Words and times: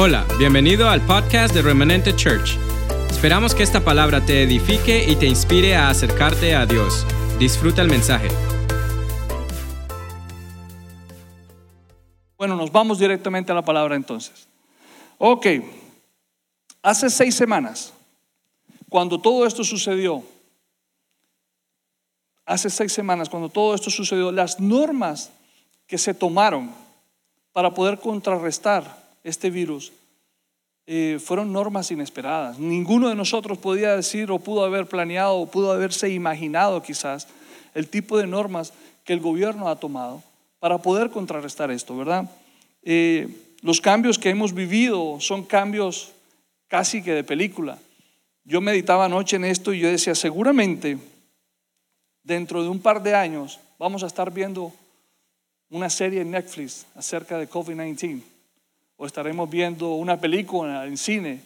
Hola, 0.00 0.24
bienvenido 0.38 0.88
al 0.88 1.04
podcast 1.04 1.52
de 1.52 1.60
Remanente 1.60 2.14
Church. 2.14 2.56
Esperamos 3.10 3.52
que 3.52 3.64
esta 3.64 3.84
palabra 3.84 4.24
te 4.24 4.44
edifique 4.44 5.04
y 5.10 5.16
te 5.16 5.26
inspire 5.26 5.74
a 5.74 5.88
acercarte 5.90 6.54
a 6.54 6.66
Dios. 6.66 7.04
Disfruta 7.40 7.82
el 7.82 7.88
mensaje. 7.88 8.28
Bueno, 12.36 12.54
nos 12.54 12.70
vamos 12.70 13.00
directamente 13.00 13.50
a 13.50 13.56
la 13.56 13.64
palabra 13.64 13.96
entonces. 13.96 14.46
Ok, 15.18 15.46
hace 16.80 17.10
seis 17.10 17.34
semanas, 17.34 17.92
cuando 18.88 19.20
todo 19.20 19.44
esto 19.48 19.64
sucedió, 19.64 20.22
hace 22.46 22.70
seis 22.70 22.92
semanas, 22.92 23.28
cuando 23.28 23.48
todo 23.48 23.74
esto 23.74 23.90
sucedió, 23.90 24.30
las 24.30 24.60
normas 24.60 25.32
que 25.88 25.98
se 25.98 26.14
tomaron 26.14 26.70
para 27.52 27.74
poder 27.74 27.98
contrarrestar 27.98 29.07
este 29.24 29.50
virus 29.50 29.92
eh, 30.90 31.18
fueron 31.22 31.52
normas 31.52 31.90
inesperadas. 31.90 32.58
Ninguno 32.58 33.10
de 33.10 33.14
nosotros 33.14 33.58
podía 33.58 33.94
decir 33.94 34.30
o 34.30 34.38
pudo 34.38 34.64
haber 34.64 34.86
planeado 34.86 35.36
o 35.36 35.50
pudo 35.50 35.70
haberse 35.70 36.08
imaginado 36.08 36.82
quizás 36.82 37.28
el 37.74 37.88
tipo 37.88 38.16
de 38.16 38.26
normas 38.26 38.72
que 39.04 39.12
el 39.12 39.20
gobierno 39.20 39.68
ha 39.68 39.76
tomado 39.76 40.22
para 40.60 40.78
poder 40.78 41.10
contrarrestar 41.10 41.70
esto, 41.70 41.94
¿verdad? 41.94 42.30
Eh, 42.82 43.28
los 43.60 43.82
cambios 43.82 44.18
que 44.18 44.30
hemos 44.30 44.54
vivido 44.54 45.20
son 45.20 45.44
cambios 45.44 46.12
casi 46.68 47.02
que 47.02 47.12
de 47.12 47.22
película. 47.22 47.78
Yo 48.44 48.62
meditaba 48.62 49.04
anoche 49.04 49.36
en 49.36 49.44
esto 49.44 49.74
y 49.74 49.80
yo 49.80 49.90
decía, 49.90 50.14
seguramente 50.14 50.96
dentro 52.22 52.62
de 52.62 52.68
un 52.70 52.80
par 52.80 53.02
de 53.02 53.14
años 53.14 53.60
vamos 53.78 54.02
a 54.02 54.06
estar 54.06 54.32
viendo 54.32 54.72
una 55.68 55.90
serie 55.90 56.22
en 56.22 56.30
Netflix 56.30 56.86
acerca 56.94 57.36
de 57.36 57.46
COVID-19 57.46 58.37
o 58.98 59.06
estaremos 59.06 59.48
viendo 59.48 59.94
una 59.94 60.20
película 60.20 60.84
en 60.84 60.98
cine 60.98 61.40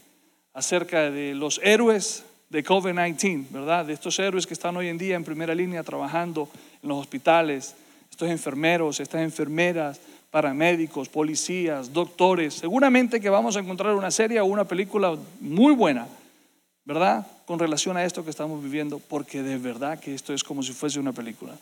acerca 0.55 1.11
de 1.11 1.34
los 1.34 1.61
héroes 1.62 2.25
de 2.48 2.64
COVID-19, 2.64 3.47
¿verdad? 3.50 3.86
De 3.86 3.92
estos 3.92 4.19
héroes 4.19 4.47
que 4.47 4.55
están 4.55 4.77
hoy 4.77 4.89
en 4.89 4.98
día 4.98 5.17
en 5.17 5.25
primera 5.25 5.55
línea 5.55 5.83
trabajando 5.83 6.48
en 6.83 6.89
los 6.89 6.98
hospitales, 6.98 7.75
estos 8.11 8.28
enfermeros, 8.28 9.00
estas 9.00 9.20
enfermeras, 9.20 10.00
paramédicos, 10.30 11.11
policías, 11.11 11.92
doctores. 11.92 12.55
Seguramente 12.55 13.20
que 13.20 13.28
vamos 13.28 13.56
a 13.56 13.61
encontrar 13.61 13.95
una 13.95 14.11
serie 14.11 14.41
o 14.41 14.47
una 14.47 14.64
película 14.64 15.17
muy 15.41 15.75
buena, 15.75 16.06
¿verdad? 16.86 17.27
Con 17.45 17.58
relación 17.58 17.98
a 17.98 18.05
esto 18.05 18.25
que 18.25 18.30
estamos 18.30 18.62
viviendo, 18.62 18.98
porque 18.98 19.42
de 19.42 19.58
verdad 19.58 20.00
que 20.00 20.14
esto 20.14 20.33
es 20.33 20.42
como 20.42 20.62
si 20.62 20.73
fuese 20.73 20.98
una 20.98 21.12
película. 21.12 21.53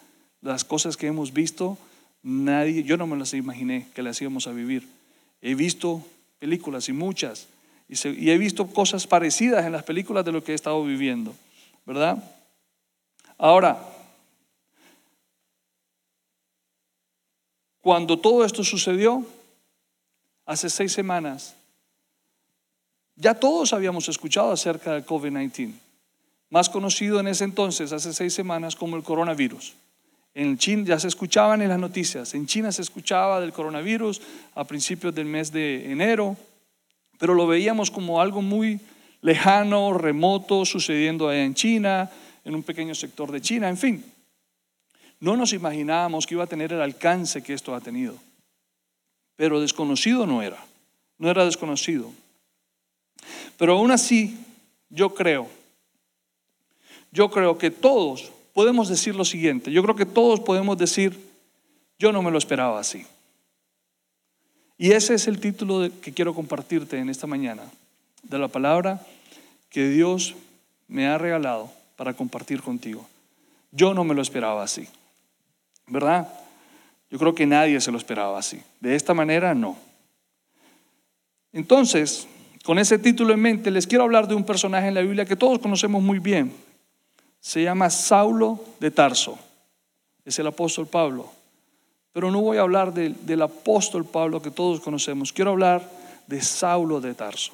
Las 0.40 0.64
cosas 0.64 0.96
que 0.96 1.08
hemos 1.08 1.32
visto, 1.32 1.76
nadie, 2.22 2.84
yo 2.84 2.96
no 2.96 3.08
me 3.08 3.16
las 3.16 3.34
imaginé 3.34 3.88
que 3.92 4.02
las 4.02 4.20
íbamos 4.22 4.46
a 4.46 4.52
vivir. 4.52 4.99
He 5.42 5.54
visto 5.54 6.04
películas 6.38 6.88
y 6.88 6.92
muchas, 6.92 7.46
y, 7.88 8.30
he 8.30 8.38
visto 8.38 8.66
cosas 8.68 9.06
parecidas 9.06 9.64
en 9.66 9.72
las 9.72 9.82
películas 9.82 10.24
de 10.24 10.32
lo 10.32 10.44
que 10.44 10.52
he 10.52 10.54
estado 10.54 10.82
viviendo, 10.84 11.34
¿verdad? 11.84 12.22
Ahora, 13.36 13.82
cuando 17.80 18.18
todo 18.18 18.44
esto 18.44 18.62
sucedió, 18.62 19.26
hace 20.46 20.70
seis 20.70 20.92
semanas, 20.92 21.54
ya 23.16 23.34
todos 23.34 23.72
habíamos 23.72 24.08
escuchado 24.08 24.52
acerca 24.52 24.92
del 24.92 25.04
COVID-19, 25.04 25.72
más 26.48 26.68
conocido 26.68 27.20
en 27.20 27.28
ese 27.28 27.44
entonces, 27.44 27.92
hace 27.92 28.12
seis 28.12 28.34
semanas, 28.34 28.76
como 28.76 28.96
el 28.96 29.02
coronavirus. 29.02 29.74
En 30.34 30.56
China 30.58 30.84
ya 30.86 30.98
se 30.98 31.08
escuchaban 31.08 31.60
en 31.62 31.68
las 31.68 31.78
noticias, 31.78 32.34
en 32.34 32.46
China 32.46 32.70
se 32.70 32.82
escuchaba 32.82 33.40
del 33.40 33.52
coronavirus 33.52 34.22
a 34.54 34.64
principios 34.64 35.14
del 35.14 35.26
mes 35.26 35.50
de 35.50 35.90
enero, 35.90 36.36
pero 37.18 37.34
lo 37.34 37.46
veíamos 37.46 37.90
como 37.90 38.20
algo 38.20 38.40
muy 38.40 38.80
lejano, 39.22 39.92
remoto, 39.92 40.64
sucediendo 40.64 41.28
allá 41.28 41.44
en 41.44 41.54
China, 41.54 42.10
en 42.44 42.54
un 42.54 42.62
pequeño 42.62 42.94
sector 42.94 43.30
de 43.32 43.40
China, 43.40 43.68
en 43.68 43.76
fin. 43.76 44.04
No 45.18 45.36
nos 45.36 45.52
imaginábamos 45.52 46.26
que 46.26 46.34
iba 46.34 46.44
a 46.44 46.48
tener 46.48 46.72
el 46.72 46.80
alcance 46.80 47.42
que 47.42 47.52
esto 47.52 47.74
ha 47.74 47.80
tenido, 47.80 48.14
pero 49.36 49.60
desconocido 49.60 50.26
no 50.26 50.42
era, 50.42 50.64
no 51.18 51.28
era 51.28 51.44
desconocido. 51.44 52.10
Pero 53.58 53.74
aún 53.74 53.90
así, 53.90 54.38
yo 54.88 55.12
creo, 55.12 55.48
yo 57.10 57.30
creo 57.30 57.58
que 57.58 57.70
todos 57.70 58.32
podemos 58.54 58.88
decir 58.88 59.14
lo 59.14 59.24
siguiente. 59.24 59.70
Yo 59.72 59.82
creo 59.82 59.96
que 59.96 60.06
todos 60.06 60.40
podemos 60.40 60.76
decir, 60.78 61.18
yo 61.98 62.12
no 62.12 62.22
me 62.22 62.30
lo 62.30 62.38
esperaba 62.38 62.80
así. 62.80 63.06
Y 64.78 64.92
ese 64.92 65.14
es 65.14 65.28
el 65.28 65.40
título 65.40 65.90
que 66.00 66.12
quiero 66.12 66.34
compartirte 66.34 66.98
en 66.98 67.10
esta 67.10 67.26
mañana, 67.26 67.62
de 68.22 68.38
la 68.38 68.48
palabra 68.48 69.04
que 69.68 69.88
Dios 69.88 70.34
me 70.88 71.06
ha 71.06 71.18
regalado 71.18 71.70
para 71.96 72.14
compartir 72.14 72.62
contigo. 72.62 73.06
Yo 73.72 73.92
no 73.94 74.04
me 74.04 74.14
lo 74.14 74.22
esperaba 74.22 74.62
así, 74.62 74.88
¿verdad? 75.86 76.28
Yo 77.10 77.18
creo 77.18 77.34
que 77.34 77.46
nadie 77.46 77.80
se 77.80 77.92
lo 77.92 77.98
esperaba 77.98 78.38
así. 78.38 78.62
De 78.80 78.94
esta 78.96 79.12
manera, 79.14 79.54
no. 79.54 79.76
Entonces, 81.52 82.26
con 82.64 82.78
ese 82.78 82.98
título 82.98 83.34
en 83.34 83.40
mente, 83.40 83.70
les 83.70 83.86
quiero 83.86 84.04
hablar 84.04 84.28
de 84.28 84.34
un 84.34 84.44
personaje 84.44 84.88
en 84.88 84.94
la 84.94 85.02
Biblia 85.02 85.24
que 85.24 85.36
todos 85.36 85.58
conocemos 85.58 86.02
muy 86.02 86.18
bien, 86.18 86.52
se 87.40 87.62
llama 87.62 87.90
Saulo 87.90 88.60
de 88.78 88.90
Tarso. 88.90 89.38
Es 90.24 90.38
el 90.38 90.46
apóstol 90.46 90.86
Pablo. 90.86 91.30
Pero 92.12 92.30
no 92.30 92.40
voy 92.40 92.58
a 92.58 92.62
hablar 92.62 92.92
del 92.92 93.42
apóstol 93.42 94.04
Pablo 94.04 94.42
que 94.42 94.50
todos 94.50 94.80
conocemos. 94.80 95.32
Quiero 95.32 95.52
hablar 95.52 95.88
de 96.26 96.42
Saulo 96.42 97.00
de 97.00 97.14
Tarso. 97.14 97.52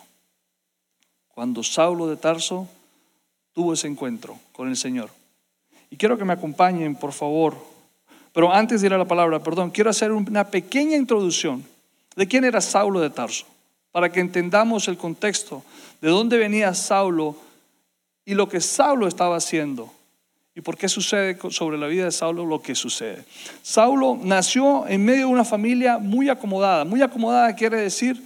Cuando 1.28 1.62
Saulo 1.62 2.08
de 2.08 2.16
Tarso 2.16 2.66
tuvo 3.52 3.74
ese 3.74 3.86
encuentro 3.86 4.38
con 4.52 4.68
el 4.68 4.76
Señor. 4.76 5.10
Y 5.90 5.96
quiero 5.96 6.18
que 6.18 6.24
me 6.24 6.32
acompañen, 6.32 6.96
por 6.96 7.12
favor. 7.12 7.56
Pero 8.32 8.52
antes 8.52 8.80
de 8.80 8.88
ir 8.88 8.94
a 8.94 8.98
la 8.98 9.06
palabra, 9.06 9.38
perdón, 9.40 9.70
quiero 9.70 9.90
hacer 9.90 10.12
una 10.12 10.50
pequeña 10.50 10.96
introducción 10.96 11.64
de 12.16 12.26
quién 12.26 12.44
era 12.44 12.60
Saulo 12.60 13.00
de 13.00 13.10
Tarso, 13.10 13.46
para 13.92 14.10
que 14.10 14.20
entendamos 14.20 14.88
el 14.88 14.96
contexto, 14.96 15.62
de 16.00 16.08
dónde 16.08 16.38
venía 16.38 16.74
Saulo 16.74 17.36
y 18.26 18.34
lo 18.34 18.48
que 18.48 18.60
Saulo 18.60 19.06
estaba 19.06 19.36
haciendo. 19.36 19.90
¿Y 20.54 20.60
por 20.60 20.76
qué 20.76 20.88
sucede 20.88 21.38
sobre 21.50 21.78
la 21.78 21.86
vida 21.86 22.06
de 22.06 22.10
Saulo 22.10 22.44
lo 22.44 22.60
que 22.60 22.74
sucede? 22.74 23.24
Saulo 23.62 24.18
nació 24.20 24.86
en 24.88 25.04
medio 25.04 25.26
de 25.26 25.32
una 25.32 25.44
familia 25.44 25.98
muy 25.98 26.28
acomodada. 26.28 26.84
Muy 26.84 27.02
acomodada 27.02 27.54
quiere 27.54 27.80
decir 27.80 28.20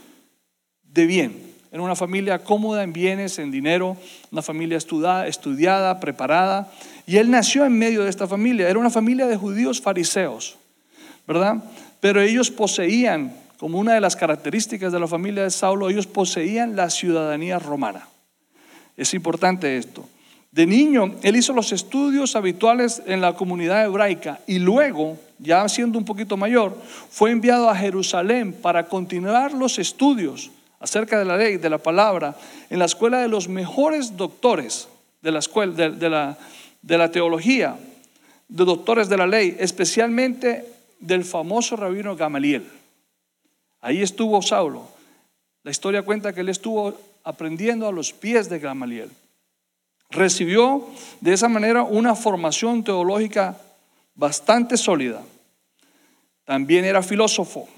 de 0.84 1.06
bien. 1.06 1.50
En 1.70 1.80
una 1.80 1.94
familia 1.94 2.42
cómoda 2.42 2.82
en 2.82 2.92
bienes, 2.92 3.38
en 3.38 3.50
dinero, 3.50 3.96
una 4.32 4.42
familia 4.42 4.78
estudiada, 4.78 5.26
estudiada, 5.26 6.00
preparada. 6.00 6.72
Y 7.06 7.18
él 7.18 7.30
nació 7.30 7.64
en 7.64 7.78
medio 7.78 8.04
de 8.04 8.10
esta 8.10 8.26
familia. 8.26 8.68
Era 8.68 8.78
una 8.78 8.90
familia 8.90 9.26
de 9.26 9.36
judíos 9.36 9.80
fariseos, 9.80 10.56
¿verdad? 11.26 11.62
Pero 12.00 12.22
ellos 12.22 12.50
poseían, 12.50 13.34
como 13.58 13.78
una 13.78 13.94
de 13.94 14.00
las 14.00 14.16
características 14.16 14.92
de 14.92 15.00
la 15.00 15.06
familia 15.06 15.42
de 15.42 15.50
Saulo, 15.50 15.90
ellos 15.90 16.06
poseían 16.06 16.74
la 16.74 16.90
ciudadanía 16.90 17.58
romana. 17.58 18.08
Es 19.00 19.14
importante 19.14 19.78
esto. 19.78 20.06
De 20.50 20.66
niño, 20.66 21.14
él 21.22 21.34
hizo 21.34 21.54
los 21.54 21.72
estudios 21.72 22.36
habituales 22.36 23.02
en 23.06 23.22
la 23.22 23.32
comunidad 23.32 23.82
hebraica 23.82 24.40
y 24.46 24.58
luego, 24.58 25.16
ya 25.38 25.66
siendo 25.70 25.96
un 25.96 26.04
poquito 26.04 26.36
mayor, 26.36 26.76
fue 27.08 27.30
enviado 27.30 27.70
a 27.70 27.76
Jerusalén 27.76 28.52
para 28.52 28.88
continuar 28.88 29.54
los 29.54 29.78
estudios 29.78 30.50
acerca 30.80 31.18
de 31.18 31.24
la 31.24 31.38
ley, 31.38 31.56
de 31.56 31.70
la 31.70 31.78
palabra, 31.78 32.36
en 32.68 32.78
la 32.78 32.84
escuela 32.84 33.20
de 33.20 33.28
los 33.28 33.48
mejores 33.48 34.18
doctores 34.18 34.86
de 35.22 35.32
la, 35.32 35.38
escuela, 35.38 35.72
de, 35.72 36.10
la, 36.10 36.36
de 36.82 36.98
la 36.98 37.10
teología, 37.10 37.78
de 38.48 38.64
doctores 38.66 39.08
de 39.08 39.16
la 39.16 39.26
ley, 39.26 39.56
especialmente 39.58 40.66
del 40.98 41.24
famoso 41.24 41.74
rabino 41.74 42.16
Gamaliel. 42.16 42.68
Ahí 43.80 44.02
estuvo 44.02 44.42
Saulo. 44.42 44.88
La 45.62 45.70
historia 45.70 46.02
cuenta 46.02 46.34
que 46.34 46.42
él 46.42 46.50
estuvo 46.50 46.94
aprendiendo 47.24 47.86
a 47.86 47.92
los 47.92 48.12
pies 48.12 48.48
de 48.48 48.58
Gamaliel. 48.58 49.10
Recibió 50.10 50.86
de 51.20 51.32
esa 51.32 51.48
manera 51.48 51.82
una 51.82 52.14
formación 52.14 52.82
teológica 52.82 53.56
bastante 54.14 54.76
sólida. 54.76 55.22
También 56.44 56.84
era 56.84 57.02
filósofo, 57.02 57.68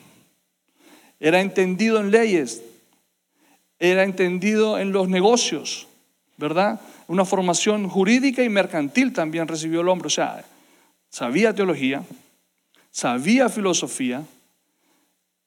era 1.20 1.40
entendido 1.40 2.00
en 2.00 2.10
leyes, 2.10 2.62
era 3.78 4.02
entendido 4.04 4.78
en 4.78 4.92
los 4.92 5.08
negocios, 5.08 5.86
¿verdad? 6.36 6.80
Una 7.06 7.24
formación 7.24 7.88
jurídica 7.88 8.42
y 8.42 8.48
mercantil 8.48 9.12
también 9.12 9.46
recibió 9.46 9.82
el 9.82 9.88
hombre. 9.88 10.06
O 10.06 10.10
sea, 10.10 10.44
sabía 11.10 11.54
teología, 11.54 12.02
sabía 12.90 13.48
filosofía, 13.48 14.24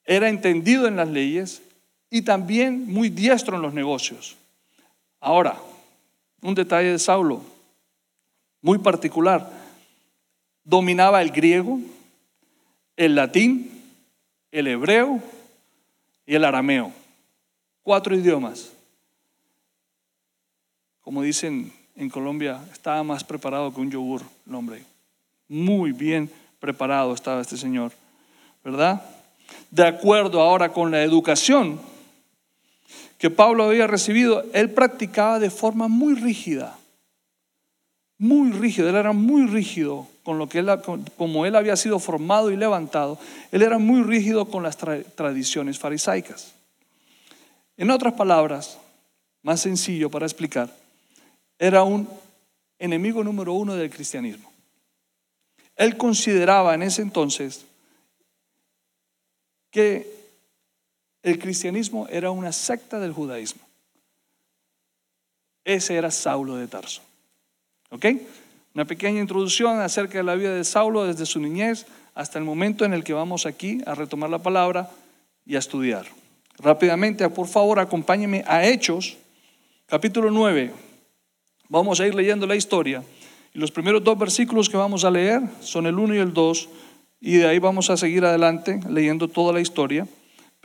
era 0.04 0.28
entendido 0.28 0.86
en 0.86 0.96
las 0.96 1.08
leyes 1.08 1.62
y 2.16 2.22
también 2.22 2.90
muy 2.90 3.10
diestro 3.10 3.56
en 3.56 3.62
los 3.62 3.74
negocios. 3.74 4.36
Ahora, 5.20 5.60
un 6.40 6.54
detalle 6.54 6.92
de 6.92 6.98
Saulo, 6.98 7.42
muy 8.62 8.78
particular, 8.78 9.50
dominaba 10.64 11.20
el 11.20 11.30
griego, 11.30 11.78
el 12.96 13.16
latín, 13.16 13.70
el 14.50 14.66
hebreo 14.66 15.20
y 16.24 16.34
el 16.34 16.44
arameo. 16.44 16.90
cuatro 17.82 18.16
idiomas. 18.16 18.72
Como 21.02 21.20
dicen 21.20 21.70
en 21.96 22.08
Colombia, 22.08 22.64
estaba 22.72 23.02
más 23.02 23.24
preparado 23.24 23.74
que 23.74 23.80
un 23.82 23.90
yogur 23.90 24.22
el 24.46 24.54
hombre. 24.54 24.82
Muy 25.48 25.92
bien 25.92 26.30
preparado 26.60 27.12
estaba 27.12 27.42
este 27.42 27.58
señor, 27.58 27.92
¿verdad? 28.64 29.04
De 29.70 29.86
acuerdo 29.86 30.40
ahora 30.40 30.72
con 30.72 30.90
la 30.90 31.02
educación 31.02 31.78
que 33.18 33.30
Pablo 33.30 33.64
había 33.64 33.86
recibido, 33.86 34.44
él 34.52 34.70
practicaba 34.70 35.38
de 35.38 35.50
forma 35.50 35.88
muy 35.88 36.14
rígida, 36.14 36.78
muy 38.18 38.50
rígido, 38.52 38.88
él 38.88 38.96
era 38.96 39.12
muy 39.12 39.46
rígido 39.46 40.06
con 40.22 40.38
lo 40.38 40.48
que 40.48 40.58
él, 40.58 40.68
como 41.16 41.46
él 41.46 41.56
había 41.56 41.76
sido 41.76 41.98
formado 41.98 42.50
y 42.50 42.56
levantado, 42.56 43.18
él 43.52 43.62
era 43.62 43.78
muy 43.78 44.02
rígido 44.02 44.46
con 44.46 44.62
las 44.62 44.76
tradiciones 44.76 45.78
farisaicas. 45.78 46.52
En 47.76 47.90
otras 47.90 48.14
palabras, 48.14 48.78
más 49.42 49.60
sencillo 49.60 50.10
para 50.10 50.26
explicar, 50.26 50.74
era 51.58 51.82
un 51.84 52.08
enemigo 52.78 53.22
número 53.22 53.52
uno 53.52 53.76
del 53.76 53.90
cristianismo. 53.90 54.50
Él 55.76 55.96
consideraba 55.96 56.74
en 56.74 56.82
ese 56.82 57.02
entonces 57.02 57.66
que 59.70 60.15
el 61.26 61.40
cristianismo 61.40 62.06
era 62.08 62.30
una 62.30 62.52
secta 62.52 63.00
del 63.00 63.12
judaísmo. 63.12 63.60
Ese 65.64 65.96
era 65.96 66.12
Saulo 66.12 66.54
de 66.54 66.68
Tarso. 66.68 67.02
¿Ok? 67.90 68.06
Una 68.72 68.84
pequeña 68.84 69.20
introducción 69.20 69.80
acerca 69.80 70.18
de 70.18 70.24
la 70.24 70.36
vida 70.36 70.54
de 70.54 70.62
Saulo 70.62 71.04
desde 71.04 71.26
su 71.26 71.40
niñez 71.40 71.86
hasta 72.14 72.38
el 72.38 72.44
momento 72.44 72.84
en 72.84 72.92
el 72.92 73.02
que 73.02 73.12
vamos 73.12 73.44
aquí 73.44 73.80
a 73.86 73.96
retomar 73.96 74.30
la 74.30 74.38
palabra 74.38 74.88
y 75.44 75.56
a 75.56 75.58
estudiar. 75.58 76.06
Rápidamente, 76.58 77.28
por 77.28 77.48
favor, 77.48 77.80
acompáñenme 77.80 78.44
a 78.46 78.64
Hechos, 78.64 79.16
capítulo 79.86 80.30
9. 80.30 80.72
Vamos 81.68 81.98
a 81.98 82.06
ir 82.06 82.14
leyendo 82.14 82.46
la 82.46 82.54
historia. 82.54 83.02
Y 83.52 83.58
los 83.58 83.72
primeros 83.72 84.04
dos 84.04 84.16
versículos 84.16 84.68
que 84.68 84.76
vamos 84.76 85.04
a 85.04 85.10
leer 85.10 85.42
son 85.60 85.86
el 85.86 85.98
1 85.98 86.14
y 86.14 86.18
el 86.18 86.32
2, 86.32 86.68
y 87.20 87.36
de 87.38 87.48
ahí 87.48 87.58
vamos 87.58 87.90
a 87.90 87.96
seguir 87.96 88.24
adelante 88.24 88.78
leyendo 88.88 89.26
toda 89.26 89.52
la 89.52 89.60
historia. 89.60 90.06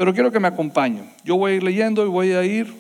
Pero 0.02 0.16
quiero 0.16 0.32
que 0.32 0.40
me 0.40 0.48
acompañen. 0.48 1.08
Yo 1.24 1.38
voy 1.38 1.52
a 1.52 1.56
ir 1.58 1.62
leyendo 1.62 2.04
y 2.04 2.10
voy 2.10 2.32
a 2.32 2.44
ir 2.44 2.74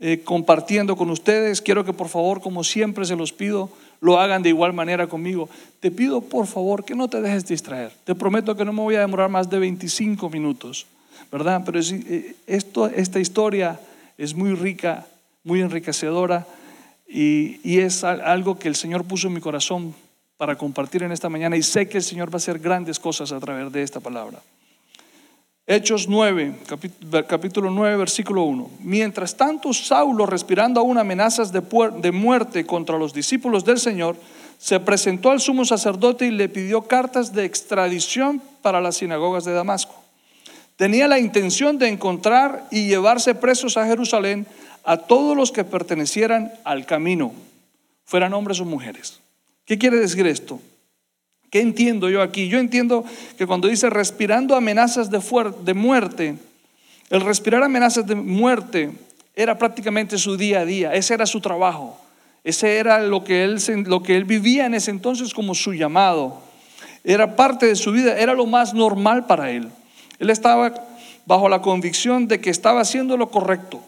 eh, 0.00 0.22
compartiendo 0.24 0.96
con 0.96 1.08
ustedes. 1.08 1.62
Quiero 1.62 1.84
que 1.84 1.92
por 1.92 2.08
favor, 2.08 2.40
como 2.40 2.64
siempre 2.64 3.04
se 3.04 3.14
los 3.14 3.32
pido, 3.32 3.70
lo 4.00 4.18
hagan 4.18 4.42
de 4.42 4.48
igual 4.48 4.72
manera 4.72 5.06
conmigo. 5.06 5.48
Te 5.78 5.92
pido 5.92 6.20
por 6.20 6.48
favor 6.48 6.84
que 6.84 6.96
no 6.96 7.06
te 7.06 7.20
dejes 7.20 7.46
distraer. 7.46 7.92
Te 8.02 8.16
prometo 8.16 8.56
que 8.56 8.64
no 8.64 8.72
me 8.72 8.82
voy 8.82 8.96
a 8.96 9.02
demorar 9.02 9.30
más 9.30 9.48
de 9.48 9.60
25 9.60 10.28
minutos, 10.30 10.88
¿verdad? 11.30 11.62
Pero 11.64 11.78
eh, 11.78 12.34
esto, 12.48 12.88
esta 12.88 13.20
historia 13.20 13.78
es 14.18 14.34
muy 14.34 14.54
rica, 14.54 15.06
muy 15.44 15.60
enriquecedora 15.60 16.44
y, 17.06 17.78
es 17.78 18.02
algo 18.02 18.58
que 18.58 18.66
el 18.66 18.74
Señor 18.74 19.04
puso 19.04 19.28
en 19.28 19.34
mi 19.34 19.40
corazón 19.40 19.94
para 20.36 20.58
compartir 20.58 21.04
en 21.04 21.12
esta 21.12 21.28
mañana 21.28 21.56
y 21.56 21.62
sé 21.62 21.88
que 21.88 21.98
el 21.98 22.02
Señor 22.02 22.30
va 22.30 22.34
a 22.34 22.36
hacer 22.38 22.58
grandes 22.58 22.98
cosas 22.98 23.30
a 23.30 23.38
través 23.38 23.70
de 23.70 23.84
esta 23.84 24.00
palabra. 24.00 24.40
Hechos 25.72 26.08
9, 26.08 26.52
capítulo 27.28 27.70
9, 27.70 27.96
versículo 27.96 28.42
1. 28.42 28.70
Mientras 28.80 29.36
tanto, 29.36 29.72
Saulo, 29.72 30.26
respirando 30.26 30.80
aún 30.80 30.98
amenazas 30.98 31.52
de, 31.52 31.62
de 32.02 32.10
muerte 32.10 32.66
contra 32.66 32.98
los 32.98 33.14
discípulos 33.14 33.64
del 33.64 33.78
Señor, 33.78 34.16
se 34.58 34.80
presentó 34.80 35.30
al 35.30 35.38
sumo 35.38 35.64
sacerdote 35.64 36.26
y 36.26 36.32
le 36.32 36.48
pidió 36.48 36.82
cartas 36.82 37.32
de 37.32 37.44
extradición 37.44 38.42
para 38.62 38.80
las 38.80 38.96
sinagogas 38.96 39.44
de 39.44 39.52
Damasco. 39.52 39.94
Tenía 40.74 41.06
la 41.06 41.20
intención 41.20 41.78
de 41.78 41.86
encontrar 41.86 42.66
y 42.72 42.88
llevarse 42.88 43.36
presos 43.36 43.76
a 43.76 43.86
Jerusalén 43.86 44.48
a 44.82 44.96
todos 44.96 45.36
los 45.36 45.52
que 45.52 45.62
pertenecieran 45.62 46.50
al 46.64 46.84
camino, 46.84 47.32
fueran 48.04 48.34
hombres 48.34 48.58
o 48.58 48.64
mujeres. 48.64 49.20
¿Qué 49.66 49.78
quiere 49.78 49.98
decir 49.98 50.26
esto? 50.26 50.60
¿Qué 51.50 51.60
entiendo 51.60 52.08
yo 52.08 52.22
aquí? 52.22 52.48
Yo 52.48 52.58
entiendo 52.58 53.04
que 53.36 53.46
cuando 53.46 53.66
dice 53.66 53.90
respirando 53.90 54.54
amenazas 54.54 55.10
de, 55.10 55.74
muerte, 55.74 56.36
el 57.10 57.20
respirar 57.22 57.64
amenazas 57.64 58.06
de 58.06 58.14
muerte 58.14 58.92
era 59.34 59.58
prácticamente 59.58 60.16
su 60.16 60.36
día 60.36 60.60
a 60.60 60.64
día, 60.64 60.94
ese 60.94 61.14
era 61.14 61.26
su 61.26 61.40
trabajo, 61.40 62.00
ese 62.44 62.76
era 62.76 63.00
lo 63.00 63.24
que 63.24 63.42
él, 63.42 63.58
lo 63.86 64.02
que 64.02 64.16
él 64.16 64.24
vivía 64.24 64.66
en 64.66 64.74
ese 64.74 64.92
entonces 64.92 65.34
como 65.34 65.56
su 65.56 65.74
llamado, 65.74 66.40
era 67.02 67.34
parte 67.34 67.66
de 67.66 67.74
su 67.74 67.90
vida, 67.90 68.16
era 68.16 68.34
lo 68.34 68.46
más 68.46 68.72
normal 68.72 69.26
para 69.26 69.50
él. 69.50 69.68
Él 70.20 70.30
estaba 70.30 70.72
bajo 71.26 71.48
la 71.48 71.62
convicción 71.62 72.28
de 72.28 72.40
que 72.40 72.50
estaba 72.50 72.80
haciendo 72.80 73.16
lo 73.16 73.30
correcto, 73.30 73.82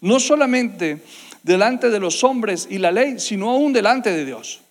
no 0.00 0.20
solamente 0.20 1.02
delante 1.42 1.90
de 1.90 2.00
los 2.00 2.24
hombres 2.24 2.66
y 2.70 2.78
la 2.78 2.92
ley, 2.92 3.18
sino 3.18 3.50
aún 3.50 3.74
delante 3.74 4.10
de 4.10 4.24
Dios. 4.24 4.62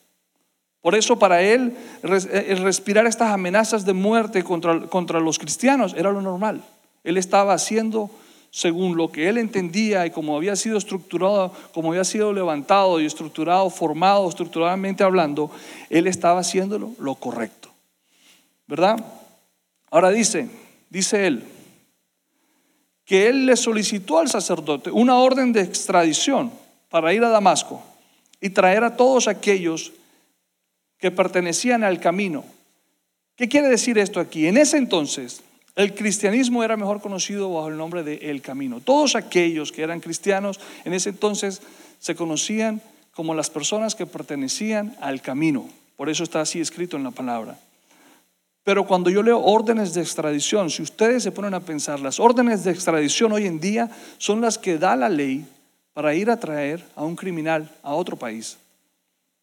Por 0.82 0.96
eso 0.96 1.20
para 1.20 1.42
él 1.42 1.76
el 2.04 2.58
respirar 2.64 3.06
estas 3.06 3.32
amenazas 3.32 3.86
de 3.86 3.94
muerte 3.94 4.44
contra, 4.44 4.82
contra 4.88 5.20
los 5.20 5.38
cristianos 5.38 5.94
era 5.96 6.12
lo 6.12 6.22
normal. 6.22 6.64
Él 7.04 7.18
estaba 7.18 7.54
haciendo 7.54 8.10
según 8.52 8.98
lo 8.98 9.12
que 9.12 9.30
él 9.30 9.38
entendía 9.38 10.06
y 10.06 10.12
como 10.12 10.36
había 10.36 10.56
sido 10.56 10.78
estructurado, 10.78 11.54
como 11.74 11.92
había 11.92 12.04
sido 12.04 12.34
levantado 12.34 13.00
y 13.00 13.06
estructurado, 13.06 13.70
formado, 13.70 14.28
estructuralmente 14.28 15.04
hablando, 15.04 15.50
él 15.90 16.06
estaba 16.08 16.42
haciéndolo 16.42 16.92
lo 17.00 17.16
correcto. 17.16 17.70
¿Verdad? 18.68 19.04
Ahora 19.90 20.10
dice, 20.10 20.50
dice 20.90 21.28
él, 21.28 21.44
que 23.06 23.28
él 23.28 23.46
le 23.46 23.56
solicitó 23.56 24.20
al 24.20 24.30
sacerdote 24.30 24.92
una 24.92 25.18
orden 25.18 25.54
de 25.54 25.62
extradición 25.62 26.52
para 26.90 27.14
ir 27.14 27.24
a 27.24 27.30
Damasco 27.30 27.82
y 28.42 28.50
traer 28.50 28.84
a 28.84 28.98
todos 28.98 29.28
aquellos 29.28 29.94
que 31.02 31.12
pertenecían 31.12 31.84
al 31.84 32.00
camino. 32.00 32.46
¿Qué 33.36 33.50
quiere 33.50 33.68
decir 33.68 33.98
esto 33.98 34.20
aquí? 34.20 34.48
En 34.48 34.56
ese 34.56 34.78
entonces, 34.78 35.42
el 35.76 35.96
cristianismo 35.96 36.64
era 36.64 36.78
mejor 36.78 37.02
conocido 37.02 37.52
bajo 37.52 37.70
el 37.70 37.78
nombre 37.78 38.04
de 38.04 38.30
El 38.30 38.42
Camino. 38.42 38.82
Todos 38.82 39.16
aquellos 39.16 39.72
que 39.72 39.82
eran 39.82 40.00
cristianos 40.00 40.60
en 40.86 40.94
ese 40.94 41.10
entonces 41.10 41.62
se 41.98 42.16
conocían 42.16 42.82
como 43.16 43.34
las 43.34 43.50
personas 43.50 43.96
que 43.96 44.06
pertenecían 44.06 44.96
al 45.02 45.22
camino. 45.22 45.68
Por 45.98 46.10
eso 46.10 46.24
está 46.24 46.42
así 46.42 46.62
escrito 46.62 46.98
en 46.98 47.04
la 47.04 47.12
palabra. 47.12 47.58
Pero 48.64 48.86
cuando 48.86 49.10
yo 49.10 49.24
leo 49.24 49.40
órdenes 49.40 49.96
de 49.96 50.02
extradición, 50.02 50.70
si 50.70 50.84
ustedes 50.84 51.24
se 51.24 51.32
ponen 51.32 51.56
a 51.56 51.62
pensar, 51.62 52.00
las 52.00 52.20
órdenes 52.20 52.64
de 52.64 52.72
extradición 52.72 53.32
hoy 53.32 53.48
en 53.48 53.60
día 53.60 53.90
son 54.20 54.40
las 54.40 54.60
que 54.60 54.78
da 54.78 54.96
la 54.96 55.10
ley 55.10 55.48
para 55.94 56.14
ir 56.14 56.30
a 56.30 56.40
traer 56.40 56.86
a 56.96 57.04
un 57.04 57.16
criminal 57.16 57.72
a 57.82 57.96
otro 57.96 58.18
país, 58.18 58.58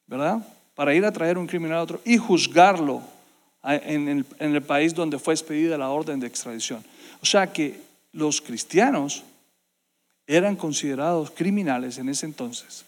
¿verdad? 0.07 0.41
Para 0.79 0.95
ir 0.95 1.05
a 1.05 1.11
traer 1.11 1.39
un 1.39 1.49
criminal 1.49 1.79
a 1.79 1.83
otro 1.83 2.01
y 2.05 2.19
juzgarlo 2.19 3.03
en 3.65 4.25
el 4.39 4.63
país 4.63 4.95
donde 4.95 5.19
fue 5.19 5.35
expedida 5.35 5.77
la 5.77 5.91
orden 5.91 6.21
de 6.21 6.29
extradición. 6.29 6.85
O 7.21 7.27
sea 7.27 7.53
que 7.53 7.81
los 8.13 8.41
cristianos 8.41 9.25
eran 10.25 10.55
considerados 10.55 11.33
criminales 11.33 11.99
en 11.99 12.09
ese 12.09 12.27
entonces 12.27 12.85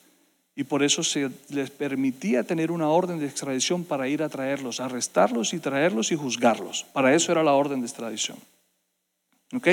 y 0.55 0.63
por 0.63 0.85
eso 0.85 1.03
se 1.03 1.31
les 1.49 1.71
permitía 1.71 2.45
tener 2.45 2.71
una 2.71 2.89
orden 2.89 3.19
de 3.19 3.27
extradición 3.27 3.83
para 3.83 4.07
ir 4.07 4.23
a 4.23 4.29
traerlos, 4.29 4.79
arrestarlos 4.79 5.53
y 5.53 5.59
traerlos 5.59 6.13
y 6.13 6.17
juzgarlos. 6.17 6.87
Para 6.93 7.13
eso 7.13 7.33
era 7.33 7.43
la 7.43 7.55
orden 7.55 7.81
de 7.81 7.89
extradición. 7.89 8.39
¿Ok? 9.53 9.67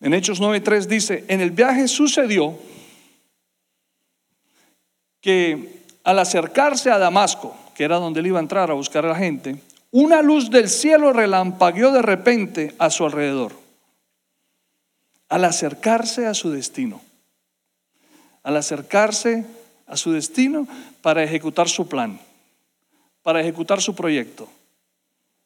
En 0.00 0.14
Hechos 0.14 0.40
9.3 0.40 0.86
dice, 0.86 1.24
en 1.26 1.40
el 1.40 1.50
viaje 1.50 1.88
sucedió 1.88 2.56
que 5.20 5.81
al 6.04 6.18
acercarse 6.18 6.90
a 6.90 6.98
Damasco, 6.98 7.56
que 7.74 7.84
era 7.84 7.96
donde 7.96 8.20
él 8.20 8.26
iba 8.26 8.38
a 8.38 8.42
entrar 8.42 8.70
a 8.70 8.74
buscar 8.74 9.04
a 9.06 9.10
la 9.10 9.16
gente, 9.16 9.56
una 9.90 10.22
luz 10.22 10.50
del 10.50 10.68
cielo 10.68 11.12
relampagueó 11.12 11.92
de 11.92 12.02
repente 12.02 12.74
a 12.78 12.90
su 12.90 13.04
alrededor. 13.04 13.52
Al 15.28 15.44
acercarse 15.44 16.26
a 16.26 16.34
su 16.34 16.50
destino, 16.50 17.00
al 18.42 18.56
acercarse 18.56 19.44
a 19.86 19.96
su 19.96 20.12
destino 20.12 20.66
para 21.02 21.22
ejecutar 21.22 21.68
su 21.68 21.88
plan, 21.88 22.18
para 23.22 23.40
ejecutar 23.40 23.80
su 23.80 23.94
proyecto. 23.94 24.48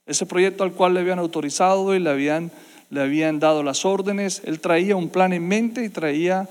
Ese 0.06 0.26
proyecto 0.26 0.62
al 0.62 0.72
cual 0.72 0.94
le 0.94 1.00
habían 1.00 1.18
autorizado 1.18 1.94
y 1.94 1.98
le 1.98 2.10
habían, 2.10 2.52
le 2.90 3.00
habían 3.00 3.40
dado 3.40 3.62
las 3.62 3.84
órdenes, 3.84 4.42
él 4.44 4.60
traía 4.60 4.94
un 4.94 5.08
plan 5.08 5.32
en 5.32 5.46
mente 5.46 5.84
y 5.84 5.88
traía 5.88 6.48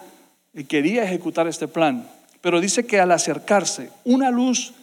y 0.53 0.65
quería 0.65 1.03
ejecutar 1.03 1.47
este 1.47 1.67
plan. 1.67 2.07
Pero 2.45 2.61
dice 2.61 2.85
que 2.85 2.99
al 2.99 3.11
acercarse, 3.11 3.89
una 4.03 4.29
luz 4.29 4.75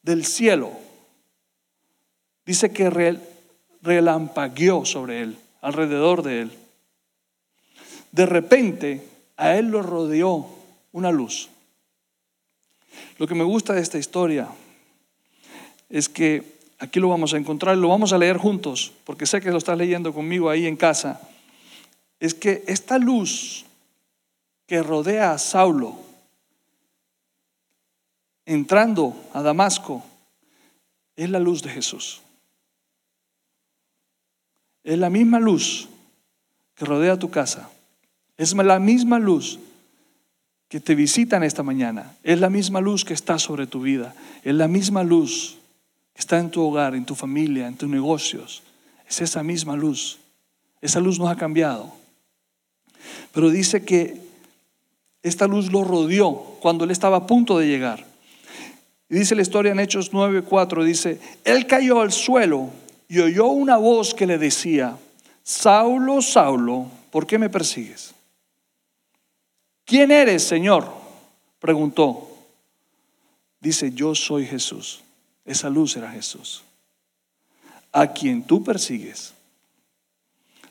del 0.00 0.24
cielo, 0.24 0.72
dice 2.46 2.72
que 2.72 2.88
relampagueó 3.82 4.86
sobre 4.86 5.20
él, 5.20 5.36
alrededor 5.60 6.22
de 6.22 6.40
él. 6.40 6.52
De 8.10 8.24
repente, 8.24 9.06
a 9.36 9.54
él 9.56 9.66
lo 9.66 9.82
rodeó 9.82 10.46
una 10.92 11.10
luz. 11.10 11.50
Lo 13.18 13.26
que 13.26 13.34
me 13.34 13.44
gusta 13.44 13.74
de 13.74 13.82
esta 13.82 13.98
historia 13.98 14.48
es 15.90 16.08
que 16.08 16.42
aquí 16.78 17.00
lo 17.00 17.10
vamos 17.10 17.34
a 17.34 17.36
encontrar, 17.36 17.76
lo 17.76 17.88
vamos 17.88 18.14
a 18.14 18.18
leer 18.18 18.38
juntos, 18.38 18.94
porque 19.04 19.26
sé 19.26 19.42
que 19.42 19.50
lo 19.50 19.58
estás 19.58 19.76
leyendo 19.76 20.14
conmigo 20.14 20.48
ahí 20.48 20.66
en 20.66 20.76
casa. 20.76 21.20
es 22.18 22.32
que 22.32 22.64
esta 22.66 22.96
luz 22.96 23.66
que 24.66 24.82
rodea 24.82 25.32
a 25.32 25.38
Saulo, 25.38 26.08
entrando 28.50 29.14
a 29.32 29.42
Damasco, 29.42 30.02
es 31.14 31.30
la 31.30 31.38
luz 31.38 31.62
de 31.62 31.70
Jesús. 31.70 32.20
Es 34.82 34.98
la 34.98 35.08
misma 35.08 35.38
luz 35.38 35.88
que 36.74 36.84
rodea 36.84 37.16
tu 37.16 37.30
casa. 37.30 37.70
Es 38.36 38.52
la 38.54 38.80
misma 38.80 39.20
luz 39.20 39.60
que 40.68 40.80
te 40.80 40.96
visitan 40.96 41.44
esta 41.44 41.62
mañana. 41.62 42.16
Es 42.24 42.40
la 42.40 42.50
misma 42.50 42.80
luz 42.80 43.04
que 43.04 43.14
está 43.14 43.38
sobre 43.38 43.68
tu 43.68 43.82
vida. 43.82 44.14
Es 44.42 44.54
la 44.54 44.66
misma 44.66 45.04
luz 45.04 45.58
que 46.12 46.20
está 46.20 46.38
en 46.38 46.50
tu 46.50 46.60
hogar, 46.62 46.96
en 46.96 47.04
tu 47.04 47.14
familia, 47.14 47.68
en 47.68 47.76
tus 47.76 47.88
negocios. 47.88 48.62
Es 49.08 49.20
esa 49.20 49.44
misma 49.44 49.76
luz. 49.76 50.18
Esa 50.80 50.98
luz 50.98 51.20
no 51.20 51.28
ha 51.28 51.36
cambiado. 51.36 51.92
Pero 53.32 53.50
dice 53.50 53.84
que 53.84 54.20
esta 55.22 55.46
luz 55.46 55.70
lo 55.70 55.84
rodeó 55.84 56.34
cuando 56.60 56.84
él 56.84 56.90
estaba 56.90 57.18
a 57.18 57.26
punto 57.26 57.58
de 57.58 57.68
llegar. 57.68 58.09
Y 59.10 59.16
dice 59.16 59.34
la 59.34 59.42
historia 59.42 59.72
en 59.72 59.80
Hechos 59.80 60.12
9:4, 60.12 60.84
dice, 60.84 61.20
él 61.44 61.66
cayó 61.66 62.00
al 62.00 62.12
suelo 62.12 62.70
y 63.08 63.18
oyó 63.18 63.48
una 63.48 63.76
voz 63.76 64.14
que 64.14 64.24
le 64.24 64.38
decía, 64.38 64.96
Saulo, 65.42 66.22
Saulo, 66.22 66.86
¿por 67.10 67.26
qué 67.26 67.36
me 67.36 67.50
persigues? 67.50 68.14
¿Quién 69.84 70.12
eres, 70.12 70.44
Señor? 70.44 70.88
preguntó. 71.58 72.28
Dice, 73.58 73.90
yo 73.90 74.14
soy 74.14 74.46
Jesús. 74.46 75.02
Esa 75.44 75.68
luz 75.68 75.96
era 75.96 76.12
Jesús. 76.12 76.62
A 77.90 78.12
quien 78.12 78.44
tú 78.44 78.62
persigues, 78.62 79.34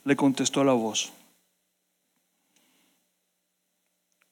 le 0.05 0.15
contestó 0.15 0.63
la 0.63 0.71
voz. 0.71 1.11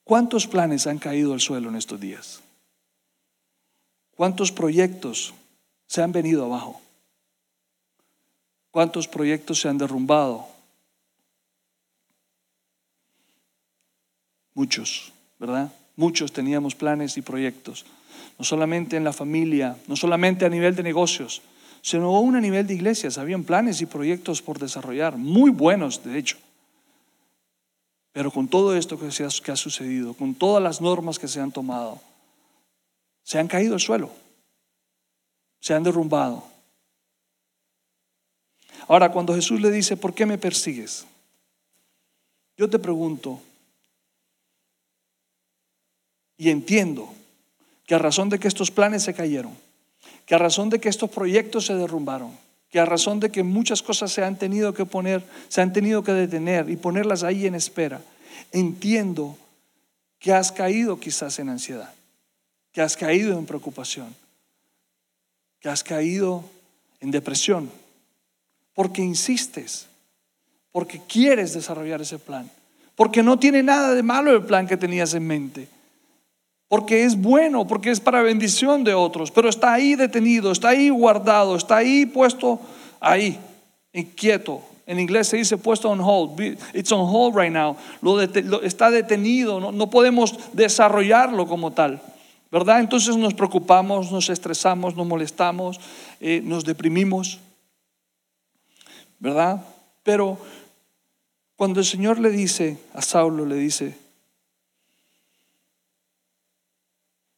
¿Cuántos 0.06 0.48
planes 0.48 0.88
han 0.88 0.98
caído 0.98 1.34
al 1.34 1.42
suelo 1.42 1.68
en 1.68 1.76
estos 1.76 2.00
días? 2.00 2.42
¿Cuántos 4.18 4.52
proyectos 4.52 5.36
se 5.86 6.02
han 6.02 6.12
venido 6.12 6.44
abajo? 6.44 6.82
¿Cuántos 8.72 9.08
proyectos 9.08 9.62
se 9.62 9.70
han 9.70 9.78
derrumbado? 9.78 10.48
Muchos, 14.56 15.14
¿verdad? 15.38 15.72
Muchos 15.96 16.34
teníamos 16.34 16.74
planes 16.74 17.16
y 17.18 17.22
proyectos, 17.22 17.86
no 18.40 18.44
solamente 18.44 18.98
en 18.98 19.04
la 19.04 19.14
familia, 19.14 19.78
no 19.88 19.96
solamente 19.96 20.46
a 20.46 20.50
nivel 20.50 20.76
de 20.76 20.82
negocios, 20.82 21.44
sino 21.84 22.16
aún 22.16 22.36
a 22.36 22.42
nivel 22.42 22.66
de 22.66 22.74
iglesias. 22.74 23.20
Habían 23.20 23.44
planes 23.44 23.82
y 23.82 23.86
proyectos 23.86 24.42
por 24.42 24.58
desarrollar, 24.58 25.16
muy 25.16 25.52
buenos, 25.52 26.04
de 26.04 26.18
hecho. 26.18 26.38
Pero 28.14 28.32
con 28.32 28.48
todo 28.48 28.76
esto 28.76 28.98
que, 29.00 29.52
ha 29.52 29.56
sucedido, 29.56 30.16
con 30.16 30.34
todas 30.34 30.64
las 30.64 30.82
normas 30.82 31.20
que 31.20 31.28
se 31.28 31.40
han 31.40 31.52
tomado, 31.52 32.02
se 33.28 33.38
han 33.38 33.50
caído 33.50 33.74
al 33.74 33.82
suelo, 33.82 34.10
se 35.60 35.74
han 35.74 35.84
derrumbado. 35.84 36.46
Ahora, 38.88 39.12
cuando 39.12 39.36
Jesús 39.36 39.60
le 39.60 39.70
dice, 39.70 39.98
¿por 39.98 40.14
qué 40.14 40.26
me 40.26 40.38
persigues? 40.38 41.06
Yo 42.56 42.70
te 42.70 42.80
pregunto, 42.80 43.42
y 46.38 46.50
entiendo 46.52 47.14
que 47.86 47.96
a 47.96 47.98
razón 47.98 48.30
de 48.30 48.40
que 48.40 48.48
estos 48.48 48.72
planes 48.72 49.04
se 49.04 49.14
cayeron, 49.14 49.58
que 50.26 50.34
a 50.34 50.38
razón 50.38 50.70
de 50.70 50.80
que 50.80 50.88
estos 50.88 51.10
proyectos 51.10 51.66
se 51.66 51.76
derrumbaron, 51.76 52.32
que 52.70 52.80
a 52.80 52.86
razón 52.86 53.20
de 53.20 53.30
que 53.30 53.44
muchas 53.44 53.84
cosas 53.84 54.10
se 54.10 54.24
han 54.24 54.40
tenido 54.40 54.74
que 54.74 54.86
poner, 54.86 55.22
se 55.50 55.60
han 55.60 55.74
tenido 55.74 56.02
que 56.02 56.14
detener 56.14 56.70
y 56.70 56.78
ponerlas 56.78 57.24
ahí 57.24 57.46
en 57.46 57.56
espera, 57.56 58.00
entiendo 58.54 59.38
que 60.18 60.32
has 60.32 60.54
caído 60.54 60.98
quizás 61.02 61.40
en 61.40 61.50
ansiedad, 61.50 61.94
que 62.78 62.84
has 62.84 62.96
caído 62.96 63.40
en 63.40 63.48
preocupación, 63.48 64.16
que 65.60 65.68
has 65.68 65.84
caído 65.84 66.44
en 67.00 67.10
depresión, 67.10 67.72
porque 68.76 69.02
insistes, 69.02 69.88
porque 70.72 71.02
quieres 71.08 71.56
desarrollar 71.56 72.02
ese 72.02 72.20
plan, 72.20 72.48
porque 72.96 73.24
no 73.24 73.40
tiene 73.40 73.64
nada 73.64 73.96
de 73.96 74.04
malo 74.04 74.32
el 74.32 74.44
plan 74.44 74.68
que 74.68 74.78
tenías 74.78 75.16
en 75.16 75.26
mente, 75.26 75.68
porque 76.68 77.04
es 77.04 77.20
bueno, 77.20 77.66
porque 77.66 77.90
es 77.90 78.00
para 78.00 78.22
bendición 78.22 78.84
de 78.84 78.94
otros, 78.94 79.32
pero 79.32 79.50
está 79.50 79.74
ahí 79.74 79.96
detenido, 79.96 80.52
está 80.52 80.70
ahí 80.70 80.92
guardado, 80.92 81.56
está 81.56 81.78
ahí 81.78 82.06
puesto 82.06 82.62
ahí, 83.00 83.40
inquieto. 83.92 84.62
En 84.86 85.00
inglés 85.00 85.30
se 85.30 85.38
dice 85.38 85.58
puesto 85.58 85.90
on 85.90 86.00
hold. 86.00 86.40
It's 86.76 86.92
on 86.92 87.12
hold 87.12 87.36
right 87.36 87.52
now. 87.52 87.76
Lo, 88.04 88.22
está 88.22 88.92
detenido, 88.92 89.60
no, 89.60 89.72
no, 89.72 89.90
podemos 89.90 90.38
desarrollarlo 90.54 91.48
como 91.48 91.74
tal. 91.74 92.00
¿Verdad? 92.52 92.80
Entonces 92.80 93.16
nos 93.18 93.34
preocupamos, 93.34 94.12
nos 94.12 94.30
estresamos, 94.30 94.96
nos 94.96 95.06
molestamos, 95.06 95.80
eh, 96.20 96.42
nos 96.44 96.64
deprimimos. 96.64 97.40
¿Verdad? 99.20 99.66
Pero 100.04 100.38
cuando 101.56 101.80
el 101.80 101.86
Señor 101.86 102.20
le 102.20 102.30
dice 102.30 102.78
a 102.94 103.02
Saulo, 103.02 103.46
le 103.46 103.56
dice, 103.56 103.98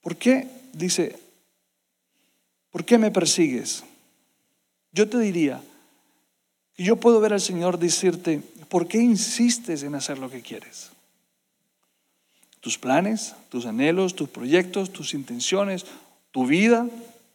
¿Por 0.02 0.18
qué? 0.18 0.48
Dice, 0.74 1.16
¿por 2.72 2.86
qué 2.86 2.98
me 2.98 3.12
persigues? 3.12 3.84
Yo 4.92 5.08
te 5.08 5.20
diría 5.20 5.62
que 6.76 6.84
yo 6.84 6.96
puedo 6.96 7.20
ver 7.20 7.34
al 7.34 7.42
Señor 7.42 7.78
decirte, 7.78 8.42
¿por 8.70 8.88
qué 8.88 8.98
insistes 8.98 9.84
en 9.84 9.96
hacer 9.96 10.18
lo 10.18 10.30
que 10.30 10.42
quieres? 10.42 10.90
Tus 12.62 12.78
planes, 12.78 13.36
tus 13.50 13.66
anhelos, 13.66 14.16
tus 14.16 14.30
proyectos, 14.30 14.92
tus 14.92 15.14
intenciones, 15.14 15.86
tu 16.32 16.46
vida. 16.46 16.88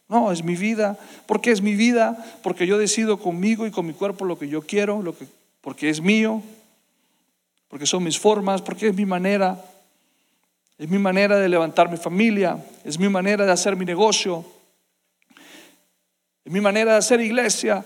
No, 0.07 0.31
es 0.31 0.43
mi 0.43 0.55
vida. 0.55 0.99
¿Por 1.25 1.41
qué 1.41 1.51
es 1.51 1.61
mi 1.61 1.75
vida? 1.75 2.23
Porque 2.43 2.67
yo 2.67 2.77
decido 2.77 3.17
conmigo 3.17 3.65
y 3.65 3.71
con 3.71 3.87
mi 3.87 3.93
cuerpo 3.93 4.25
lo 4.25 4.37
que 4.37 4.47
yo 4.47 4.61
quiero, 4.61 5.01
lo 5.01 5.17
que, 5.17 5.25
porque 5.61 5.89
es 5.89 5.99
mío, 5.99 6.43
porque 7.69 7.87
son 7.87 8.03
mis 8.03 8.19
formas, 8.19 8.61
porque 8.61 8.89
es 8.89 8.95
mi 8.95 9.05
manera. 9.05 9.63
Es 10.77 10.89
mi 10.89 10.99
manera 10.99 11.39
de 11.39 11.49
levantar 11.49 11.89
mi 11.89 11.97
familia, 11.97 12.63
es 12.83 12.99
mi 12.99 13.07
manera 13.07 13.45
de 13.45 13.51
hacer 13.51 13.77
mi 13.77 13.85
negocio, 13.85 14.45
es 16.43 16.51
mi 16.51 16.59
manera 16.59 16.91
de 16.91 16.97
hacer 16.97 17.21
iglesia, 17.21 17.85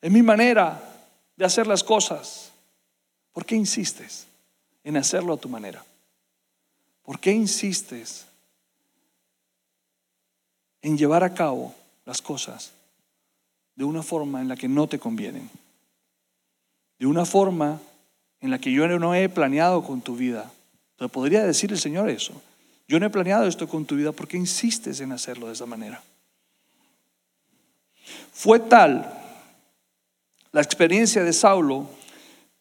es 0.00 0.10
mi 0.10 0.22
manera 0.22 0.80
de 1.36 1.44
hacer 1.44 1.66
las 1.66 1.82
cosas. 1.82 2.52
¿Por 3.32 3.44
qué 3.44 3.56
insistes 3.56 4.29
en 4.84 4.96
hacerlo 4.96 5.34
a 5.34 5.36
tu 5.36 5.48
manera? 5.48 5.84
¿Por 7.02 7.18
qué 7.18 7.32
insistes 7.32 8.26
en 10.82 10.96
llevar 10.96 11.24
a 11.24 11.34
cabo 11.34 11.74
las 12.06 12.22
cosas 12.22 12.72
de 13.74 13.84
una 13.84 14.02
forma 14.02 14.40
en 14.40 14.48
la 14.48 14.56
que 14.56 14.68
no 14.68 14.86
te 14.86 14.98
convienen? 14.98 15.50
De 16.98 17.06
una 17.06 17.24
forma 17.24 17.80
en 18.40 18.50
la 18.50 18.58
que 18.58 18.72
yo 18.72 18.86
no 18.86 19.14
he 19.14 19.28
planeado 19.28 19.82
con 19.82 20.00
tu 20.00 20.16
vida. 20.16 20.50
Te 20.96 21.08
podría 21.08 21.44
decir 21.44 21.72
el 21.72 21.78
Señor 21.78 22.08
eso. 22.08 22.40
Yo 22.88 22.98
no 22.98 23.06
he 23.06 23.10
planeado 23.10 23.46
esto 23.46 23.68
con 23.68 23.84
tu 23.84 23.96
vida, 23.96 24.12
¿por 24.12 24.26
qué 24.26 24.36
insistes 24.36 25.00
en 25.00 25.12
hacerlo 25.12 25.46
de 25.46 25.52
esa 25.52 25.66
manera? 25.66 26.02
Fue 28.32 28.58
tal 28.58 29.16
la 30.52 30.60
experiencia 30.60 31.22
de 31.22 31.32
Saulo 31.32 31.88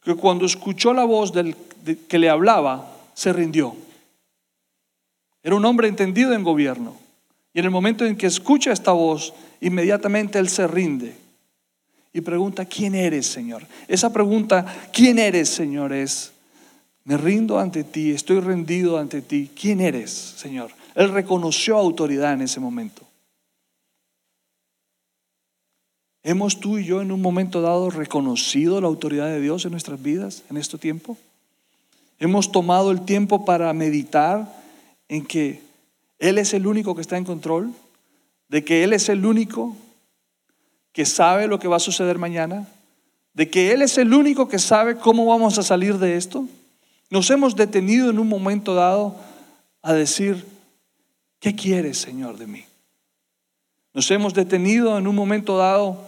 que 0.04 0.16
cuando 0.16 0.46
escuchó 0.46 0.94
la 0.94 1.04
voz 1.04 1.34
del, 1.34 1.56
que 2.08 2.20
le 2.20 2.30
hablaba, 2.30 2.92
se 3.14 3.34
rindió. 3.34 3.76
Era 5.44 5.56
un 5.56 5.66
hombre 5.66 5.88
entendido 5.88 6.34
en 6.34 6.44
gobierno. 6.44 6.96
Y 7.54 7.60
en 7.60 7.66
el 7.66 7.72
momento 7.72 8.06
en 8.06 8.16
que 8.16 8.28
escucha 8.28 8.72
esta 8.72 8.92
voz, 8.92 9.34
inmediatamente 9.62 10.40
él 10.40 10.50
se 10.50 10.68
rinde 10.68 11.16
y 12.14 12.22
pregunta, 12.22 12.66
¿quién 12.66 12.96
eres, 12.96 13.28
Señor? 13.28 13.66
Esa 13.88 14.12
pregunta, 14.12 14.66
¿quién 14.92 15.20
eres, 15.20 15.50
Señor? 15.50 15.94
Es, 15.94 16.32
me 17.04 17.18
rindo 17.18 17.60
ante 17.60 17.84
ti, 17.84 18.12
estoy 18.12 18.40
rendido 18.40 18.98
ante 18.98 19.22
ti. 19.22 19.52
¿Quién 19.60 19.80
eres, 19.80 20.12
Señor? 20.12 20.72
Él 20.96 21.12
reconoció 21.12 21.78
autoridad 21.78 22.34
en 22.34 22.42
ese 22.42 22.60
momento. 22.60 23.04
¿Hemos 26.24 26.60
tú 26.60 26.78
y 26.78 26.86
yo 26.86 27.02
en 27.02 27.12
un 27.12 27.22
momento 27.22 27.62
dado 27.62 27.90
reconocido 27.90 28.82
la 28.82 28.88
autoridad 28.88 29.28
de 29.28 29.40
Dios 29.40 29.66
en 29.66 29.72
nuestras 29.72 30.02
vidas 30.02 30.44
en 30.50 30.58
este 30.58 30.78
tiempo? 30.78 31.18
¿Hemos 32.20 32.52
tomado 32.52 32.92
el 32.92 33.06
tiempo 33.06 33.46
para 33.46 33.72
meditar 33.74 34.54
en 35.08 35.26
que 35.26 35.62
Él 36.20 36.38
es 36.38 36.54
el 36.54 36.68
único 36.68 36.96
que 36.96 37.02
está 37.02 37.18
en 37.18 37.24
control? 37.24 37.72
¿De 38.50 38.64
que 38.66 38.84
Él 38.84 38.94
es 38.94 39.08
el 39.08 39.26
único 39.26 39.76
que 41.00 41.06
sabe 41.06 41.48
lo 41.48 41.60
que 41.60 41.68
va 41.68 41.78
a 41.78 41.80
suceder 41.80 42.18
mañana, 42.18 42.68
de 43.34 43.50
que 43.50 43.72
Él 43.72 43.82
es 43.82 43.98
el 43.98 44.14
único 44.14 44.50
que 44.50 44.60
sabe 44.60 44.98
cómo 44.98 45.26
vamos 45.26 45.58
a 45.58 45.64
salir 45.64 45.98
de 45.98 46.18
esto. 46.18 46.46
Nos 47.10 47.30
hemos 47.30 47.56
detenido 47.56 48.10
en 48.10 48.20
un 48.20 48.28
momento 48.28 48.76
dado 48.76 49.16
a 49.82 49.94
decir, 49.94 50.46
¿qué 51.40 51.56
quieres, 51.56 52.00
Señor, 52.00 52.38
de 52.38 52.48
mí? 52.48 52.66
Nos 53.94 54.12
hemos 54.12 54.34
detenido 54.34 54.98
en 54.98 55.08
un 55.08 55.16
momento 55.16 55.58
dado 55.58 56.04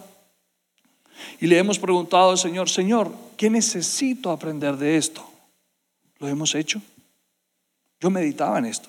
Y 1.40 1.46
le 1.46 1.58
hemos 1.58 1.78
preguntado 1.78 2.30
al 2.30 2.38
Señor, 2.38 2.68
Señor, 2.68 3.12
¿qué 3.36 3.50
necesito 3.50 4.30
aprender 4.30 4.76
de 4.76 4.96
esto? 4.96 5.24
¿Lo 6.18 6.28
hemos 6.28 6.54
hecho? 6.54 6.80
Yo 8.00 8.10
meditaba 8.10 8.58
en 8.58 8.66
esto. 8.66 8.88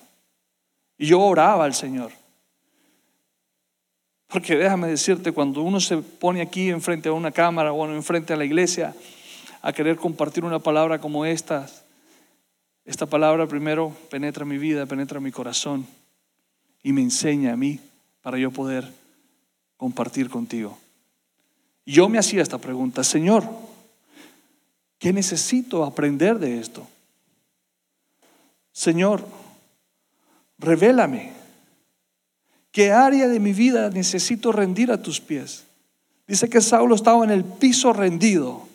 Y 0.98 1.06
yo 1.06 1.20
oraba 1.20 1.64
al 1.64 1.74
Señor. 1.74 2.12
Porque 4.28 4.56
déjame 4.56 4.88
decirte, 4.88 5.32
cuando 5.32 5.62
uno 5.62 5.80
se 5.80 5.98
pone 5.98 6.40
aquí 6.40 6.70
enfrente 6.70 7.08
a 7.08 7.12
una 7.12 7.30
cámara 7.30 7.72
o 7.72 7.86
enfrente 7.86 8.32
a 8.32 8.36
la 8.36 8.44
iglesia 8.44 8.94
a 9.62 9.72
querer 9.72 9.96
compartir 9.96 10.44
una 10.44 10.58
palabra 10.58 11.00
como 11.00 11.24
esta, 11.24 11.68
esta 12.84 13.06
palabra 13.06 13.46
primero 13.46 13.96
penetra 14.10 14.44
mi 14.44 14.58
vida, 14.58 14.86
penetra 14.86 15.20
mi 15.20 15.30
corazón 15.30 15.86
y 16.82 16.92
me 16.92 17.00
enseña 17.00 17.52
a 17.52 17.56
mí 17.56 17.80
para 18.22 18.38
yo 18.38 18.50
poder 18.50 18.90
compartir 19.76 20.28
contigo. 20.28 20.78
Yo 21.86 22.08
me 22.08 22.18
hacía 22.18 22.42
esta 22.42 22.58
pregunta, 22.58 23.04
Señor, 23.04 23.44
¿qué 24.98 25.12
necesito 25.12 25.84
aprender 25.84 26.38
de 26.38 26.58
esto? 26.58 26.86
Señor, 28.72 29.24
revélame 30.58 31.32
qué 32.72 32.90
área 32.90 33.28
de 33.28 33.38
mi 33.38 33.52
vida 33.52 33.90
necesito 33.90 34.50
rendir 34.50 34.90
a 34.90 35.02
tus 35.02 35.20
pies. 35.20 35.64
Dice 36.26 36.48
que 36.48 36.60
Saulo 36.60 36.94
estaba 36.94 37.24
en 37.24 37.30
el 37.30 37.44
piso 37.44 37.92
rendido. 37.92 38.66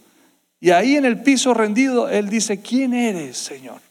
Y 0.59 0.69
ahí 0.71 0.95
en 0.95 1.05
el 1.05 1.21
piso 1.21 1.53
rendido, 1.53 2.09
él 2.09 2.29
dice, 2.29 2.61
¿quién 2.61 2.93
eres, 2.93 3.37
Señor? 3.37 3.81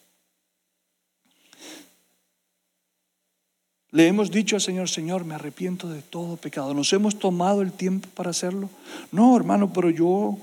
Le 3.90 4.06
hemos 4.06 4.30
dicho 4.30 4.56
al 4.56 4.60
Señor, 4.60 4.88
Señor, 4.88 5.24
me 5.24 5.34
arrepiento 5.34 5.88
de 5.88 6.02
todo 6.02 6.36
pecado. 6.36 6.74
¿Nos 6.74 6.92
hemos 6.92 7.18
tomado 7.18 7.62
el 7.62 7.72
tiempo 7.72 8.08
para 8.14 8.30
hacerlo? 8.30 8.68
No, 9.10 9.34
hermano, 9.34 9.72
pero 9.72 9.88
yo, 9.88 10.36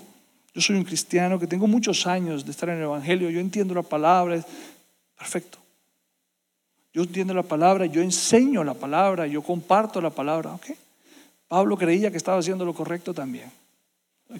yo 0.53 0.61
soy 0.61 0.77
un 0.77 0.83
cristiano 0.83 1.37
que 1.37 1.45
tengo 1.45 1.67
muchos 1.67 2.07
años 2.07 2.43
de 2.43 2.51
estar 2.51 2.69
en 2.69 2.77
el 2.77 2.83
Evangelio, 2.83 3.29
yo 3.29 3.39
entiendo 3.39 3.75
la 3.75 3.83
palabra. 3.83 4.43
Perfecto. 5.15 5.59
Yo 6.91 7.03
entiendo 7.03 7.33
la 7.35 7.43
palabra, 7.43 7.85
yo 7.85 8.01
enseño 8.01 8.63
la 8.63 8.73
palabra, 8.73 9.27
yo 9.27 9.43
comparto 9.43 10.01
la 10.01 10.09
palabra. 10.09 10.57
Pablo 11.47 11.77
creía 11.77 12.09
que 12.09 12.17
estaba 12.17 12.39
haciendo 12.39 12.65
lo 12.65 12.73
correcto 12.73 13.13
también. 13.13 13.51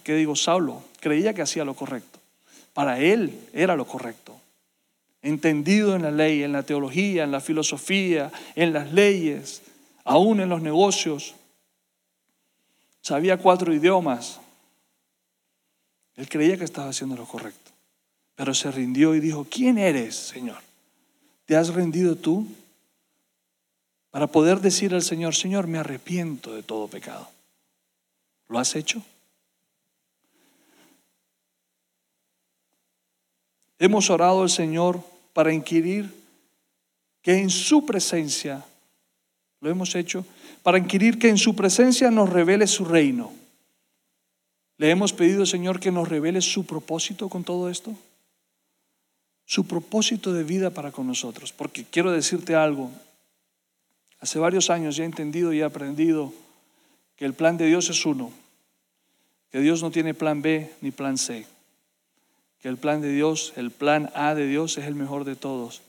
¿Qué 0.04 0.16
digo? 0.16 0.36
Saulo 0.36 0.82
creía 1.00 1.34
que 1.34 1.44
hacía 1.44 1.64
lo 1.64 1.76
correcto. 1.76 2.20
Para 2.74 3.00
él 3.00 3.40
era 3.54 3.76
lo 3.76 3.86
correcto 3.86 4.36
entendido 5.26 5.96
en 5.96 6.04
la 6.04 6.12
ley, 6.12 6.44
en 6.44 6.52
la 6.52 6.62
teología, 6.62 7.24
en 7.24 7.32
la 7.32 7.42
filosofía, 7.42 8.32
en 8.56 8.74
las 8.74 8.94
leyes, 8.94 9.64
aún 10.04 10.40
en 10.40 10.50
los 10.50 10.62
negocios. 10.62 11.34
Sabía 13.02 13.38
cuatro 13.38 13.74
idiomas. 13.74 14.40
Él 16.16 16.30
creía 16.30 16.58
que 16.58 16.64
estaba 16.64 16.90
haciendo 16.90 17.16
lo 17.16 17.26
correcto, 17.26 17.72
pero 18.36 18.54
se 18.54 18.70
rindió 18.70 19.16
y 19.16 19.20
dijo, 19.20 19.48
¿quién 19.50 19.80
eres, 19.80 20.16
Señor? 20.16 20.60
¿Te 21.46 21.58
has 21.58 21.74
rendido 21.74 22.16
tú? 22.16 22.46
Para 24.12 24.28
poder 24.28 24.62
decir 24.62 24.94
al 24.94 25.02
Señor, 25.02 25.34
Señor, 25.34 25.66
me 25.66 25.80
arrepiento 25.80 26.54
de 26.54 26.62
todo 26.62 26.88
pecado. 26.88 27.28
¿Lo 28.48 28.60
has 28.60 28.76
hecho? 28.76 29.04
Hemos 33.80 34.10
orado 34.12 34.44
al 34.44 34.50
Señor 34.52 35.15
para 35.36 35.52
inquirir 35.52 36.10
que 37.22 37.34
en 37.34 37.50
su 37.50 37.86
presencia, 37.86 38.64
lo 39.60 39.70
hemos 39.70 39.94
hecho, 39.94 40.26
para 40.64 40.78
inquirir 40.78 41.20
que 41.20 41.28
en 41.28 41.38
su 41.38 41.54
presencia 41.58 42.10
nos 42.10 42.30
revele 42.30 42.66
su 42.68 42.86
reino. 42.86 43.34
Le 44.78 44.90
hemos 44.90 45.12
pedido, 45.12 45.46
Señor, 45.46 45.82
que 45.82 45.92
nos 45.92 46.08
revele 46.08 46.40
su 46.40 46.66
propósito 46.66 47.28
con 47.28 47.44
todo 47.44 47.70
esto. 47.70 47.94
Su 49.44 49.68
propósito 49.68 50.32
de 50.32 50.46
vida 50.46 50.70
para 50.70 50.94
con 50.94 51.06
nosotros. 51.06 51.52
Porque 51.52 51.84
quiero 51.84 52.14
decirte 52.14 52.56
algo. 52.56 52.90
Hace 54.22 54.40
varios 54.40 54.70
años 54.70 54.96
ya 54.96 55.04
he 55.04 55.06
entendido 55.06 55.52
y 55.52 55.60
he 55.60 55.64
aprendido 55.66 56.32
que 57.18 57.26
el 57.26 57.34
plan 57.34 57.58
de 57.58 57.66
Dios 57.66 57.90
es 57.90 58.06
uno. 58.06 58.32
Que 59.52 59.60
Dios 59.60 59.84
no 59.84 59.92
tiene 59.92 60.14
plan 60.14 60.42
B 60.42 60.72
ni 60.80 60.92
plan 60.92 61.18
C 61.18 61.46
que 62.66 62.70
el 62.70 62.78
plan 62.78 63.00
de 63.00 63.12
Dios, 63.14 63.54
el 63.58 63.70
plan 63.70 64.10
A 64.16 64.34
de 64.34 64.48
Dios 64.48 64.80
es 64.80 64.86
el 64.86 64.96
mejor 64.96 65.24
de 65.24 65.36
todos. 65.36 65.84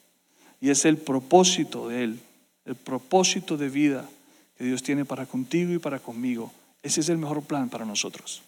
Y 0.60 0.68
es 0.68 0.84
el 0.84 0.98
propósito 0.98 1.88
de 1.88 2.04
Él, 2.04 2.20
el 2.66 2.74
propósito 2.74 3.56
de 3.56 3.70
vida 3.70 4.04
que 4.58 4.64
Dios 4.64 4.82
tiene 4.82 5.06
para 5.06 5.24
contigo 5.24 5.72
y 5.72 5.78
para 5.78 6.00
conmigo. 6.00 6.52
Ese 6.82 7.00
es 7.00 7.08
el 7.08 7.16
mejor 7.16 7.42
plan 7.44 7.70
para 7.70 7.86
nosotros. 7.86 8.42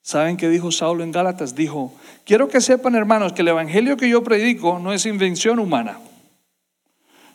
¿Saben 0.00 0.38
qué 0.38 0.48
dijo 0.48 0.72
Saulo 0.72 1.04
en 1.04 1.12
Gálatas? 1.12 1.54
Dijo, 1.54 1.92
quiero 2.24 2.48
que 2.48 2.62
sepan 2.62 2.94
hermanos 2.94 3.34
que 3.34 3.42
el 3.42 3.48
Evangelio 3.48 3.98
que 3.98 4.08
yo 4.08 4.24
predico 4.24 4.78
no 4.78 4.94
es 4.94 5.04
invención 5.04 5.58
humana. 5.58 6.00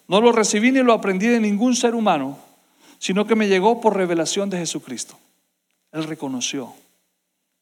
No 0.08 0.20
lo 0.20 0.32
recibí 0.32 0.72
ni 0.72 0.82
lo 0.82 0.94
aprendí 0.94 1.28
de 1.28 1.40
ningún 1.40 1.76
ser 1.76 1.94
humano, 1.94 2.40
sino 2.98 3.28
que 3.28 3.36
me 3.36 3.48
llegó 3.48 3.80
por 3.82 3.96
revelación 3.96 4.50
de 4.50 4.58
Jesucristo. 4.58 5.20
Él 5.94 6.04
reconoció 6.04 6.74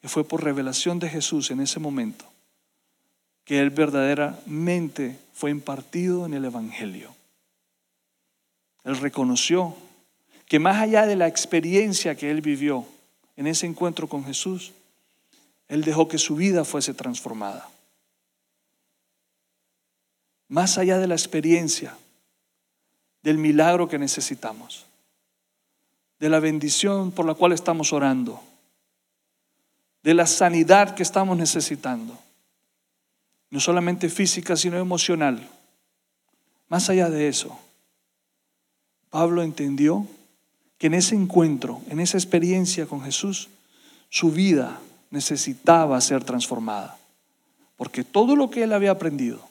que 0.01 0.09
fue 0.09 0.23
por 0.23 0.43
revelación 0.43 0.97
de 0.97 1.09
Jesús 1.09 1.51
en 1.51 1.59
ese 1.59 1.79
momento 1.79 2.25
que 3.43 3.59
él 3.59 3.69
verdaderamente 3.71 5.19
fue 5.33 5.51
impartido 5.51 6.25
en 6.25 6.33
el 6.33 6.45
Evangelio. 6.45 7.13
Él 8.83 8.97
reconoció 8.97 9.75
que 10.45 10.59
más 10.59 10.81
allá 10.81 11.05
de 11.05 11.15
la 11.15 11.27
experiencia 11.27 12.15
que 12.15 12.31
él 12.31 12.41
vivió 12.41 12.85
en 13.35 13.47
ese 13.47 13.65
encuentro 13.65 14.07
con 14.07 14.23
Jesús, 14.23 14.73
él 15.67 15.83
dejó 15.83 16.07
que 16.07 16.17
su 16.17 16.35
vida 16.35 16.63
fuese 16.63 16.93
transformada. 16.93 17.69
Más 20.47 20.77
allá 20.77 20.97
de 20.99 21.07
la 21.07 21.15
experiencia, 21.15 21.97
del 23.23 23.37
milagro 23.37 23.87
que 23.87 23.99
necesitamos 23.99 24.85
de 26.21 26.29
la 26.29 26.39
bendición 26.39 27.11
por 27.11 27.25
la 27.25 27.33
cual 27.33 27.51
estamos 27.51 27.91
orando, 27.93 28.39
de 30.03 30.13
la 30.13 30.27
sanidad 30.27 30.93
que 30.93 31.01
estamos 31.01 31.35
necesitando, 31.35 32.15
no 33.49 33.59
solamente 33.59 34.07
física, 34.07 34.55
sino 34.55 34.77
emocional. 34.77 35.49
Más 36.69 36.91
allá 36.91 37.09
de 37.09 37.27
eso, 37.27 37.57
Pablo 39.09 39.41
entendió 39.41 40.05
que 40.77 40.87
en 40.87 40.93
ese 40.93 41.15
encuentro, 41.15 41.81
en 41.89 41.99
esa 41.99 42.19
experiencia 42.19 42.85
con 42.85 43.01
Jesús, 43.01 43.49
su 44.09 44.31
vida 44.31 44.79
necesitaba 45.09 45.99
ser 46.01 46.23
transformada. 46.23 46.99
Porque 47.77 48.03
todo 48.03 48.35
lo 48.35 48.51
que 48.51 48.61
él 48.61 48.73
había 48.73 48.91
aprendido 48.91 49.41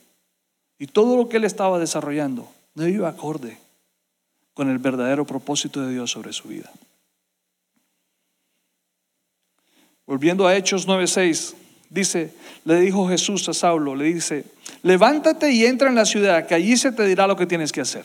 y 0.79 0.87
todo 0.87 1.17
lo 1.17 1.29
que 1.29 1.39
él 1.39 1.45
estaba 1.45 1.81
desarrollando 1.81 2.49
no 2.77 2.87
iba 2.87 3.09
acorde 3.09 3.59
con 4.61 4.68
el 4.68 4.77
verdadero 4.77 5.25
propósito 5.25 5.81
de 5.81 5.90
Dios 5.90 6.11
sobre 6.11 6.35
su 6.35 6.46
vida. 6.46 6.70
Volviendo 10.05 10.46
a 10.46 10.55
Hechos 10.55 10.87
9:6, 10.87 11.55
dice, 11.88 12.35
le 12.66 12.79
dijo 12.79 13.09
Jesús 13.09 13.49
a 13.49 13.55
Saulo, 13.55 13.96
le 13.96 14.12
dice, 14.12 14.44
levántate 14.83 15.51
y 15.51 15.64
entra 15.64 15.88
en 15.88 15.94
la 15.94 16.05
ciudad, 16.05 16.46
que 16.46 16.55
allí 16.55 16.77
se 16.77 16.92
te 16.92 17.07
dirá 17.07 17.27
lo 17.27 17.37
que 17.37 17.46
tienes 17.46 17.73
que 17.73 17.81
hacer. 17.81 18.05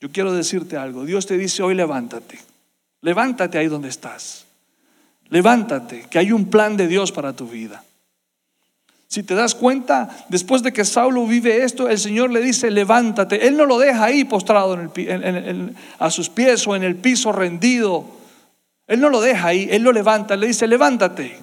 Yo 0.00 0.10
quiero 0.10 0.32
decirte 0.32 0.78
algo, 0.78 1.04
Dios 1.04 1.26
te 1.26 1.36
dice 1.36 1.62
hoy 1.62 1.74
levántate, 1.74 2.38
levántate 3.02 3.58
ahí 3.58 3.66
donde 3.66 3.90
estás, 3.90 4.46
levántate, 5.28 6.06
que 6.08 6.18
hay 6.18 6.32
un 6.32 6.48
plan 6.48 6.78
de 6.78 6.88
Dios 6.88 7.12
para 7.12 7.36
tu 7.36 7.46
vida. 7.46 7.84
Si 9.08 9.22
te 9.22 9.34
das 9.34 9.54
cuenta, 9.54 10.10
después 10.28 10.62
de 10.62 10.72
que 10.72 10.84
Saulo 10.84 11.26
vive 11.26 11.62
esto, 11.62 11.88
el 11.88 11.98
Señor 11.98 12.30
le 12.30 12.40
dice, 12.40 12.70
levántate. 12.70 13.46
Él 13.46 13.56
no 13.56 13.64
lo 13.64 13.78
deja 13.78 14.04
ahí 14.04 14.24
postrado 14.24 14.76
a 15.98 16.10
sus 16.10 16.28
pies 16.28 16.66
o 16.66 16.74
en 16.74 16.82
el 16.82 16.96
piso 16.96 17.30
rendido. 17.32 18.04
Él 18.86 19.00
no 19.00 19.08
lo 19.08 19.20
deja 19.20 19.48
ahí, 19.48 19.68
Él 19.70 19.82
lo 19.82 19.92
levanta, 19.92 20.36
le 20.36 20.48
dice, 20.48 20.66
levántate. 20.66 21.38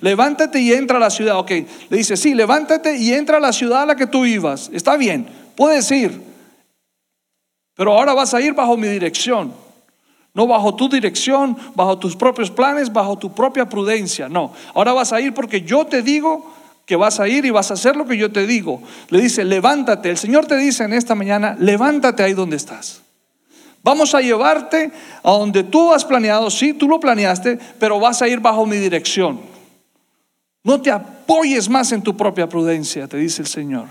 Levántate 0.00 0.60
y 0.60 0.72
entra 0.72 0.96
a 0.96 1.00
la 1.00 1.10
ciudad. 1.10 1.38
Ok, 1.38 1.50
le 1.50 1.96
dice, 1.96 2.16
sí, 2.16 2.34
levántate 2.34 2.96
y 2.96 3.12
entra 3.12 3.38
a 3.38 3.40
la 3.40 3.52
ciudad 3.52 3.82
a 3.82 3.86
la 3.86 3.96
que 3.96 4.06
tú 4.06 4.24
ibas. 4.24 4.70
Está 4.72 4.96
bien, 4.96 5.26
puedes 5.56 5.90
ir. 5.90 6.20
Pero 7.74 7.92
ahora 7.92 8.14
vas 8.14 8.32
a 8.32 8.40
ir 8.40 8.54
bajo 8.54 8.76
mi 8.76 8.88
dirección. 8.88 9.52
No 10.34 10.46
bajo 10.46 10.74
tu 10.74 10.88
dirección, 10.88 11.56
bajo 11.74 11.98
tus 11.98 12.14
propios 12.14 12.50
planes, 12.50 12.92
bajo 12.92 13.18
tu 13.18 13.34
propia 13.34 13.68
prudencia. 13.68 14.28
No, 14.28 14.52
ahora 14.74 14.92
vas 14.92 15.12
a 15.12 15.20
ir 15.20 15.34
porque 15.34 15.62
yo 15.62 15.84
te 15.84 16.02
digo 16.02 16.57
que 16.88 16.96
vas 16.96 17.20
a 17.20 17.28
ir 17.28 17.44
y 17.44 17.50
vas 17.50 17.70
a 17.70 17.74
hacer 17.74 17.96
lo 17.96 18.06
que 18.06 18.16
yo 18.16 18.32
te 18.32 18.46
digo. 18.46 18.82
Le 19.10 19.20
dice, 19.20 19.44
levántate. 19.44 20.08
El 20.08 20.16
Señor 20.16 20.46
te 20.46 20.56
dice 20.56 20.84
en 20.84 20.94
esta 20.94 21.14
mañana, 21.14 21.54
levántate 21.60 22.22
ahí 22.22 22.32
donde 22.32 22.56
estás. 22.56 23.02
Vamos 23.82 24.14
a 24.14 24.22
llevarte 24.22 24.90
a 25.22 25.30
donde 25.32 25.64
tú 25.64 25.92
has 25.92 26.06
planeado, 26.06 26.50
sí, 26.50 26.72
tú 26.72 26.88
lo 26.88 26.98
planeaste, 26.98 27.58
pero 27.78 28.00
vas 28.00 28.22
a 28.22 28.28
ir 28.28 28.40
bajo 28.40 28.64
mi 28.64 28.78
dirección. 28.78 29.38
No 30.64 30.80
te 30.80 30.90
apoyes 30.90 31.68
más 31.68 31.92
en 31.92 32.00
tu 32.00 32.16
propia 32.16 32.48
prudencia, 32.48 33.06
te 33.06 33.18
dice 33.18 33.42
el 33.42 33.48
Señor. 33.48 33.88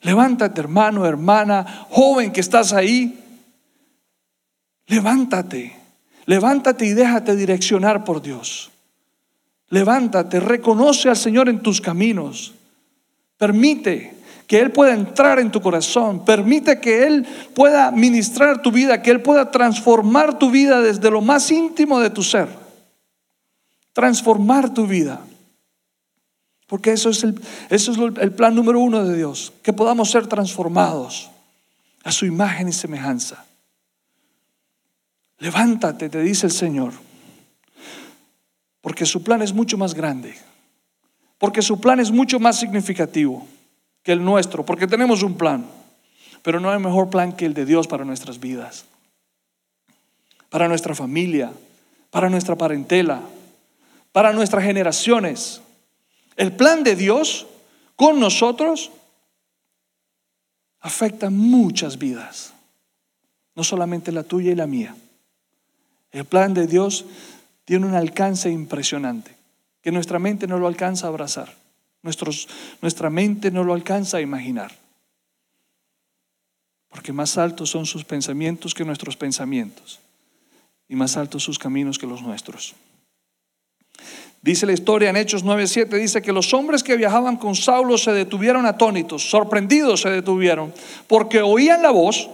Levántate, 0.00 0.60
hermano, 0.60 1.04
hermana, 1.06 1.86
joven 1.90 2.30
que 2.30 2.40
estás 2.40 2.72
ahí. 2.72 3.18
Levántate, 4.86 5.76
levántate 6.26 6.86
y 6.86 6.92
déjate 6.92 7.34
direccionar 7.34 8.04
por 8.04 8.22
Dios. 8.22 8.70
Levántate, 9.74 10.38
reconoce 10.38 11.08
al 11.08 11.16
Señor 11.16 11.48
en 11.48 11.58
tus 11.58 11.80
caminos. 11.80 12.54
Permite 13.36 14.14
que 14.46 14.60
Él 14.60 14.70
pueda 14.70 14.94
entrar 14.94 15.40
en 15.40 15.50
tu 15.50 15.60
corazón. 15.60 16.24
Permite 16.24 16.78
que 16.78 17.04
Él 17.04 17.26
pueda 17.56 17.90
ministrar 17.90 18.62
tu 18.62 18.70
vida, 18.70 19.02
que 19.02 19.10
Él 19.10 19.20
pueda 19.20 19.50
transformar 19.50 20.38
tu 20.38 20.52
vida 20.52 20.80
desde 20.80 21.10
lo 21.10 21.20
más 21.20 21.50
íntimo 21.50 21.98
de 21.98 22.10
tu 22.10 22.22
ser. 22.22 22.46
Transformar 23.92 24.72
tu 24.72 24.86
vida. 24.86 25.20
Porque 26.68 26.92
eso 26.92 27.10
es 27.10 27.24
el, 27.24 27.40
eso 27.68 27.90
es 27.90 27.98
el 28.20 28.30
plan 28.30 28.54
número 28.54 28.78
uno 28.78 29.04
de 29.04 29.16
Dios, 29.16 29.52
que 29.60 29.72
podamos 29.72 30.08
ser 30.08 30.28
transformados 30.28 31.32
a 32.04 32.12
su 32.12 32.26
imagen 32.26 32.68
y 32.68 32.72
semejanza. 32.72 33.44
Levántate, 35.40 36.08
te 36.08 36.22
dice 36.22 36.46
el 36.46 36.52
Señor, 36.52 36.92
porque 38.84 39.06
su 39.06 39.22
plan 39.22 39.40
es 39.40 39.54
mucho 39.54 39.78
más 39.78 39.94
grande, 39.94 40.36
porque 41.38 41.62
su 41.62 41.80
plan 41.80 42.00
es 42.00 42.10
mucho 42.10 42.38
más 42.38 42.60
significativo 42.60 43.46
que 44.02 44.12
el 44.12 44.22
nuestro, 44.22 44.62
porque 44.62 44.86
tenemos 44.86 45.22
un 45.22 45.38
plan, 45.38 45.64
pero 46.42 46.60
no 46.60 46.70
hay 46.70 46.78
mejor 46.78 47.08
plan 47.08 47.32
que 47.32 47.46
el 47.46 47.54
de 47.54 47.64
Dios 47.64 47.86
para 47.88 48.04
nuestras 48.04 48.38
vidas, 48.38 48.84
para 50.50 50.68
nuestra 50.68 50.94
familia, 50.94 51.50
para 52.10 52.28
nuestra 52.28 52.56
parentela, 52.56 53.22
para 54.12 54.34
nuestras 54.34 54.62
generaciones. 54.62 55.62
El 56.36 56.52
plan 56.52 56.84
de 56.84 56.94
Dios 56.94 57.46
con 57.96 58.20
nosotros 58.20 58.90
afecta 60.80 61.30
muchas 61.30 61.96
vidas, 61.96 62.52
no 63.54 63.64
solamente 63.64 64.12
la 64.12 64.24
tuya 64.24 64.52
y 64.52 64.56
la 64.56 64.66
mía. 64.66 64.94
El 66.12 66.26
plan 66.26 66.52
de 66.52 66.66
Dios 66.66 67.06
tiene 67.64 67.86
un 67.86 67.94
alcance 67.94 68.50
impresionante, 68.50 69.34
que 69.82 69.92
nuestra 69.92 70.18
mente 70.18 70.46
no 70.46 70.58
lo 70.58 70.66
alcanza 70.66 71.06
a 71.06 71.10
abrazar 71.10 71.64
nuestra 72.80 73.10
mente 73.10 73.50
no 73.50 73.64
lo 73.64 73.72
alcanza 73.72 74.18
a 74.18 74.20
imaginar. 74.20 74.72
Porque 76.90 77.12
más 77.12 77.38
altos 77.38 77.70
son 77.70 77.86
sus 77.86 78.04
pensamientos 78.04 78.74
que 78.74 78.84
nuestros 78.84 79.16
pensamientos. 79.16 79.98
Y 80.88 80.96
más 80.96 81.16
altos 81.16 81.42
sus 81.42 81.58
caminos 81.58 81.98
que 81.98 82.06
los 82.06 82.22
nuestros. 82.22 82.74
Dice 84.42 84.66
la 84.66 84.74
historia 84.74 85.08
en 85.08 85.16
Hechos 85.16 85.42
9:7, 85.42 85.98
dice 85.98 86.20
que 86.20 86.32
los 86.32 86.52
hombres 86.52 86.82
que 86.82 86.98
viajaban 86.98 87.38
con 87.38 87.54
Saulo 87.54 87.96
se 87.96 88.12
detuvieron 88.12 88.66
atónitos, 88.66 89.30
sorprendidos 89.30 90.02
se 90.02 90.10
detuvieron, 90.10 90.74
porque 91.08 91.40
oían 91.40 91.82
la 91.82 91.90
voz, 91.90 92.28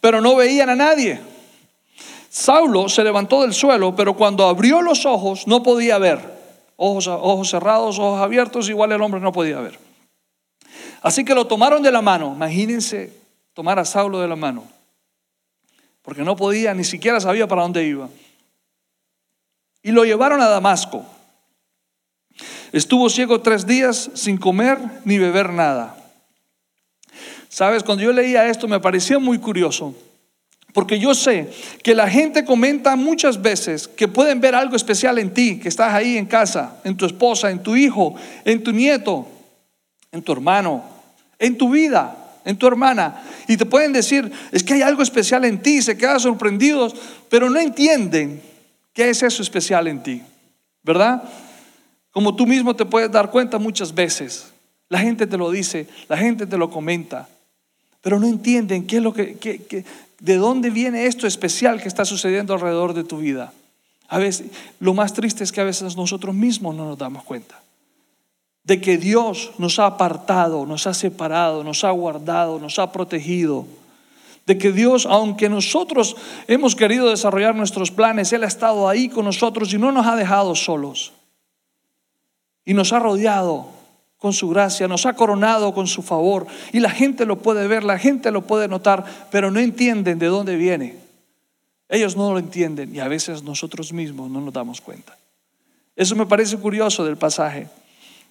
pero 0.00 0.20
no 0.20 0.34
veían 0.34 0.70
a 0.70 0.74
nadie. 0.74 1.20
Saulo 2.28 2.88
se 2.88 3.04
levantó 3.04 3.42
del 3.42 3.54
suelo, 3.54 3.96
pero 3.96 4.14
cuando 4.14 4.46
abrió 4.46 4.82
los 4.82 5.06
ojos 5.06 5.46
no 5.46 5.62
podía 5.62 5.98
ver 5.98 6.38
ojos, 6.78 7.50
cerrados, 7.50 7.98
ojos 7.98 8.20
abiertos, 8.20 8.68
igual 8.68 8.92
el 8.92 9.02
hombre 9.02 9.20
no 9.20 9.32
podía 9.32 9.60
ver. 9.60 9.78
Así 11.02 11.24
que 11.24 11.34
lo 11.34 11.46
tomaron 11.46 11.82
de 11.82 11.92
la 11.92 12.00
mano. 12.00 12.32
Imagínense 12.34 13.12
tomar 13.52 13.78
a 13.78 13.84
Saulo 13.84 14.20
de 14.20 14.28
la 14.28 14.36
mano. 14.36 14.64
Porque 16.02 16.22
no 16.22 16.36
podía, 16.36 16.72
ni 16.74 16.84
siquiera 16.84 17.20
sabía 17.20 17.46
para 17.46 17.62
dónde 17.62 17.84
iba. 17.84 18.08
Y 19.82 19.90
lo 19.90 20.04
llevaron 20.04 20.40
a 20.40 20.48
Damasco. 20.48 21.04
Estuvo 22.72 23.10
ciego 23.10 23.40
tres 23.40 23.66
días 23.66 24.10
sin 24.14 24.38
comer 24.38 24.78
ni 25.04 25.18
beber 25.18 25.52
nada. 25.52 25.96
Sabes, 27.48 27.82
cuando 27.82 28.04
yo 28.04 28.12
leía 28.12 28.48
esto 28.48 28.68
me 28.68 28.78
parecía 28.78 29.18
muy 29.18 29.38
curioso. 29.38 29.94
Porque 30.78 31.00
yo 31.00 31.12
sé 31.12 31.50
que 31.82 31.92
la 31.92 32.08
gente 32.08 32.44
comenta 32.44 32.94
muchas 32.94 33.42
veces 33.42 33.88
que 33.88 34.06
pueden 34.06 34.40
ver 34.40 34.54
algo 34.54 34.76
especial 34.76 35.18
en 35.18 35.34
ti, 35.34 35.58
que 35.58 35.68
estás 35.68 35.92
ahí 35.92 36.16
en 36.16 36.24
casa, 36.24 36.76
en 36.84 36.96
tu 36.96 37.04
esposa, 37.04 37.50
en 37.50 37.64
tu 37.64 37.74
hijo, 37.74 38.14
en 38.44 38.62
tu 38.62 38.70
nieto, 38.70 39.26
en 40.12 40.22
tu 40.22 40.30
hermano, 40.30 40.84
en 41.36 41.58
tu 41.58 41.70
vida, 41.70 42.16
en 42.44 42.56
tu 42.56 42.68
hermana. 42.68 43.24
Y 43.48 43.56
te 43.56 43.66
pueden 43.66 43.92
decir, 43.92 44.30
es 44.52 44.62
que 44.62 44.74
hay 44.74 44.82
algo 44.82 45.02
especial 45.02 45.44
en 45.44 45.60
ti, 45.60 45.82
se 45.82 45.98
quedan 45.98 46.20
sorprendidos, 46.20 46.94
pero 47.28 47.50
no 47.50 47.58
entienden 47.58 48.40
qué 48.92 49.10
es 49.10 49.24
eso 49.24 49.42
especial 49.42 49.88
en 49.88 50.00
ti, 50.00 50.22
¿verdad? 50.84 51.24
Como 52.12 52.36
tú 52.36 52.46
mismo 52.46 52.76
te 52.76 52.84
puedes 52.84 53.10
dar 53.10 53.32
cuenta 53.32 53.58
muchas 53.58 53.92
veces. 53.92 54.46
La 54.88 55.00
gente 55.00 55.26
te 55.26 55.38
lo 55.38 55.50
dice, 55.50 55.88
la 56.08 56.16
gente 56.16 56.46
te 56.46 56.56
lo 56.56 56.70
comenta, 56.70 57.28
pero 58.00 58.20
no 58.20 58.28
entienden 58.28 58.86
qué 58.86 58.98
es 58.98 59.02
lo 59.02 59.12
que, 59.12 59.84
¿De 60.20 60.36
dónde 60.36 60.70
viene 60.70 61.06
esto 61.06 61.26
especial 61.26 61.80
que 61.80 61.88
está 61.88 62.04
sucediendo 62.04 62.54
alrededor 62.54 62.94
de 62.94 63.04
tu 63.04 63.18
vida? 63.18 63.52
A 64.08 64.18
veces, 64.18 64.48
lo 64.80 64.94
más 64.94 65.12
triste 65.12 65.44
es 65.44 65.52
que 65.52 65.60
a 65.60 65.64
veces 65.64 65.96
nosotros 65.96 66.34
mismos 66.34 66.74
no 66.74 66.86
nos 66.86 66.98
damos 66.98 67.24
cuenta 67.24 67.60
de 68.68 68.82
que 68.82 68.98
Dios 68.98 69.52
nos 69.56 69.78
ha 69.78 69.86
apartado, 69.86 70.66
nos 70.66 70.86
ha 70.86 70.92
separado, 70.92 71.64
nos 71.64 71.84
ha 71.84 71.90
guardado, 71.90 72.58
nos 72.58 72.78
ha 72.78 72.92
protegido. 72.92 73.66
De 74.44 74.58
que 74.58 74.72
Dios, 74.72 75.06
aunque 75.06 75.48
nosotros 75.48 76.16
hemos 76.48 76.76
querido 76.76 77.08
desarrollar 77.08 77.54
nuestros 77.54 77.90
planes, 77.90 78.30
Él 78.34 78.44
ha 78.44 78.46
estado 78.46 78.86
ahí 78.86 79.08
con 79.08 79.24
nosotros 79.24 79.72
y 79.72 79.78
no 79.78 79.90
nos 79.90 80.06
ha 80.06 80.16
dejado 80.16 80.54
solos. 80.54 81.14
Y 82.66 82.74
nos 82.74 82.92
ha 82.92 82.98
rodeado 82.98 83.70
con 84.18 84.32
su 84.32 84.48
gracia, 84.48 84.88
nos 84.88 85.06
ha 85.06 85.14
coronado 85.14 85.72
con 85.72 85.86
su 85.86 86.02
favor 86.02 86.46
y 86.72 86.80
la 86.80 86.90
gente 86.90 87.24
lo 87.24 87.40
puede 87.40 87.66
ver, 87.68 87.84
la 87.84 87.98
gente 87.98 88.30
lo 88.30 88.46
puede 88.46 88.68
notar, 88.68 89.04
pero 89.30 89.50
no 89.50 89.60
entienden 89.60 90.18
de 90.18 90.26
dónde 90.26 90.56
viene. 90.56 90.96
Ellos 91.88 92.16
no 92.16 92.32
lo 92.32 92.38
entienden 92.38 92.94
y 92.94 93.00
a 93.00 93.08
veces 93.08 93.42
nosotros 93.42 93.92
mismos 93.92 94.30
no 94.30 94.40
nos 94.40 94.52
damos 94.52 94.80
cuenta. 94.80 95.16
Eso 95.96 96.14
me 96.16 96.26
parece 96.26 96.56
curioso 96.56 97.04
del 97.04 97.16
pasaje, 97.16 97.68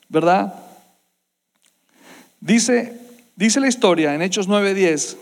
¿verdad? 0.09 0.53
Dice, 2.39 2.99
dice 3.35 3.59
la 3.59 3.67
historia 3.67 4.13
en 4.13 4.21
Hechos 4.21 4.47
9:10 4.47 5.17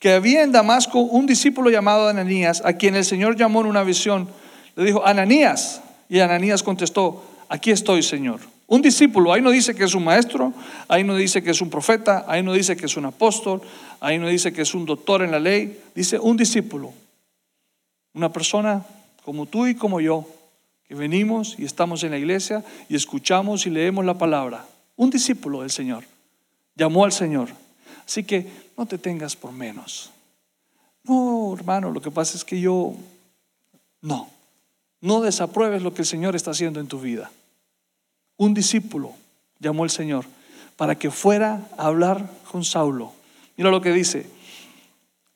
que 0.00 0.14
había 0.14 0.42
en 0.42 0.50
Damasco 0.50 0.98
un 0.98 1.26
discípulo 1.26 1.68
llamado 1.70 2.08
Ananías, 2.08 2.62
a 2.64 2.72
quien 2.72 2.96
el 2.96 3.04
Señor 3.04 3.36
llamó 3.36 3.60
en 3.60 3.66
una 3.66 3.84
visión. 3.84 4.28
Le 4.74 4.84
dijo, 4.84 5.06
Ananías. 5.06 5.82
Y 6.08 6.20
Ananías 6.20 6.62
contestó, 6.62 7.22
aquí 7.50 7.70
estoy, 7.70 8.02
Señor. 8.02 8.40
Un 8.70 8.82
discípulo, 8.82 9.32
ahí 9.32 9.42
no 9.42 9.50
dice 9.50 9.74
que 9.74 9.82
es 9.82 9.96
un 9.96 10.04
maestro, 10.04 10.52
ahí 10.86 11.02
no 11.02 11.16
dice 11.16 11.42
que 11.42 11.50
es 11.50 11.60
un 11.60 11.68
profeta, 11.68 12.24
ahí 12.28 12.40
no 12.40 12.52
dice 12.52 12.76
que 12.76 12.86
es 12.86 12.96
un 12.96 13.04
apóstol, 13.04 13.60
ahí 13.98 14.16
no 14.16 14.28
dice 14.28 14.52
que 14.52 14.62
es 14.62 14.74
un 14.74 14.86
doctor 14.86 15.22
en 15.22 15.32
la 15.32 15.40
ley, 15.40 15.82
dice 15.92 16.20
un 16.20 16.36
discípulo. 16.36 16.92
Una 18.14 18.32
persona 18.32 18.86
como 19.24 19.46
tú 19.46 19.66
y 19.66 19.74
como 19.74 20.00
yo, 20.00 20.24
que 20.86 20.94
venimos 20.94 21.56
y 21.58 21.64
estamos 21.64 22.04
en 22.04 22.12
la 22.12 22.18
iglesia 22.18 22.64
y 22.88 22.94
escuchamos 22.94 23.66
y 23.66 23.70
leemos 23.70 24.04
la 24.04 24.14
palabra. 24.14 24.64
Un 24.94 25.10
discípulo 25.10 25.62
del 25.62 25.72
Señor. 25.72 26.04
Llamó 26.76 27.04
al 27.04 27.10
Señor. 27.10 27.48
Así 28.06 28.22
que 28.22 28.46
no 28.78 28.86
te 28.86 28.98
tengas 28.98 29.34
por 29.34 29.50
menos. 29.50 30.12
No, 31.02 31.52
hermano, 31.58 31.90
lo 31.90 32.00
que 32.00 32.12
pasa 32.12 32.36
es 32.36 32.44
que 32.44 32.60
yo... 32.60 32.94
No, 34.00 34.30
no 35.00 35.22
desapruebes 35.22 35.82
lo 35.82 35.92
que 35.92 36.02
el 36.02 36.06
Señor 36.06 36.36
está 36.36 36.52
haciendo 36.52 36.78
en 36.78 36.86
tu 36.86 37.00
vida 37.00 37.32
un 38.40 38.54
discípulo 38.54 39.12
llamó 39.58 39.84
el 39.84 39.90
Señor 39.90 40.24
para 40.76 40.94
que 40.94 41.10
fuera 41.10 41.60
a 41.76 41.86
hablar 41.88 42.24
con 42.50 42.64
Saulo. 42.64 43.12
Mira 43.58 43.70
lo 43.70 43.82
que 43.82 43.92
dice. 43.92 44.26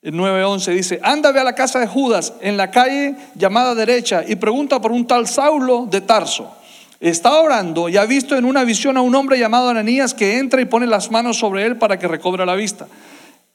El 0.01 0.15
9:11 0.15 0.73
dice, 0.73 1.01
anda 1.03 1.31
ve 1.31 1.41
a 1.41 1.45
la 1.45 1.55
casa 1.55 1.79
de 1.81 1.87
Judas 1.87 2.33
en 2.41 2.57
la 2.57 2.71
calle 2.71 3.15
llamada 3.35 3.75
derecha 3.75 4.25
y 4.27 4.37
pregunta 4.37 4.81
por 4.81 4.91
un 4.91 5.07
tal 5.07 5.29
Saulo 5.29 5.85
de 5.85 6.01
Tarso. 6.01 6.51
Está 6.99 7.41
orando 7.41 7.91
y 7.91 7.99
ha 7.99 8.07
visto 8.07 8.39
en 8.39 8.47
una 8.47 8.65
visión 8.65 8.97
a 8.97 9.03
un 9.03 9.15
hombre 9.15 9.39
llamado 9.39 9.69
Ananías 9.69 10.15
que 10.15 10.39
entra 10.39 10.63
y 10.63 10.65
pone 10.65 10.87
las 10.87 11.11
manos 11.11 11.37
sobre 11.37 11.67
él 11.67 11.77
para 11.77 11.99
que 11.99 12.09
recobre 12.09 12.47
la 12.47 12.55
vista. 12.55 12.89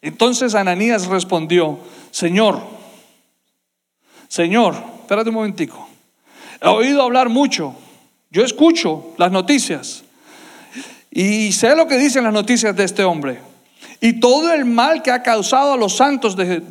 Entonces 0.04 0.54
Ananías 0.54 1.08
respondió, 1.08 1.80
Señor, 2.12 2.62
Señor, 4.28 4.76
espérate 5.02 5.30
un 5.30 5.36
momentico, 5.36 5.90
he 6.62 6.68
oído 6.68 7.02
hablar 7.02 7.30
mucho 7.30 7.76
yo 8.32 8.44
escucho 8.44 9.14
las 9.18 9.32
noticias 9.32 10.04
y 11.12 11.52
sé 11.52 11.76
lo 11.76 11.88
que 11.88 11.98
dicen 11.98 12.24
las 12.24 12.34
noticias 12.34 12.76
de 12.76 12.84
este 12.84 13.04
hombre 13.04 13.40
y 14.02 14.20
todo 14.20 14.54
el 14.54 14.66
mal 14.66 15.02
que 15.02 15.12
ha 15.12 15.24
causado 15.24 15.74
a 15.74 15.78
los 15.78 15.98
santos 15.98 16.36
de, 16.36 16.64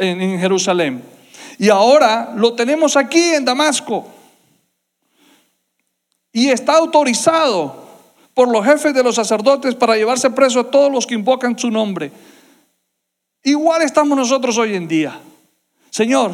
en 0.00 0.40
Jerusalén. 0.40 1.02
Y 1.58 1.68
ahora 1.68 2.32
lo 2.36 2.54
tenemos 2.54 2.96
aquí 2.96 3.20
en 3.34 3.44
Damasco. 3.44 4.06
Y 6.32 6.48
está 6.48 6.76
autorizado 6.76 7.88
por 8.34 8.48
los 8.48 8.64
jefes 8.64 8.94
de 8.94 9.02
los 9.02 9.16
sacerdotes 9.16 9.74
para 9.74 9.96
llevarse 9.96 10.30
preso 10.30 10.60
a 10.60 10.70
todos 10.70 10.92
los 10.92 11.06
que 11.06 11.14
invocan 11.14 11.58
su 11.58 11.70
nombre. 11.70 12.12
Igual 13.42 13.82
estamos 13.82 14.16
nosotros 14.16 14.56
hoy 14.58 14.74
en 14.74 14.86
día. 14.86 15.18
Señor, 15.90 16.32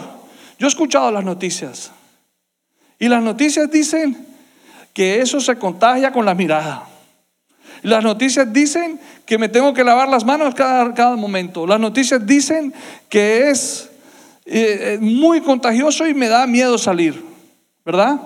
yo 0.59 0.66
he 0.66 0.69
escuchado 0.69 1.11
las 1.11 1.25
noticias. 1.25 1.92
Y 2.99 3.09
las 3.09 3.23
noticias 3.23 3.71
dicen 3.71 4.36
que 4.96 5.20
eso 5.20 5.40
se 5.42 5.56
contagia 5.56 6.11
con 6.11 6.24
la 6.24 6.35
mirada. 6.35 6.88
Las 7.82 8.02
noticias 8.02 8.50
dicen 8.50 8.98
que 9.26 9.37
me 9.37 9.50
tengo 9.50 9.74
que 9.74 9.85
lavar 9.85 10.09
las 10.09 10.24
manos 10.24 10.54
cada, 10.54 10.94
cada 10.94 11.16
momento. 11.16 11.66
Las 11.66 11.78
noticias 11.78 12.26
dicen 12.26 12.72
que 13.11 13.50
es 13.50 13.90
eh, 14.46 14.94
eh, 14.94 14.98
muy 14.98 15.42
contagioso 15.42 16.06
y 16.06 16.14
me 16.14 16.28
da 16.28 16.46
miedo 16.46 16.78
salir, 16.78 17.22
¿verdad? 17.85 18.18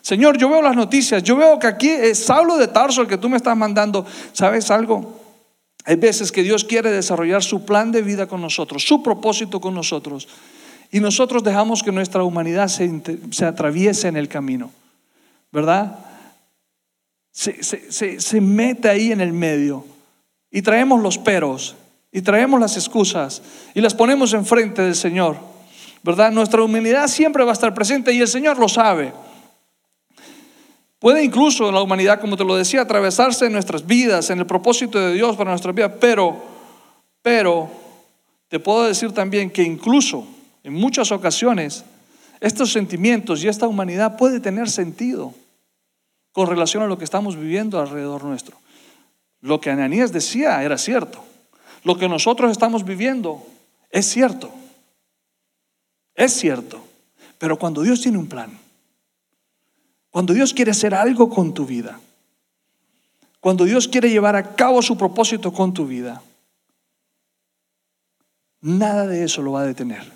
Señor, 0.00 0.38
yo 0.38 0.48
veo 0.48 0.62
las 0.62 0.76
noticias, 0.76 1.24
yo 1.24 1.34
veo 1.34 1.58
que 1.58 1.66
aquí 1.66 1.90
es 1.90 2.24
Saulo 2.24 2.56
de 2.56 2.68
Tarso 2.68 3.02
el 3.02 3.08
que 3.08 3.18
tú 3.18 3.28
me 3.28 3.36
estás 3.36 3.56
mandando. 3.56 4.06
¿Sabes 4.32 4.70
algo? 4.70 5.20
Hay 5.84 5.96
veces 5.96 6.30
que 6.30 6.44
Dios 6.44 6.62
quiere 6.62 6.92
desarrollar 6.92 7.42
su 7.42 7.64
plan 7.64 7.90
de 7.90 8.02
vida 8.02 8.28
con 8.28 8.40
nosotros, 8.40 8.84
su 8.84 9.02
propósito 9.02 9.60
con 9.60 9.74
nosotros. 9.74 10.28
Y 10.92 11.00
nosotros 11.00 11.42
dejamos 11.42 11.82
que 11.82 11.90
nuestra 11.90 12.22
humanidad 12.22 12.68
se, 12.68 13.02
se 13.32 13.44
atraviese 13.44 14.06
en 14.06 14.16
el 14.16 14.28
camino, 14.28 14.70
¿verdad? 15.56 16.00
Se, 17.32 17.62
se, 17.62 18.20
se 18.20 18.40
mete 18.42 18.90
ahí 18.90 19.10
en 19.10 19.22
el 19.22 19.32
medio 19.32 19.86
y 20.50 20.60
traemos 20.60 21.00
los 21.00 21.16
peros 21.16 21.76
y 22.12 22.20
traemos 22.20 22.60
las 22.60 22.76
excusas 22.76 23.40
y 23.72 23.80
las 23.80 23.94
ponemos 23.94 24.34
enfrente 24.34 24.82
del 24.82 24.94
Señor, 24.94 25.38
¿verdad? 26.02 26.30
Nuestra 26.30 26.62
humanidad 26.62 27.08
siempre 27.08 27.42
va 27.42 27.52
a 27.52 27.54
estar 27.54 27.72
presente 27.72 28.12
y 28.12 28.20
el 28.20 28.28
Señor 28.28 28.58
lo 28.58 28.68
sabe. 28.68 29.14
Puede 30.98 31.24
incluso 31.24 31.72
la 31.72 31.80
humanidad, 31.80 32.20
como 32.20 32.36
te 32.36 32.44
lo 32.44 32.54
decía, 32.54 32.82
atravesarse 32.82 33.46
en 33.46 33.52
nuestras 33.52 33.86
vidas, 33.86 34.28
en 34.28 34.40
el 34.40 34.46
propósito 34.46 35.00
de 35.00 35.14
Dios 35.14 35.36
para 35.36 35.48
nuestras 35.48 35.74
vidas, 35.74 35.92
pero, 35.98 36.36
pero, 37.22 37.70
te 38.50 38.60
puedo 38.60 38.86
decir 38.86 39.10
también 39.12 39.48
que 39.48 39.62
incluso 39.62 40.26
en 40.62 40.74
muchas 40.74 41.10
ocasiones 41.12 41.82
estos 42.40 42.72
sentimientos 42.72 43.42
y 43.42 43.48
esta 43.48 43.66
humanidad 43.66 44.18
puede 44.18 44.40
tener 44.40 44.68
sentido 44.68 45.32
con 46.36 46.48
relación 46.48 46.82
a 46.82 46.86
lo 46.86 46.98
que 46.98 47.04
estamos 47.04 47.34
viviendo 47.34 47.80
alrededor 47.80 48.22
nuestro. 48.22 48.58
Lo 49.40 49.58
que 49.58 49.70
Ananías 49.70 50.12
decía 50.12 50.62
era 50.62 50.76
cierto. 50.76 51.24
Lo 51.82 51.96
que 51.96 52.10
nosotros 52.10 52.52
estamos 52.52 52.84
viviendo 52.84 53.42
es 53.88 54.04
cierto. 54.04 54.50
Es 56.14 56.34
cierto. 56.34 56.84
Pero 57.38 57.58
cuando 57.58 57.80
Dios 57.80 58.02
tiene 58.02 58.18
un 58.18 58.26
plan, 58.26 58.50
cuando 60.10 60.34
Dios 60.34 60.52
quiere 60.52 60.72
hacer 60.72 60.94
algo 60.94 61.30
con 61.30 61.54
tu 61.54 61.64
vida, 61.64 61.98
cuando 63.40 63.64
Dios 63.64 63.88
quiere 63.88 64.10
llevar 64.10 64.36
a 64.36 64.56
cabo 64.56 64.82
su 64.82 64.98
propósito 64.98 65.54
con 65.54 65.72
tu 65.72 65.86
vida, 65.86 66.20
nada 68.60 69.06
de 69.06 69.24
eso 69.24 69.40
lo 69.40 69.52
va 69.52 69.62
a 69.62 69.66
detener. 69.66 70.12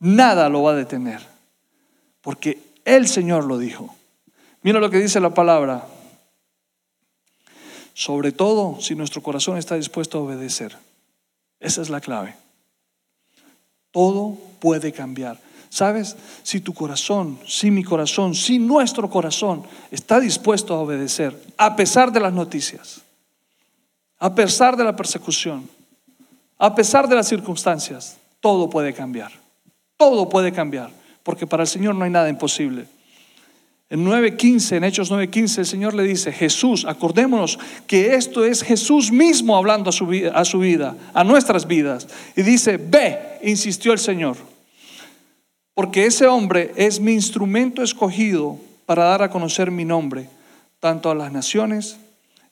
Nada 0.00 0.48
lo 0.48 0.64
va 0.64 0.72
a 0.72 0.74
detener. 0.74 1.24
Porque 2.22 2.58
el 2.84 3.06
Señor 3.06 3.44
lo 3.44 3.56
dijo. 3.56 3.95
Mira 4.66 4.80
lo 4.80 4.90
que 4.90 4.98
dice 4.98 5.20
la 5.20 5.30
palabra. 5.30 5.86
Sobre 7.94 8.32
todo 8.32 8.80
si 8.80 8.96
nuestro 8.96 9.22
corazón 9.22 9.58
está 9.58 9.76
dispuesto 9.76 10.18
a 10.18 10.22
obedecer. 10.22 10.76
Esa 11.60 11.82
es 11.82 11.88
la 11.88 12.00
clave. 12.00 12.34
Todo 13.92 14.36
puede 14.58 14.90
cambiar. 14.90 15.38
¿Sabes? 15.68 16.16
Si 16.42 16.60
tu 16.60 16.74
corazón, 16.74 17.38
si 17.46 17.70
mi 17.70 17.84
corazón, 17.84 18.34
si 18.34 18.58
nuestro 18.58 19.08
corazón 19.08 19.62
está 19.92 20.18
dispuesto 20.18 20.74
a 20.74 20.80
obedecer, 20.80 21.40
a 21.56 21.76
pesar 21.76 22.10
de 22.10 22.18
las 22.18 22.32
noticias, 22.32 23.02
a 24.18 24.34
pesar 24.34 24.76
de 24.76 24.82
la 24.82 24.96
persecución, 24.96 25.70
a 26.58 26.74
pesar 26.74 27.06
de 27.06 27.14
las 27.14 27.28
circunstancias, 27.28 28.16
todo 28.40 28.68
puede 28.68 28.92
cambiar. 28.92 29.30
Todo 29.96 30.28
puede 30.28 30.50
cambiar, 30.50 30.90
porque 31.22 31.46
para 31.46 31.62
el 31.62 31.68
Señor 31.68 31.94
no 31.94 32.04
hay 32.04 32.10
nada 32.10 32.28
imposible. 32.28 32.95
En 33.88 34.04
9.15, 34.04 34.76
en 34.76 34.84
Hechos 34.84 35.12
9.15, 35.12 35.58
el 35.58 35.66
Señor 35.66 35.94
le 35.94 36.02
dice, 36.02 36.32
Jesús, 36.32 36.84
acordémonos 36.84 37.58
que 37.86 38.14
esto 38.14 38.44
es 38.44 38.62
Jesús 38.62 39.12
mismo 39.12 39.56
hablando 39.56 39.90
a 39.90 39.92
su, 39.92 40.10
a 40.34 40.44
su 40.44 40.58
vida, 40.58 40.96
a 41.14 41.22
nuestras 41.22 41.66
vidas. 41.66 42.08
Y 42.34 42.42
dice, 42.42 42.78
ve, 42.78 43.38
insistió 43.42 43.92
el 43.92 43.98
Señor 43.98 44.36
porque 45.76 46.06
ese 46.06 46.26
hombre 46.26 46.72
es 46.76 47.00
mi 47.00 47.12
instrumento 47.12 47.82
escogido 47.82 48.58
para 48.86 49.04
dar 49.04 49.22
a 49.22 49.28
conocer 49.28 49.70
mi 49.70 49.84
nombre, 49.84 50.26
tanto 50.80 51.10
a 51.10 51.14
las 51.14 51.30
naciones 51.30 51.98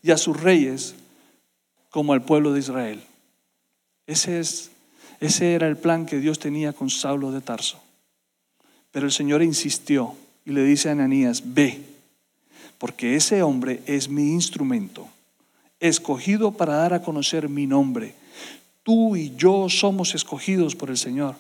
y 0.03 0.11
a 0.11 0.18
sus 0.18 0.38
reyes 0.38 0.94
como 1.88 2.12
al 2.12 2.20
pueblo 2.20 2.53
de 2.53 2.61
Israel. 2.61 3.03
Ese, 4.07 4.40
es, 4.40 4.73
ese 5.20 5.55
era 5.55 5.66
el 5.68 5.79
plan 5.79 6.05
que 6.05 6.18
Dios 6.18 6.38
tenía 6.38 6.75
con 6.75 6.90
Saulo 6.90 7.33
de 7.33 7.40
Tarso. 7.40 7.81
Pero 8.90 9.07
el 9.07 9.12
Señor 9.12 9.42
insistió 9.42 10.14
y 10.44 10.52
le 10.52 10.64
dice 10.64 10.88
a 10.88 10.92
Ananías, 10.92 11.42
ve, 11.44 11.80
porque 12.78 13.16
ese 13.16 13.42
hombre 13.42 13.83
es 13.87 14.09
mi 14.09 14.33
instrumento, 14.33 15.09
escogido 15.80 16.52
para 16.52 16.74
dar 16.74 16.94
a 16.94 17.02
conocer 17.02 17.48
mi 17.48 17.66
nombre. 17.66 18.14
Tú 18.83 19.16
y 19.16 19.35
yo 19.37 19.68
somos 19.68 20.14
escogidos 20.14 20.76
por 20.76 20.90
el 20.90 20.98
Señor 20.98 21.37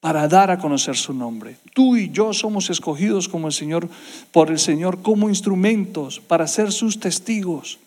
para 0.00 0.26
dar 0.26 0.50
a 0.50 0.58
conocer 0.58 0.96
su 0.96 1.14
nombre. 1.14 1.56
Tú 1.74 1.96
y 1.96 2.10
yo 2.10 2.32
somos 2.32 2.70
escogidos 2.70 3.28
como 3.28 3.46
el 3.46 3.52
Señor 3.52 3.88
por 4.32 4.50
el 4.50 4.58
Señor 4.58 5.00
como 5.00 5.28
instrumentos 5.28 6.18
para 6.18 6.48
ser 6.48 6.72
sus 6.72 6.98
testigos. 6.98 7.78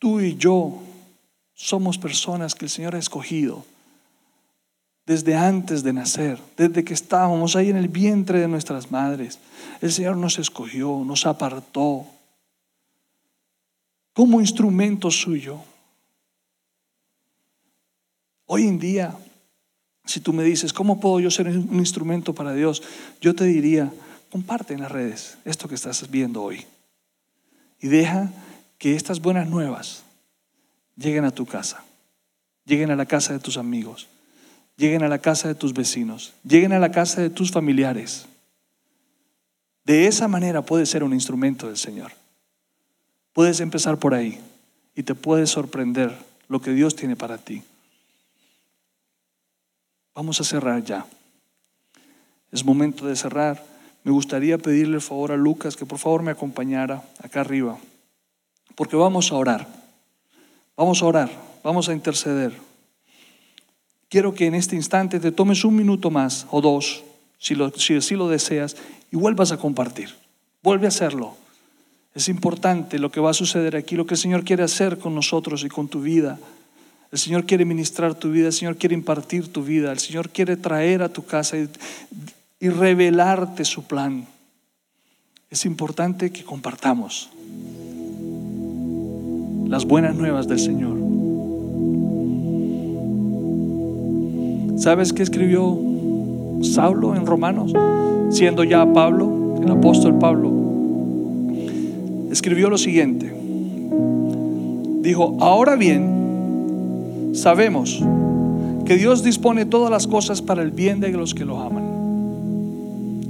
Tú 0.00 0.20
y 0.20 0.34
yo 0.34 0.82
somos 1.54 1.98
personas 1.98 2.56
que 2.56 2.64
el 2.64 2.70
Señor 2.70 2.96
ha 2.96 2.98
escogido 2.98 3.64
desde 5.06 5.36
antes 5.36 5.82
de 5.82 5.92
nacer, 5.92 6.40
desde 6.56 6.84
que 6.84 6.94
estábamos 6.94 7.56
ahí 7.56 7.70
en 7.70 7.76
el 7.76 7.88
vientre 7.88 8.40
de 8.40 8.48
nuestras 8.48 8.90
madres. 8.90 9.38
El 9.80 9.92
Señor 9.92 10.16
nos 10.16 10.38
escogió, 10.38 11.02
nos 11.04 11.26
apartó 11.26 12.06
como 14.12 14.40
instrumento 14.40 15.10
suyo. 15.10 15.60
Hoy 18.46 18.66
en 18.66 18.78
día 18.78 19.16
si 20.06 20.20
tú 20.20 20.32
me 20.32 20.44
dices, 20.44 20.72
¿cómo 20.72 21.00
puedo 21.00 21.20
yo 21.20 21.30
ser 21.30 21.48
un 21.48 21.78
instrumento 21.78 22.32
para 22.32 22.54
Dios? 22.54 22.82
Yo 23.20 23.34
te 23.34 23.44
diría, 23.44 23.92
comparte 24.30 24.72
en 24.72 24.80
las 24.80 24.92
redes 24.92 25.36
esto 25.44 25.68
que 25.68 25.74
estás 25.74 26.08
viendo 26.10 26.42
hoy. 26.42 26.64
Y 27.80 27.88
deja 27.88 28.30
que 28.78 28.94
estas 28.94 29.20
buenas 29.20 29.48
nuevas 29.48 30.04
lleguen 30.96 31.24
a 31.24 31.32
tu 31.32 31.44
casa, 31.44 31.84
lleguen 32.64 32.92
a 32.92 32.96
la 32.96 33.06
casa 33.06 33.32
de 33.32 33.40
tus 33.40 33.56
amigos, 33.56 34.06
lleguen 34.76 35.02
a 35.02 35.08
la 35.08 35.18
casa 35.18 35.48
de 35.48 35.54
tus 35.54 35.72
vecinos, 35.72 36.34
lleguen 36.44 36.72
a 36.72 36.78
la 36.78 36.90
casa 36.90 37.20
de 37.20 37.30
tus 37.30 37.50
familiares. 37.50 38.26
De 39.84 40.06
esa 40.06 40.28
manera 40.28 40.62
puedes 40.62 40.90
ser 40.90 41.04
un 41.04 41.14
instrumento 41.14 41.68
del 41.68 41.76
Señor. 41.76 42.12
Puedes 43.32 43.60
empezar 43.60 43.98
por 43.98 44.14
ahí 44.14 44.40
y 44.94 45.02
te 45.02 45.14
puedes 45.14 45.50
sorprender 45.50 46.16
lo 46.48 46.60
que 46.60 46.72
Dios 46.72 46.96
tiene 46.96 47.16
para 47.16 47.38
ti. 47.38 47.62
Vamos 50.14 50.40
a 50.40 50.44
cerrar 50.44 50.82
ya. 50.82 51.06
Es 52.50 52.64
momento 52.64 53.06
de 53.06 53.16
cerrar. 53.16 53.62
Me 54.02 54.12
gustaría 54.12 54.56
pedirle 54.56 54.96
el 54.96 55.02
favor 55.02 55.32
a 55.32 55.36
Lucas 55.36 55.76
que 55.76 55.84
por 55.84 55.98
favor 55.98 56.22
me 56.22 56.30
acompañara 56.30 57.02
acá 57.22 57.40
arriba, 57.40 57.76
porque 58.74 58.96
vamos 58.96 59.30
a 59.30 59.34
orar. 59.34 59.68
Vamos 60.76 61.02
a 61.02 61.06
orar, 61.06 61.30
vamos 61.62 61.88
a 61.88 61.92
interceder. 61.92 62.65
Quiero 64.08 64.34
que 64.34 64.46
en 64.46 64.54
este 64.54 64.76
instante 64.76 65.18
te 65.18 65.32
tomes 65.32 65.64
un 65.64 65.74
minuto 65.74 66.10
más 66.10 66.46
o 66.50 66.60
dos, 66.60 67.02
si, 67.38 67.54
así 67.94 68.14
lo 68.14 68.28
deseas, 68.28 68.76
y 69.10 69.16
vuelvas 69.16 69.52
a 69.52 69.56
compartir. 69.56 70.10
Vuelve 70.62 70.86
a 70.86 70.88
hacerlo. 70.88 71.34
Es 72.14 72.28
importante 72.28 72.98
lo 72.98 73.10
que 73.10 73.20
va 73.20 73.30
a 73.30 73.34
suceder 73.34 73.76
aquí, 73.76 73.96
lo 73.96 74.06
que 74.06 74.14
el 74.14 74.18
Señor 74.18 74.44
quiere 74.44 74.62
hacer 74.62 74.98
con 74.98 75.14
nosotros 75.14 75.64
y 75.64 75.68
con 75.68 75.88
tu 75.88 76.00
vida. 76.00 76.38
El 77.12 77.18
Señor 77.18 77.46
quiere 77.46 77.64
ministrar 77.64 78.14
tu 78.14 78.30
vida, 78.30 78.46
el 78.46 78.52
Señor 78.52 78.76
quiere 78.76 78.94
impartir 78.94 79.52
tu 79.52 79.62
vida, 79.62 79.92
el 79.92 79.98
Señor 79.98 80.30
quiere 80.30 80.56
traer 80.56 81.02
a 81.02 81.08
tu 81.08 81.24
casa 81.24 81.56
y, 81.56 81.68
revelarte 82.68 83.64
su 83.64 83.84
plan. 83.84 84.26
Es 85.50 85.66
importante 85.66 86.32
que 86.32 86.42
compartamos 86.42 87.30
las 89.68 89.84
buenas 89.84 90.16
nuevas 90.16 90.48
del 90.48 90.58
Señor. 90.58 91.05
¿Sabes 94.76 95.12
qué 95.14 95.22
escribió 95.22 95.78
Saulo 96.60 97.16
en 97.16 97.24
Romanos? 97.24 97.72
Siendo 98.28 98.62
ya 98.62 98.92
Pablo, 98.92 99.58
el 99.62 99.70
apóstol 99.70 100.18
Pablo, 100.18 100.52
escribió 102.30 102.68
lo 102.68 102.76
siguiente. 102.76 103.32
Dijo, 105.00 105.36
ahora 105.40 105.76
bien, 105.76 107.30
sabemos 107.32 108.02
que 108.84 108.96
Dios 108.96 109.22
dispone 109.22 109.64
todas 109.64 109.90
las 109.90 110.06
cosas 110.06 110.42
para 110.42 110.62
el 110.62 110.72
bien 110.72 111.00
de 111.00 111.10
los 111.10 111.34
que 111.34 111.46
lo 111.46 111.58
aman. 111.58 111.84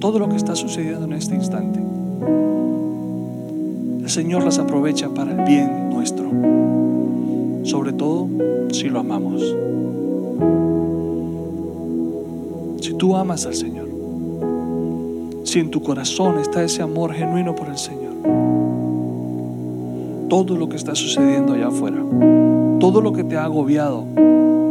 Todo 0.00 0.18
lo 0.18 0.28
que 0.28 0.36
está 0.36 0.56
sucediendo 0.56 1.04
en 1.04 1.12
este 1.12 1.36
instante. 1.36 1.80
El 4.02 4.10
Señor 4.10 4.44
las 4.44 4.58
aprovecha 4.58 5.10
para 5.10 5.30
el 5.32 5.44
bien 5.48 5.90
nuestro. 5.90 6.28
Sobre 7.62 7.92
todo 7.92 8.28
si 8.72 8.88
lo 8.88 8.98
amamos. 9.00 9.42
Tú 12.98 13.16
amas 13.16 13.46
al 13.46 13.54
Señor. 13.54 13.88
Si 15.44 15.60
en 15.60 15.70
tu 15.70 15.82
corazón 15.82 16.38
está 16.38 16.62
ese 16.62 16.82
amor 16.82 17.12
genuino 17.12 17.54
por 17.54 17.68
el 17.68 17.78
Señor. 17.78 18.06
todo 20.28 20.56
lo 20.56 20.68
que 20.68 20.76
está 20.76 20.94
sucediendo 20.94 21.52
allá 21.52 21.68
afuera, 21.68 21.98
todo 22.80 23.00
lo 23.00 23.12
que 23.12 23.24
te 23.24 23.36
ha 23.36 23.44
agobiado, 23.44 24.04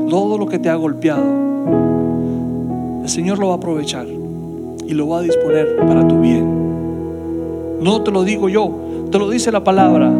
todo 0.10 0.38
lo 0.38 0.48
que 0.48 0.60
te 0.60 0.70
ha 0.70 0.76
golpeado, 0.76 1.24
el 3.02 3.10
Señor 3.10 3.40
lo 3.40 3.48
va 3.48 3.54
a 3.54 3.58
aprovechar 3.58 4.06
y 4.06 4.94
lo 4.94 5.08
va 5.08 5.20
a 5.20 5.22
disponer 5.22 5.78
para 5.78 6.08
tu 6.08 6.20
bien. 6.20 7.80
No 7.82 8.02
te 8.02 8.12
lo 8.12 8.24
digo 8.24 8.50
yo, 8.50 8.72
te 9.12 9.20
lo 9.20 9.30
dice 9.30 9.52
la 9.52 9.64
palabra, 9.64 10.12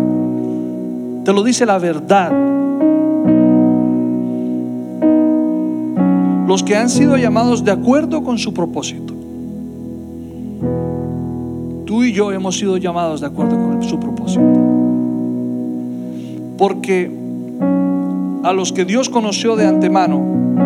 te 1.24 1.34
lo 1.34 1.44
dice 1.44 1.65
la 1.65 1.80
verdad. 1.80 2.55
Los 6.47 6.63
que 6.63 6.75
han 6.75 6.89
sido 6.89 7.17
llamados 7.17 7.63
de 7.63 7.71
acuerdo 7.71 8.23
con 8.23 8.38
su 8.38 8.53
propósito. 8.53 9.13
Tú 11.86 12.03
y 12.03 12.13
yo 12.13 12.31
hemos 12.31 12.58
sido 12.58 12.77
llamados 12.77 13.21
de 13.21 13.27
acuerdo 13.27 13.55
con 13.55 13.84
su 13.84 13.99
propósito. 13.99 14.43
Porque 16.58 17.12
a 18.43 18.53
los 18.53 18.71
que 18.71 18.86
Dios 18.86 19.10
conoció 19.10 19.55
de 19.55 19.65
antemano, 19.65 20.21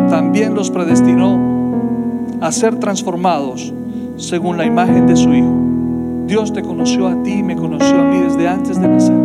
también 0.09 0.53
los 0.53 0.69
predestinó 0.69 1.39
a 2.41 2.51
ser 2.51 2.79
transformados 2.79 3.73
según 4.17 4.57
la 4.57 4.65
imagen 4.65 5.07
de 5.07 5.15
su 5.15 5.33
Hijo. 5.33 5.55
Dios 6.27 6.53
te 6.53 6.61
conoció 6.61 7.07
a 7.07 7.23
ti, 7.23 7.41
me 7.41 7.55
conoció 7.55 8.01
a 8.01 8.03
mí 8.03 8.19
desde 8.19 8.47
antes 8.47 8.79
de 8.79 8.87
nacer. 8.87 9.17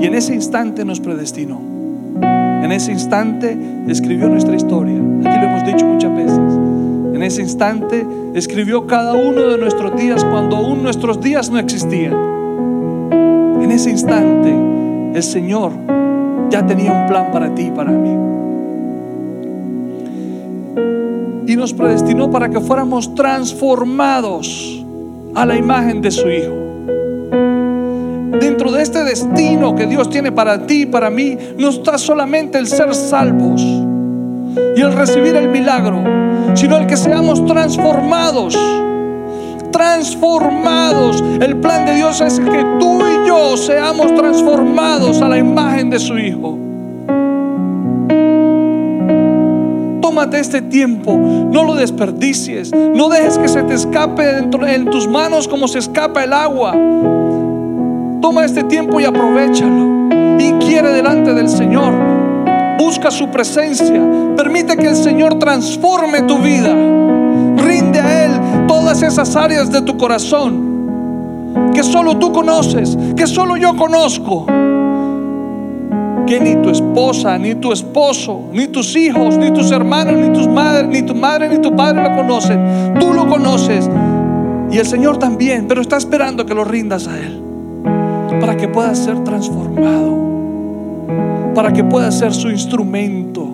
Y 0.00 0.06
en 0.06 0.14
ese 0.14 0.34
instante 0.34 0.84
nos 0.84 1.00
predestinó. 1.00 1.71
En 2.62 2.70
ese 2.70 2.92
instante 2.92 3.58
escribió 3.88 4.28
nuestra 4.28 4.54
historia. 4.54 4.94
Aquí 4.94 5.36
lo 5.36 5.44
hemos 5.48 5.66
dicho 5.66 5.84
muchas 5.84 6.14
veces. 6.14 6.38
En 7.12 7.22
ese 7.22 7.42
instante 7.42 8.06
escribió 8.34 8.86
cada 8.86 9.14
uno 9.14 9.42
de 9.48 9.58
nuestros 9.58 9.96
días 9.96 10.24
cuando 10.24 10.56
aún 10.56 10.82
nuestros 10.82 11.20
días 11.20 11.50
no 11.50 11.58
existían. 11.58 12.14
En 13.60 13.70
ese 13.70 13.90
instante 13.90 14.54
el 15.14 15.22
Señor 15.24 15.72
ya 16.50 16.64
tenía 16.64 16.92
un 16.92 17.06
plan 17.08 17.32
para 17.32 17.52
ti 17.52 17.62
y 17.62 17.70
para 17.72 17.90
mí. 17.90 18.16
Y 21.48 21.56
nos 21.56 21.72
predestinó 21.74 22.30
para 22.30 22.48
que 22.48 22.60
fuéramos 22.60 23.12
transformados 23.16 24.86
a 25.34 25.44
la 25.44 25.56
imagen 25.56 26.00
de 26.00 26.10
su 26.12 26.28
Hijo. 26.28 26.61
Dentro 28.40 28.72
de 28.72 28.82
este 28.82 29.04
destino 29.04 29.74
que 29.74 29.86
Dios 29.86 30.08
tiene 30.08 30.32
para 30.32 30.66
ti 30.66 30.82
y 30.82 30.86
para 30.86 31.10
mí, 31.10 31.36
no 31.58 31.68
está 31.68 31.98
solamente 31.98 32.58
el 32.58 32.66
ser 32.66 32.94
salvos 32.94 33.62
y 33.62 34.80
el 34.80 34.92
recibir 34.92 35.36
el 35.36 35.48
milagro, 35.48 36.02
sino 36.54 36.76
el 36.78 36.86
que 36.86 36.96
seamos 36.96 37.44
transformados. 37.44 38.58
Transformados. 39.70 41.22
El 41.40 41.56
plan 41.56 41.84
de 41.84 41.94
Dios 41.94 42.20
es 42.20 42.40
que 42.40 42.64
tú 42.80 43.00
y 43.06 43.28
yo 43.28 43.56
seamos 43.56 44.14
transformados 44.14 45.20
a 45.20 45.28
la 45.28 45.38
imagen 45.38 45.90
de 45.90 45.98
su 45.98 46.18
Hijo. 46.18 46.58
Tómate 50.00 50.40
este 50.40 50.62
tiempo, 50.62 51.16
no 51.16 51.64
lo 51.64 51.74
desperdicies, 51.74 52.72
no 52.72 53.08
dejes 53.08 53.38
que 53.38 53.48
se 53.48 53.62
te 53.62 53.74
escape 53.74 54.38
en 54.38 54.90
tus 54.90 55.08
manos 55.08 55.48
como 55.48 55.68
se 55.68 55.78
escapa 55.78 56.24
el 56.24 56.32
agua. 56.32 56.74
Toma 58.22 58.44
este 58.44 58.62
tiempo 58.62 59.00
y 59.00 59.04
aprovechalo. 59.04 60.08
Y 60.38 60.52
quiere 60.64 60.90
delante 60.90 61.34
del 61.34 61.48
Señor. 61.48 61.92
Busca 62.78 63.10
su 63.10 63.28
presencia. 63.30 64.00
Permite 64.36 64.76
que 64.76 64.86
el 64.86 64.94
Señor 64.94 65.40
transforme 65.40 66.22
tu 66.22 66.38
vida. 66.38 66.72
Rinde 67.56 67.98
a 67.98 68.24
Él 68.24 68.66
todas 68.68 69.02
esas 69.02 69.34
áreas 69.34 69.72
de 69.72 69.82
tu 69.82 69.96
corazón 69.96 70.70
que 71.74 71.82
solo 71.82 72.16
tú 72.16 72.32
conoces, 72.32 72.96
que 73.16 73.26
solo 73.26 73.56
yo 73.56 73.76
conozco 73.76 74.46
que 76.26 76.38
ni 76.40 76.54
tu 76.62 76.70
esposa, 76.70 77.36
ni 77.38 77.56
tu 77.56 77.72
esposo, 77.72 78.44
ni 78.52 78.68
tus 78.68 78.94
hijos, 78.94 79.36
ni 79.36 79.50
tus 79.50 79.72
hermanos, 79.72 80.14
ni 80.14 80.32
tus 80.32 80.46
madres, 80.46 80.88
ni 80.88 81.02
tu 81.02 81.14
madre, 81.14 81.48
ni 81.48 81.58
tu 81.58 81.74
padre 81.74 82.02
lo 82.04 82.16
conocen. 82.16 82.94
Tú 83.00 83.12
lo 83.12 83.28
conoces 83.28 83.90
y 84.70 84.78
el 84.78 84.86
Señor 84.86 85.18
también, 85.18 85.66
pero 85.66 85.80
está 85.80 85.96
esperando 85.96 86.46
que 86.46 86.54
lo 86.54 86.64
rindas 86.64 87.08
a 87.08 87.18
Él 87.18 87.41
para 88.40 88.56
que 88.56 88.68
puedas 88.68 88.98
ser 88.98 89.18
transformado, 89.24 90.16
para 91.54 91.72
que 91.72 91.84
puedas 91.84 92.18
ser 92.18 92.32
su 92.32 92.50
instrumento, 92.50 93.48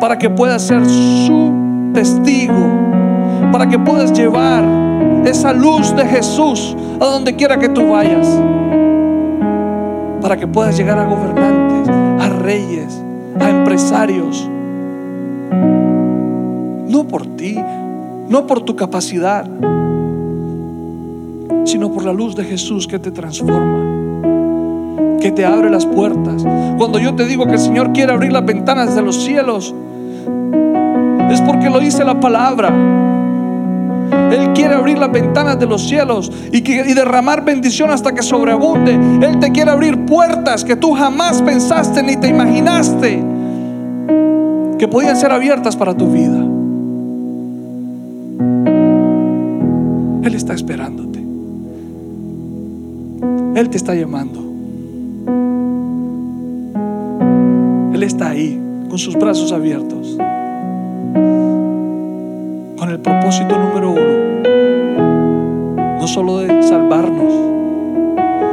para 0.00 0.18
que 0.18 0.30
puedas 0.30 0.62
ser 0.62 0.84
su 0.86 1.52
testigo, 1.92 2.54
para 3.52 3.68
que 3.68 3.78
puedas 3.78 4.12
llevar 4.12 4.64
esa 5.24 5.52
luz 5.52 5.94
de 5.94 6.04
Jesús 6.04 6.76
a 7.00 7.04
donde 7.04 7.34
quiera 7.34 7.58
que 7.58 7.68
tú 7.68 7.88
vayas 7.88 8.26
para 10.26 10.36
que 10.36 10.48
puedas 10.48 10.76
llegar 10.76 10.98
a 10.98 11.04
gobernantes, 11.04 11.88
a 11.88 12.28
reyes, 12.40 13.00
a 13.38 13.48
empresarios. 13.48 14.50
No 16.88 17.06
por 17.06 17.36
ti, 17.36 17.56
no 18.28 18.44
por 18.48 18.62
tu 18.62 18.74
capacidad, 18.74 19.48
sino 21.66 21.92
por 21.92 22.04
la 22.04 22.12
luz 22.12 22.34
de 22.34 22.44
Jesús 22.44 22.86
que 22.86 22.98
te 22.98 23.10
transforma, 23.10 24.22
que 25.20 25.30
te 25.32 25.44
abre 25.44 25.68
las 25.68 25.84
puertas. 25.84 26.44
Cuando 26.78 26.98
yo 26.98 27.14
te 27.14 27.26
digo 27.26 27.44
que 27.46 27.52
el 27.52 27.58
Señor 27.58 27.92
quiere 27.92 28.12
abrir 28.12 28.32
las 28.32 28.46
ventanas 28.46 28.94
de 28.94 29.02
los 29.02 29.22
cielos, 29.22 29.74
es 31.30 31.40
porque 31.42 31.68
lo 31.68 31.80
dice 31.80 32.04
la 32.04 32.18
palabra. 32.20 32.72
Él 34.30 34.52
quiere 34.54 34.74
abrir 34.74 34.98
las 34.98 35.10
ventanas 35.10 35.58
de 35.58 35.66
los 35.66 35.82
cielos 35.82 36.30
y, 36.52 36.60
derramar 36.60 37.44
bendición 37.44 37.90
hasta 37.90 38.14
que 38.14 38.22
sobreabunde. 38.22 38.94
Él 38.94 39.38
te 39.40 39.50
quiere 39.50 39.70
abrir 39.70 40.06
puertas 40.06 40.64
que 40.64 40.76
tú 40.76 40.92
jamás 40.94 41.42
pensaste 41.42 42.02
ni 42.02 42.16
te 42.16 42.28
imaginaste 42.28 43.22
que 44.78 44.88
podían 44.88 45.16
ser 45.16 45.32
abiertas 45.32 45.76
para 45.76 45.94
tu 45.94 46.10
vida. 46.10 46.38
Él 50.22 50.34
está 50.34 50.54
esperándote. 50.54 51.15
Él 53.56 53.70
te 53.70 53.78
está 53.78 53.94
llamando. 53.94 54.38
Él 57.94 58.02
está 58.02 58.28
ahí 58.28 58.60
con 58.90 58.98
sus 58.98 59.14
brazos 59.16 59.50
abiertos 59.50 60.18
con 62.78 62.90
el 62.90 63.00
propósito 63.00 63.56
número 63.58 63.92
uno, 63.92 64.42
no 65.98 66.06
solo 66.06 66.40
de 66.40 66.62
salvarnos, 66.62 67.32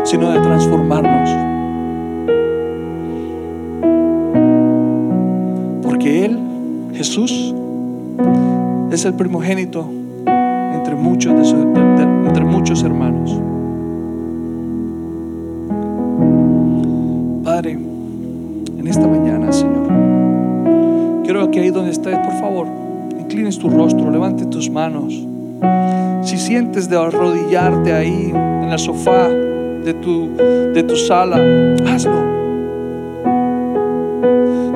sino 0.06 0.32
de 0.32 0.40
transformarnos. 0.40 1.30
Porque 5.84 6.24
Él, 6.24 6.40
Jesús, 6.94 7.54
es 8.90 9.04
el 9.04 9.16
primogénito 9.16 9.86
entre 10.74 10.96
muchos, 10.96 11.54
de 11.54 11.62
entre 12.26 12.46
muchos 12.46 12.82
hermanos. 12.84 13.53
En 17.72 18.88
esta 18.88 19.08
mañana, 19.08 19.54
Señor, 19.54 19.88
quiero 21.24 21.50
que 21.50 21.62
ahí 21.62 21.70
donde 21.70 21.92
estés, 21.92 22.18
por 22.18 22.34
favor, 22.34 22.68
inclines 23.18 23.58
tu 23.58 23.70
rostro, 23.70 24.12
levante 24.12 24.46
tus 24.46 24.70
manos. 24.70 25.26
Si 26.24 26.38
sientes 26.38 26.90
de 26.90 26.98
arrodillarte 26.98 27.94
ahí 27.94 28.32
en 28.34 28.70
el 28.70 28.80
sofá 28.80 29.30
de 29.30 29.94
tu, 29.94 30.30
de 30.36 30.84
tu 30.84 30.98
sala, 30.98 31.38
hazlo. 31.88 32.34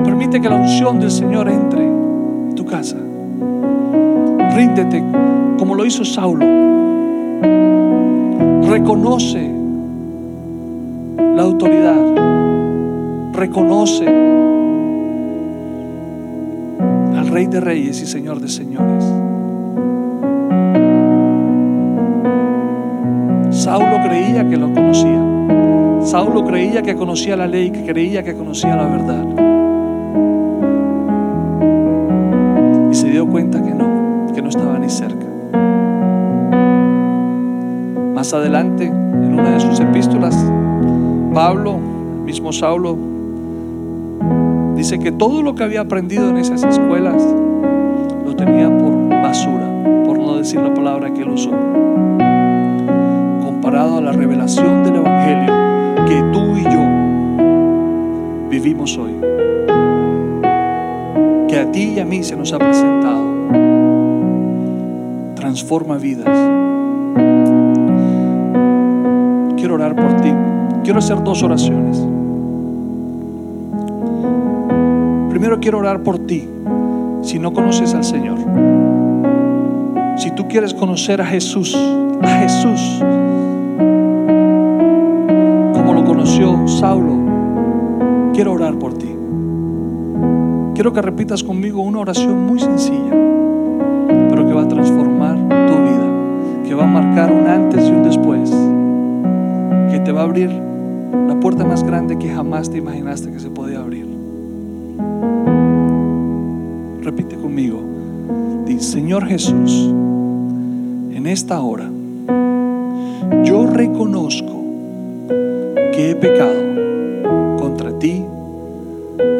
Permite 0.02 0.40
que 0.40 0.48
la 0.48 0.56
unción 0.56 0.98
del 0.98 1.10
Señor 1.10 1.50
entre 1.50 1.84
en 1.84 2.54
tu 2.54 2.64
casa. 2.64 2.96
Ríndete 4.56 5.04
como 5.58 5.74
lo 5.74 5.84
hizo 5.84 6.06
Saulo. 6.06 6.46
Reconoce 8.62 9.50
la 11.34 11.42
autoridad. 11.42 12.27
Reconoce 13.38 14.28
Rey 17.28 17.46
de 17.46 17.60
Reyes 17.60 18.02
y 18.02 18.06
Señor 18.06 18.40
de 18.40 18.48
Señores. 18.48 19.04
Saulo 23.50 23.98
creía 24.08 24.48
que 24.48 24.56
lo 24.56 24.72
conocía. 24.74 25.22
Saulo 26.02 26.44
creía 26.44 26.82
que 26.82 26.96
conocía 26.96 27.36
la 27.36 27.46
ley, 27.46 27.70
que 27.70 27.84
creía 27.84 28.24
que 28.24 28.34
conocía 28.34 28.74
la 28.74 28.86
verdad. 28.86 29.24
Y 32.90 32.94
se 32.96 33.10
dio 33.10 33.28
cuenta 33.28 33.62
que 33.62 33.72
no, 33.72 34.26
que 34.34 34.42
no 34.42 34.48
estaba 34.48 34.78
ni 34.80 34.88
cerca. 34.88 35.26
Más 38.14 38.34
adelante, 38.34 38.86
en 38.86 39.34
una 39.38 39.50
de 39.50 39.60
sus 39.60 39.78
epístolas, 39.78 40.34
Pablo, 41.32 41.78
mismo 42.24 42.52
Saulo, 42.52 43.17
Dice 44.78 45.00
que 45.00 45.10
todo 45.10 45.42
lo 45.42 45.56
que 45.56 45.64
había 45.64 45.80
aprendido 45.80 46.28
en 46.28 46.36
esas 46.36 46.62
escuelas 46.62 47.20
lo 48.24 48.36
tenía 48.36 48.68
por 48.78 49.08
basura, 49.08 49.66
por 50.06 50.16
no 50.16 50.36
decir 50.36 50.60
la 50.60 50.72
palabra 50.72 51.12
que 51.12 51.22
él 51.22 51.30
usó. 51.30 51.50
Comparado 53.42 53.98
a 53.98 54.00
la 54.00 54.12
revelación 54.12 54.84
del 54.84 54.94
Evangelio 54.94 55.52
que 56.06 56.22
tú 56.32 56.56
y 56.56 56.62
yo 56.62 58.48
vivimos 58.48 58.96
hoy. 58.96 59.16
Que 61.48 61.58
a 61.58 61.72
ti 61.72 61.94
y 61.96 61.98
a 61.98 62.04
mí 62.04 62.22
se 62.22 62.36
nos 62.36 62.52
ha 62.52 62.58
presentado. 62.58 63.24
Transforma 65.34 65.96
vidas. 65.96 66.38
Quiero 69.56 69.74
orar 69.74 69.96
por 69.96 70.20
ti. 70.20 70.32
Quiero 70.84 71.00
hacer 71.00 71.20
dos 71.24 71.42
oraciones. 71.42 72.17
Quiero 75.56 75.78
orar 75.78 76.02
por 76.02 76.18
ti 76.18 76.46
si 77.22 77.38
no 77.38 77.54
conoces 77.54 77.94
al 77.94 78.04
Señor. 78.04 78.38
Si 80.16 80.30
tú 80.32 80.46
quieres 80.46 80.74
conocer 80.74 81.22
a 81.22 81.26
Jesús, 81.26 81.74
a 82.22 82.28
Jesús, 82.28 83.02
como 85.72 85.94
lo 85.94 86.04
conoció 86.04 86.68
Saulo, 86.68 87.14
quiero 88.34 88.52
orar 88.52 88.78
por 88.78 88.94
ti. 88.94 89.08
Quiero 90.74 90.92
que 90.92 91.00
repitas 91.00 91.42
conmigo 91.42 91.80
una 91.80 92.00
oración 92.00 92.46
muy 92.46 92.60
sencilla, 92.60 93.14
pero 94.28 94.46
que 94.46 94.52
va 94.52 94.62
a 94.62 94.68
transformar 94.68 95.36
tu 95.36 95.74
vida, 95.74 96.62
que 96.66 96.74
va 96.74 96.84
a 96.84 96.86
marcar 96.86 97.32
un 97.32 97.46
antes 97.46 97.88
y 97.88 97.90
un 97.90 98.02
después, 98.02 98.50
que 99.90 99.98
te 100.00 100.12
va 100.12 100.20
a 100.20 100.24
abrir 100.24 100.50
la 101.26 101.40
puerta 101.40 101.64
más 101.64 101.82
grande 101.82 102.18
que 102.18 102.28
jamás 102.28 102.70
te 102.70 102.76
imaginaste 102.78 103.32
que 103.32 103.40
se 103.40 103.50
podía 103.50 103.80
abrir. 103.80 104.17
Conmigo. 107.40 107.80
Dice, 108.66 108.92
Señor 108.92 109.26
Jesús, 109.26 109.92
en 111.12 111.26
esta 111.26 111.60
hora, 111.60 111.90
yo 113.44 113.66
reconozco 113.66 114.62
que 115.92 116.10
he 116.10 116.14
pecado 116.14 116.62
contra 117.58 117.98
ti, 117.98 118.24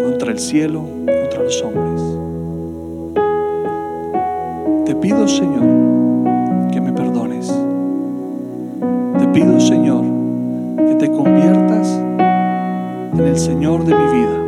contra 0.04 0.32
el 0.32 0.38
cielo, 0.38 0.82
contra 1.06 1.42
los 1.42 1.62
hombres. 1.62 2.02
Te 4.84 4.94
pido, 4.96 5.28
Señor, 5.28 6.70
que 6.72 6.80
me 6.80 6.92
perdones. 6.92 7.52
Te 9.18 9.26
pido, 9.28 9.60
Señor, 9.60 10.04
que 10.76 10.94
te 10.94 11.10
conviertas 11.10 12.00
en 13.12 13.20
el 13.20 13.38
Señor 13.38 13.84
de 13.84 13.94
mi 13.94 14.04
vida. 14.14 14.38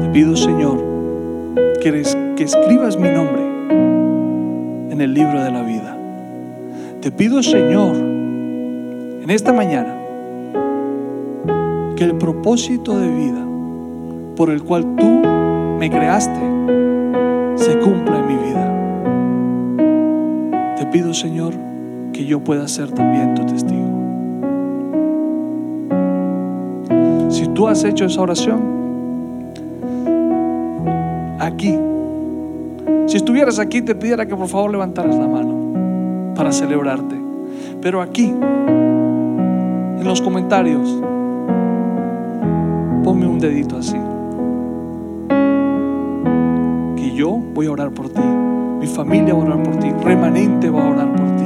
Te 0.00 0.08
pido, 0.08 0.34
Señor, 0.34 0.55
que, 1.92 2.02
que 2.36 2.42
escribas 2.42 2.98
mi 2.98 3.10
nombre 3.10 3.42
en 4.90 5.00
el 5.00 5.14
libro 5.14 5.40
de 5.40 5.52
la 5.52 5.62
vida. 5.62 5.96
Te 7.00 7.12
pido, 7.12 7.40
Señor, 7.44 7.94
en 7.94 9.30
esta 9.30 9.52
mañana, 9.52 9.94
que 11.94 12.02
el 12.02 12.16
propósito 12.16 12.98
de 12.98 13.08
vida 13.08 13.46
por 14.34 14.50
el 14.50 14.64
cual 14.64 14.96
tú 14.96 15.22
me 15.78 15.88
creaste 15.88 16.40
se 17.54 17.78
cumpla 17.78 18.18
en 18.18 18.26
mi 18.26 18.34
vida. 18.34 18.72
Te 20.76 20.86
pido, 20.86 21.14
Señor, 21.14 21.54
que 22.12 22.24
yo 22.24 22.40
pueda 22.40 22.66
ser 22.66 22.90
también 22.90 23.36
tu 23.36 23.46
testigo. 23.46 23.86
Si 27.28 27.46
tú 27.48 27.68
has 27.68 27.84
hecho 27.84 28.06
esa 28.06 28.22
oración, 28.22 28.85
aquí, 31.38 31.78
si 33.06 33.16
estuvieras 33.16 33.58
aquí, 33.58 33.82
te 33.82 33.94
pidiera 33.94 34.26
que 34.26 34.34
por 34.34 34.48
favor 34.48 34.70
levantaras 34.70 35.16
la 35.16 35.26
mano 35.26 36.34
para 36.34 36.52
celebrarte. 36.52 37.16
Pero 37.80 38.00
aquí, 38.02 38.26
en 38.26 40.04
los 40.04 40.20
comentarios, 40.20 41.02
ponme 43.04 43.26
un 43.26 43.38
dedito 43.38 43.76
así. 43.78 43.96
Que 46.96 47.14
yo 47.14 47.40
voy 47.54 47.66
a 47.66 47.70
orar 47.70 47.90
por 47.92 48.08
ti, 48.08 48.20
mi 48.20 48.86
familia 48.86 49.34
va 49.34 49.40
a 49.40 49.44
orar 49.44 49.62
por 49.62 49.76
ti, 49.76 49.90
remanente 50.02 50.68
va 50.70 50.84
a 50.84 50.90
orar 50.90 51.14
por 51.14 51.36
ti, 51.36 51.44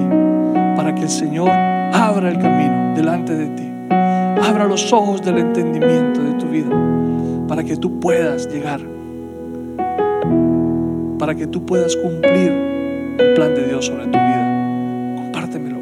para 0.76 0.94
que 0.94 1.02
el 1.02 1.10
Señor 1.10 1.50
abra 1.50 2.30
el 2.30 2.38
camino 2.38 2.94
delante 2.94 3.34
de 3.34 3.46
ti, 3.48 3.70
abra 3.90 4.66
los 4.66 4.92
ojos 4.92 5.22
del 5.22 5.38
entendimiento 5.38 6.22
de 6.22 6.32
tu 6.34 6.46
vida, 6.46 6.70
para 7.46 7.62
que 7.64 7.76
tú 7.76 8.00
puedas 8.00 8.48
llegar, 8.52 8.80
para 11.20 11.34
que 11.34 11.46
tú 11.46 11.66
puedas 11.66 11.94
cumplir 11.96 12.50
el 13.18 13.34
plan 13.34 13.54
de 13.54 13.66
Dios 13.66 13.84
sobre 13.84 14.04
tu 14.04 14.12
vida. 14.18 15.16
Compártemelo, 15.16 15.78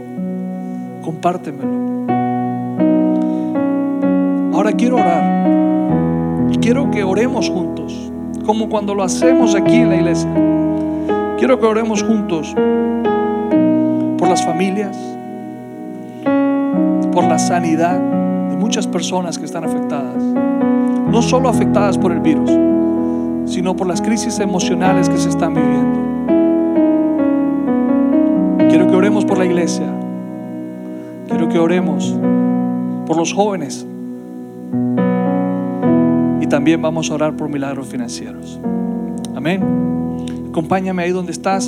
compártemelo. 1.01 1.79
Ahora 4.53 4.73
quiero 4.73 4.97
orar. 4.97 5.39
Y 6.51 6.57
quiero 6.59 6.91
que 6.91 7.05
oremos 7.05 7.49
juntos, 7.49 8.11
como 8.45 8.69
cuando 8.69 8.97
lo 8.97 9.05
hacemos 9.05 9.55
aquí 9.55 9.77
en 9.77 9.91
la 9.91 9.97
iglesia. 9.97 10.31
Quiero 11.39 11.61
que 11.61 11.67
oremos 11.67 12.03
juntos 12.03 12.53
por 14.19 14.29
las 14.29 14.45
familias, 14.45 14.99
por 17.13 17.25
la 17.25 17.39
sanidad 17.39 18.01
de 18.01 18.57
muchas 18.57 18.89
personas 18.89 19.39
que 19.39 19.45
están 19.45 19.63
afectadas. 19.63 20.21
No 20.21 21.23
solo 21.23 21.49
afectadas 21.49 21.97
por 21.97 22.11
el 22.11 22.19
virus, 22.19 22.51
sino 23.49 23.75
por 23.75 23.87
las 23.87 24.03
crisis 24.03 24.39
emocionales 24.39 25.09
que 25.09 25.17
se 25.17 25.29
están 25.29 25.55
viviendo. 25.55 25.99
Quiero 28.69 28.87
que 28.87 28.95
oremos 28.95 29.25
por 29.25 29.39
la 29.39 29.45
iglesia. 29.45 29.87
Quiero 31.29 31.49
que 31.49 31.59
oremos 31.59 32.15
por 33.07 33.17
los 33.17 33.33
jóvenes. 33.33 33.87
Y 36.41 36.47
también 36.47 36.81
vamos 36.81 37.11
a 37.11 37.15
orar 37.15 37.35
por 37.35 37.49
milagros 37.49 37.89
financieros. 37.89 38.61
Amén. 39.35 39.63
Acompáñame 40.51 41.03
ahí 41.03 41.11
donde 41.11 41.33
estás. 41.33 41.65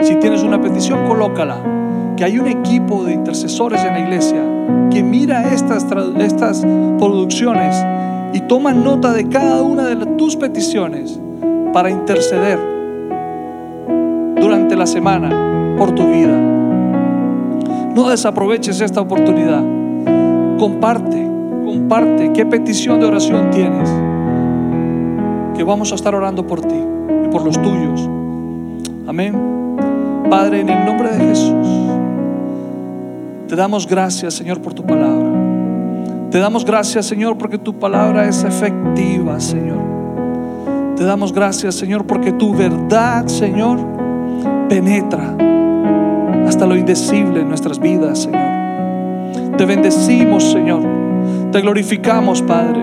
Si 0.00 0.16
tienes 0.16 0.42
una 0.42 0.60
petición, 0.60 1.06
colócala. 1.06 1.56
Que 2.16 2.24
hay 2.24 2.38
un 2.38 2.46
equipo 2.46 3.04
de 3.04 3.12
intercesores 3.12 3.84
en 3.84 3.92
la 3.92 4.00
iglesia 4.00 4.40
que 4.90 5.02
mira 5.02 5.52
estas, 5.52 5.84
estas 6.18 6.64
producciones 6.98 7.76
y 8.34 8.40
toma 8.40 8.74
nota 8.74 9.12
de 9.12 9.28
cada 9.28 9.62
una 9.62 9.84
de 9.86 10.04
tus 10.16 10.34
peticiones 10.34 11.18
para 11.72 11.88
interceder 11.88 12.58
durante 14.40 14.76
la 14.76 14.86
semana 14.86 15.76
por 15.78 15.92
tu 15.92 16.04
vida. 16.10 16.36
No 17.94 18.08
desaproveches 18.10 18.80
esta 18.80 19.00
oportunidad. 19.00 19.62
Comparte, 20.58 21.30
comparte 21.64 22.32
qué 22.32 22.44
petición 22.44 22.98
de 22.98 23.06
oración 23.06 23.50
tienes. 23.50 23.88
Que 25.56 25.62
vamos 25.62 25.92
a 25.92 25.94
estar 25.94 26.12
orando 26.12 26.44
por 26.44 26.60
ti 26.60 26.74
y 27.24 27.28
por 27.28 27.44
los 27.44 27.60
tuyos. 27.62 28.10
Amén. 29.06 29.34
Padre, 30.28 30.60
en 30.60 30.70
el 30.70 30.84
nombre 30.84 31.12
de 31.12 31.24
Jesús, 31.24 31.68
te 33.46 33.54
damos 33.54 33.86
gracias, 33.86 34.34
Señor, 34.34 34.60
por 34.60 34.74
tu 34.74 34.82
palabra. 34.82 35.43
Te 36.34 36.40
damos 36.40 36.64
gracias, 36.64 37.06
Señor, 37.06 37.38
porque 37.38 37.58
tu 37.58 37.78
palabra 37.78 38.26
es 38.26 38.42
efectiva, 38.42 39.38
Señor. 39.38 39.78
Te 40.96 41.04
damos 41.04 41.32
gracias, 41.32 41.76
Señor, 41.76 42.08
porque 42.08 42.32
tu 42.32 42.52
verdad, 42.52 43.28
Señor, 43.28 43.78
penetra 44.68 45.36
hasta 46.44 46.66
lo 46.66 46.74
indecible 46.74 47.42
en 47.42 47.48
nuestras 47.48 47.78
vidas, 47.78 48.24
Señor. 48.24 49.56
Te 49.56 49.64
bendecimos, 49.64 50.50
Señor. 50.50 50.82
Te 51.52 51.60
glorificamos, 51.60 52.42
Padre. 52.42 52.82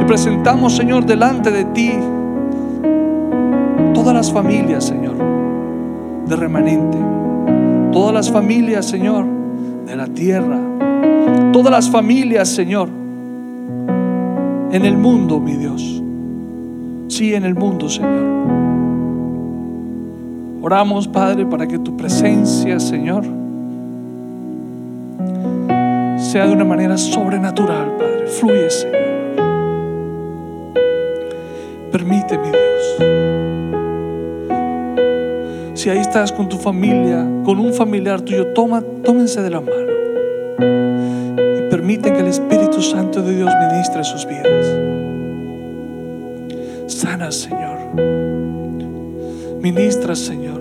Y 0.00 0.04
presentamos, 0.04 0.74
Señor, 0.74 1.06
delante 1.06 1.52
de 1.52 1.64
ti 1.66 1.92
todas 3.94 4.14
las 4.14 4.32
familias, 4.32 4.82
Señor, 4.82 5.14
de 6.26 6.34
remanente. 6.34 6.98
Todas 7.92 8.12
las 8.12 8.32
familias, 8.32 8.84
Señor, 8.84 9.26
de 9.86 9.94
la 9.94 10.08
tierra. 10.08 10.58
Todas 11.52 11.70
las 11.70 11.90
familias, 11.90 12.48
Señor, 12.48 12.88
en 14.72 14.84
el 14.84 14.96
mundo, 14.96 15.38
mi 15.38 15.56
Dios. 15.56 16.02
Sí, 17.08 17.34
en 17.34 17.44
el 17.44 17.54
mundo, 17.54 17.88
Señor. 17.88 18.24
Oramos, 20.62 21.06
Padre, 21.08 21.44
para 21.44 21.66
que 21.66 21.78
tu 21.78 21.96
presencia, 21.96 22.80
Señor, 22.80 23.24
sea 26.16 26.46
de 26.46 26.52
una 26.52 26.64
manera 26.64 26.96
sobrenatural, 26.96 27.96
Padre. 27.98 28.26
Fluye, 28.28 28.70
Señor. 28.70 29.02
Permite, 31.92 32.38
mi 32.38 32.48
Dios. 32.48 32.96
Si 35.74 35.90
ahí 35.90 35.98
estás 35.98 36.32
con 36.32 36.48
tu 36.48 36.56
familia, 36.56 37.26
con 37.44 37.58
un 37.58 37.74
familiar 37.74 38.22
tuyo, 38.22 38.46
toma, 38.54 38.82
tómense 39.04 39.42
de 39.42 39.50
la 39.50 39.60
mano 39.60 39.82
permite 41.82 42.12
que 42.12 42.20
el 42.20 42.28
Espíritu 42.28 42.80
Santo 42.80 43.20
de 43.22 43.34
Dios 43.34 43.52
ministre 43.68 44.04
sus 44.04 44.24
vidas. 44.24 44.66
Sana, 46.86 47.32
Señor. 47.32 47.76
Ministra, 49.60 50.14
Señor. 50.14 50.60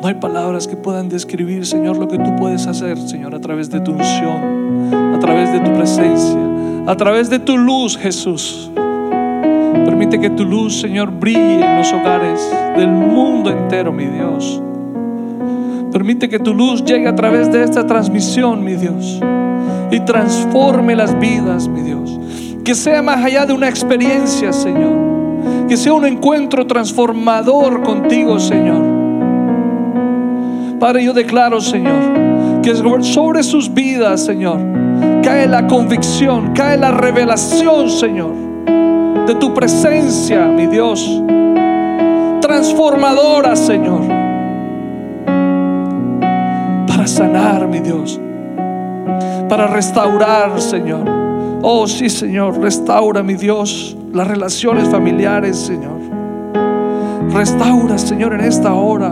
No 0.00 0.08
hay 0.08 0.14
palabras 0.14 0.66
que 0.66 0.76
puedan 0.78 1.10
describir, 1.10 1.66
Señor, 1.66 1.98
lo 1.98 2.08
que 2.08 2.16
tú 2.16 2.36
puedes 2.36 2.66
hacer, 2.66 2.96
Señor, 2.96 3.34
a 3.34 3.40
través 3.42 3.68
de 3.68 3.80
tu 3.80 3.92
unción, 3.92 4.94
a 5.14 5.18
través 5.18 5.52
de 5.52 5.60
tu 5.60 5.70
presencia, 5.74 6.40
a 6.86 6.96
través 6.96 7.28
de 7.28 7.40
tu 7.40 7.58
luz, 7.58 7.98
Jesús. 7.98 8.70
Permite 9.84 10.18
que 10.18 10.30
tu 10.30 10.46
luz, 10.46 10.80
Señor, 10.80 11.10
brille 11.10 11.62
en 11.62 11.76
los 11.76 11.92
hogares 11.92 12.40
del 12.78 12.88
mundo 12.88 13.50
entero, 13.50 13.92
mi 13.92 14.06
Dios. 14.06 14.62
Permite 15.98 16.28
que 16.28 16.38
tu 16.38 16.54
luz 16.54 16.84
llegue 16.84 17.08
a 17.08 17.16
través 17.16 17.50
de 17.50 17.64
esta 17.64 17.84
transmisión, 17.84 18.62
mi 18.62 18.76
Dios, 18.76 19.18
y 19.90 19.98
transforme 19.98 20.94
las 20.94 21.18
vidas, 21.18 21.66
mi 21.66 21.80
Dios. 21.80 22.20
Que 22.64 22.76
sea 22.76 23.02
más 23.02 23.24
allá 23.24 23.46
de 23.46 23.52
una 23.52 23.68
experiencia, 23.68 24.52
Señor. 24.52 25.66
Que 25.68 25.76
sea 25.76 25.94
un 25.94 26.06
encuentro 26.06 26.68
transformador 26.68 27.82
contigo, 27.82 28.38
Señor. 28.38 28.80
Padre, 30.78 31.02
yo 31.02 31.12
declaro, 31.12 31.60
Señor, 31.60 32.60
que 32.62 32.76
sobre 33.02 33.42
sus 33.42 33.74
vidas, 33.74 34.24
Señor, 34.24 34.60
cae 35.24 35.48
la 35.48 35.66
convicción, 35.66 36.52
cae 36.54 36.78
la 36.78 36.92
revelación, 36.92 37.90
Señor, 37.90 38.34
de 39.26 39.34
tu 39.34 39.52
presencia, 39.52 40.46
mi 40.46 40.68
Dios, 40.68 41.20
transformadora, 42.40 43.56
Señor, 43.56 44.17
sanar, 47.18 47.66
mi 47.66 47.80
Dios, 47.80 48.20
para 49.48 49.66
restaurar, 49.66 50.60
Señor. 50.60 51.04
Oh, 51.62 51.84
sí, 51.88 52.08
Señor, 52.08 52.60
restaura, 52.60 53.24
mi 53.24 53.34
Dios, 53.34 53.96
las 54.12 54.28
relaciones 54.28 54.88
familiares, 54.88 55.56
Señor. 55.56 55.98
Restaura, 57.32 57.98
Señor, 57.98 58.34
en 58.34 58.42
esta 58.42 58.72
hora. 58.72 59.10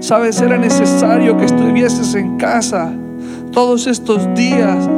Sabes, 0.00 0.40
era 0.40 0.58
necesario 0.58 1.36
que 1.36 1.44
estuvieses 1.44 2.16
en 2.16 2.36
casa 2.36 2.92
todos 3.52 3.86
estos 3.86 4.34
días 4.34 4.88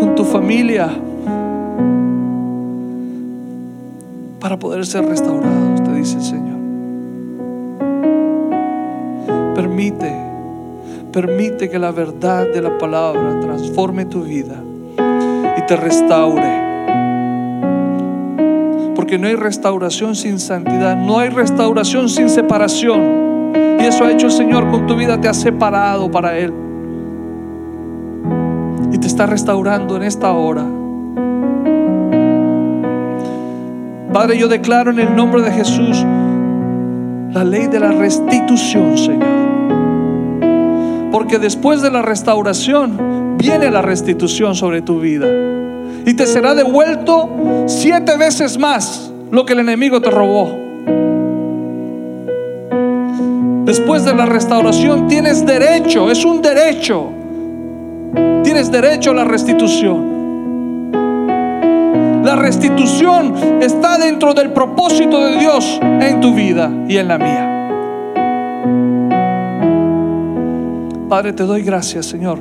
con 0.00 0.14
tu 0.14 0.24
familia 0.24 0.88
para 4.44 4.58
poder 4.58 4.84
ser 4.84 5.06
restaurados, 5.06 5.82
te 5.82 5.90
dice 5.94 6.18
el 6.18 6.22
Señor. 6.22 6.58
Permite, 9.54 10.14
permite 11.10 11.70
que 11.70 11.78
la 11.78 11.92
verdad 11.92 12.52
de 12.52 12.60
la 12.60 12.76
palabra 12.76 13.40
transforme 13.40 14.04
tu 14.04 14.22
vida 14.22 14.62
y 15.56 15.62
te 15.62 15.76
restaure. 15.76 16.62
Porque 18.94 19.18
no 19.18 19.28
hay 19.28 19.36
restauración 19.36 20.14
sin 20.14 20.38
santidad, 20.38 20.94
no 20.94 21.20
hay 21.20 21.30
restauración 21.30 22.10
sin 22.10 22.28
separación. 22.28 23.54
Y 23.80 23.84
eso 23.84 24.04
ha 24.04 24.12
hecho 24.12 24.26
el 24.26 24.32
Señor 24.32 24.70
con 24.70 24.86
tu 24.86 24.94
vida, 24.94 25.18
te 25.18 25.26
ha 25.26 25.32
separado 25.32 26.10
para 26.10 26.36
Él. 26.36 26.52
Y 28.92 28.98
te 28.98 29.06
está 29.06 29.24
restaurando 29.24 29.96
en 29.96 30.02
esta 30.02 30.32
hora. 30.32 30.66
Padre, 34.14 34.38
yo 34.38 34.46
declaro 34.46 34.92
en 34.92 35.00
el 35.00 35.16
nombre 35.16 35.42
de 35.42 35.50
Jesús 35.50 36.06
la 37.32 37.42
ley 37.42 37.66
de 37.66 37.80
la 37.80 37.90
restitución, 37.90 38.96
Señor. 38.96 39.24
Porque 41.10 41.40
después 41.40 41.82
de 41.82 41.90
la 41.90 42.00
restauración 42.00 43.36
viene 43.36 43.72
la 43.72 43.82
restitución 43.82 44.54
sobre 44.54 44.82
tu 44.82 45.00
vida. 45.00 45.26
Y 46.06 46.14
te 46.14 46.28
será 46.28 46.54
devuelto 46.54 47.28
siete 47.66 48.16
veces 48.16 48.56
más 48.56 49.10
lo 49.32 49.44
que 49.44 49.54
el 49.54 49.58
enemigo 49.58 50.00
te 50.00 50.10
robó. 50.10 50.60
Después 53.64 54.04
de 54.04 54.14
la 54.14 54.26
restauración 54.26 55.08
tienes 55.08 55.44
derecho, 55.44 56.08
es 56.08 56.24
un 56.24 56.40
derecho. 56.40 57.10
Tienes 58.44 58.70
derecho 58.70 59.10
a 59.10 59.14
la 59.14 59.24
restitución. 59.24 60.13
La 62.24 62.36
restitución 62.36 63.34
está 63.60 63.98
dentro 63.98 64.32
del 64.32 64.50
propósito 64.54 65.22
de 65.26 65.36
Dios 65.36 65.78
en 65.82 66.22
tu 66.22 66.32
vida 66.32 66.72
y 66.88 66.96
en 66.96 67.06
la 67.06 67.18
mía. 67.18 67.50
Padre, 71.06 71.34
te 71.34 71.42
doy 71.42 71.60
gracias, 71.62 72.06
Señor, 72.06 72.38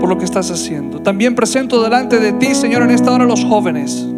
por 0.00 0.08
lo 0.08 0.16
que 0.16 0.24
estás 0.24 0.50
haciendo. 0.50 1.02
También 1.02 1.34
presento 1.34 1.82
delante 1.82 2.18
de 2.20 2.32
ti, 2.32 2.54
Señor, 2.54 2.84
en 2.84 2.90
esta 2.90 3.12
hora 3.12 3.26
los 3.26 3.44
jóvenes. 3.44 4.08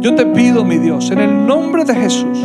Yo 0.00 0.14
te 0.14 0.26
pido, 0.26 0.66
mi 0.66 0.76
Dios, 0.76 1.10
en 1.12 1.18
el 1.20 1.46
nombre 1.46 1.86
de 1.86 1.94
Jesús, 1.94 2.44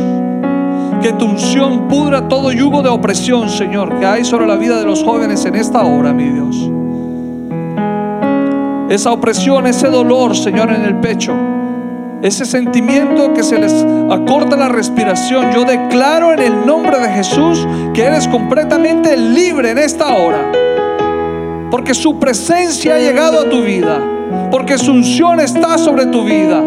que 1.02 1.12
tu 1.12 1.26
unción 1.26 1.90
pudra 1.90 2.30
todo 2.30 2.54
yugo 2.54 2.82
de 2.82 2.88
opresión, 2.88 3.50
Señor, 3.50 4.00
que 4.00 4.06
hay 4.06 4.24
sobre 4.24 4.48
la 4.48 4.56
vida 4.56 4.80
de 4.80 4.86
los 4.86 5.04
jóvenes 5.04 5.44
en 5.44 5.56
esta 5.56 5.84
hora, 5.84 6.14
mi 6.14 6.30
Dios. 6.30 6.79
Esa 8.90 9.12
opresión, 9.12 9.68
ese 9.68 9.88
dolor, 9.88 10.36
Señor, 10.36 10.72
en 10.72 10.84
el 10.84 10.96
pecho 10.96 11.34
ese 12.22 12.46
sentimiento 12.46 13.34
que 13.34 13.44
se 13.44 13.58
les 13.58 13.74
acorta 14.10 14.58
la 14.58 14.68
respiración, 14.68 15.52
yo 15.54 15.64
declaro 15.64 16.34
en 16.34 16.40
el 16.40 16.66
nombre 16.66 17.00
de 17.00 17.08
Jesús 17.10 17.66
que 17.94 18.04
eres 18.04 18.28
completamente 18.28 19.16
libre 19.16 19.72
en 19.72 19.78
esta 19.78 20.14
hora. 20.14 20.52
Porque 21.72 21.94
su 21.94 22.20
presencia 22.20 22.96
ha 22.96 23.00
llegado 23.00 23.40
a 23.40 23.50
tu 23.50 23.62
vida. 23.62 24.00
Porque 24.52 24.78
su 24.78 24.92
unción 24.92 25.40
está 25.40 25.78
sobre 25.78 26.08
tu 26.08 26.26
vida. 26.26 26.62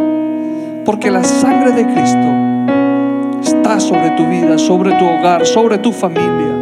Porque 0.86 1.10
la 1.10 1.22
sangre 1.22 1.72
de 1.72 1.84
Cristo 1.84 3.42
está 3.42 3.78
sobre 3.78 4.10
tu 4.12 4.26
vida, 4.26 4.56
sobre 4.58 4.92
tu 4.92 5.04
hogar, 5.04 5.44
sobre 5.44 5.78
tu 5.78 5.92
familia. 5.92 6.56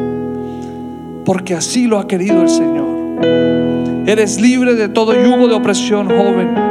Porque 1.24 1.54
así 1.54 1.86
lo 1.86 1.98
ha 1.98 2.08
querido 2.08 2.42
el 2.42 2.48
Señor. 2.48 2.99
Eres 4.06 4.40
libre 4.40 4.74
de 4.74 4.88
todo 4.88 5.14
yugo 5.14 5.46
de 5.46 5.54
opresión, 5.54 6.08
joven. 6.08 6.70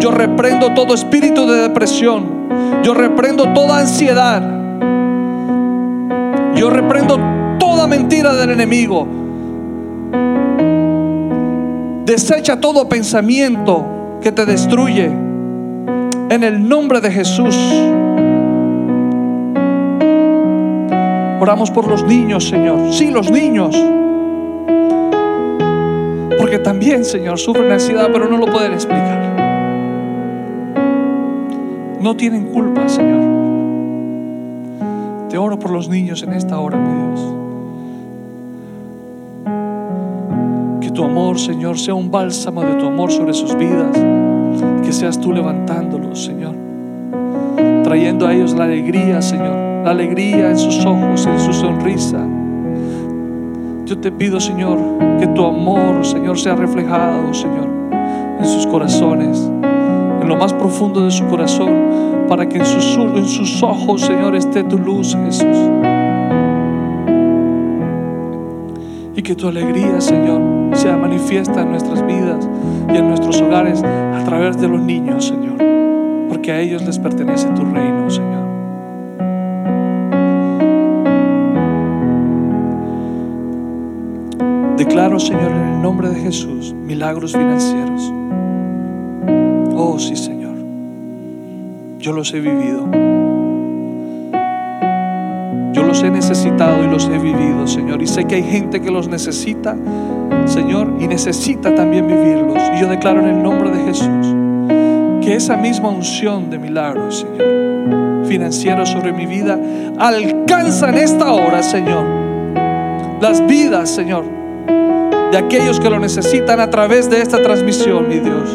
Yo 0.00 0.10
reprendo 0.10 0.74
todo 0.74 0.94
espíritu 0.94 1.46
de 1.46 1.62
depresión. 1.62 2.48
Yo 2.82 2.94
reprendo 2.94 3.52
toda 3.54 3.78
ansiedad. 3.80 4.42
Yo 6.54 6.70
reprendo 6.70 7.18
toda 7.58 7.86
mentira 7.86 8.34
del 8.34 8.50
enemigo. 8.50 9.06
Desecha 12.04 12.60
todo 12.60 12.88
pensamiento 12.88 14.18
que 14.20 14.30
te 14.30 14.44
destruye. 14.44 15.06
En 15.06 16.42
el 16.42 16.68
nombre 16.68 17.00
de 17.00 17.10
Jesús. 17.10 17.56
Oramos 21.40 21.70
por 21.70 21.88
los 21.88 22.04
niños, 22.04 22.48
Señor. 22.48 22.92
Sí, 22.92 23.10
los 23.10 23.30
niños. 23.30 23.74
Porque 26.54 26.62
también, 26.62 27.04
Señor, 27.04 27.36
sufren 27.36 27.72
ansiedad, 27.72 28.10
pero 28.12 28.28
no 28.28 28.36
lo 28.36 28.46
pueden 28.46 28.74
explicar 28.74 29.24
no 32.00 32.14
tienen 32.14 32.44
culpa, 32.52 32.88
Señor. 32.88 33.22
Te 35.30 35.36
oro 35.36 35.58
por 35.58 35.72
los 35.72 35.88
niños 35.88 36.22
en 36.22 36.34
esta 36.34 36.60
hora, 36.60 36.78
mi 36.78 37.08
Dios. 37.08 37.34
Que 40.82 40.90
tu 40.90 41.02
amor, 41.02 41.40
Señor, 41.40 41.76
sea 41.76 41.94
un 41.94 42.10
bálsamo 42.10 42.62
de 42.62 42.74
tu 42.74 42.86
amor 42.86 43.10
sobre 43.10 43.32
sus 43.32 43.56
vidas. 43.56 43.98
Que 44.84 44.92
seas 44.92 45.18
tú 45.18 45.32
levantándolos, 45.32 46.24
Señor. 46.24 46.54
Trayendo 47.82 48.28
a 48.28 48.34
ellos 48.34 48.54
la 48.54 48.64
alegría, 48.64 49.22
Señor. 49.22 49.56
La 49.82 49.90
alegría 49.90 50.50
en 50.50 50.58
sus 50.58 50.84
ojos, 50.84 51.26
en 51.26 51.40
su 51.40 51.52
sonrisa. 51.52 52.33
Yo 53.86 53.98
te 53.98 54.10
pido, 54.10 54.40
Señor, 54.40 54.78
que 55.18 55.26
tu 55.28 55.44
amor, 55.44 56.04
Señor, 56.04 56.38
sea 56.38 56.54
reflejado, 56.54 57.34
Señor, 57.34 57.68
en 58.38 58.44
sus 58.44 58.66
corazones 58.66 59.50
en 60.24 60.30
lo 60.30 60.36
más 60.36 60.54
profundo 60.54 61.04
de 61.04 61.10
su 61.10 61.26
corazón, 61.26 62.24
para 62.28 62.48
que 62.48 62.58
en 62.58 62.64
sus, 62.64 63.62
ojos, 63.62 64.00
Señor, 64.00 64.34
esté 64.34 64.64
tu 64.64 64.78
luz, 64.78 65.14
Jesús. 65.14 65.70
Y 69.14 69.22
que 69.22 69.34
tu 69.34 69.46
alegría, 69.46 70.00
Señor, 70.00 70.40
sea 70.72 70.96
manifiesta 70.96 71.62
en 71.62 71.70
nuestras 71.70 72.04
vidas 72.06 72.48
y 72.92 72.96
en 72.96 73.08
nuestros 73.08 73.40
hogares 73.42 73.82
a 73.82 74.24
través 74.24 74.58
de 74.58 74.66
los 74.66 74.80
niños, 74.80 75.26
Señor. 75.26 75.58
Porque 76.28 76.52
a 76.52 76.60
ellos 76.60 76.82
les 76.84 76.98
pertenece 76.98 77.48
tu 77.48 77.64
reino, 77.64 78.03
Declaro, 84.76 85.20
Señor, 85.20 85.52
en 85.52 85.74
el 85.74 85.82
nombre 85.82 86.08
de 86.08 86.20
Jesús, 86.20 86.74
milagros 86.74 87.32
financieros. 87.32 88.12
Oh, 89.76 89.98
sí, 90.00 90.16
Señor. 90.16 90.56
Yo 91.98 92.12
los 92.12 92.34
he 92.34 92.40
vivido. 92.40 92.88
Yo 95.72 95.82
los 95.84 96.02
he 96.02 96.10
necesitado 96.10 96.82
y 96.82 96.88
los 96.88 97.06
he 97.06 97.18
vivido, 97.18 97.68
Señor. 97.68 98.02
Y 98.02 98.08
sé 98.08 98.24
que 98.24 98.34
hay 98.34 98.42
gente 98.42 98.80
que 98.80 98.90
los 98.90 99.06
necesita, 99.08 99.76
Señor, 100.44 100.96
y 100.98 101.06
necesita 101.06 101.72
también 101.74 102.08
vivirlos. 102.08 102.58
Y 102.76 102.80
yo 102.80 102.88
declaro 102.88 103.20
en 103.20 103.28
el 103.28 103.42
nombre 103.42 103.70
de 103.70 103.84
Jesús 103.84 104.34
Que 105.24 105.36
esa 105.36 105.56
misma 105.56 105.88
unción 105.88 106.50
de 106.50 106.58
milagros, 106.58 107.20
Señor, 107.20 108.26
financiero 108.26 108.84
sobre 108.86 109.12
mi 109.12 109.26
vida, 109.26 109.56
alcanza 109.98 110.88
en 110.88 110.96
esta 110.96 111.32
hora, 111.32 111.62
Señor, 111.62 112.04
las 113.20 113.46
vidas, 113.46 113.88
Señor, 113.88 114.33
de 115.34 115.38
aquellos 115.38 115.80
que 115.80 115.90
lo 115.90 115.98
necesitan 115.98 116.60
a 116.60 116.70
través 116.70 117.10
de 117.10 117.20
esta 117.20 117.42
transmisión, 117.42 118.08
mi 118.08 118.20
Dios. 118.20 118.48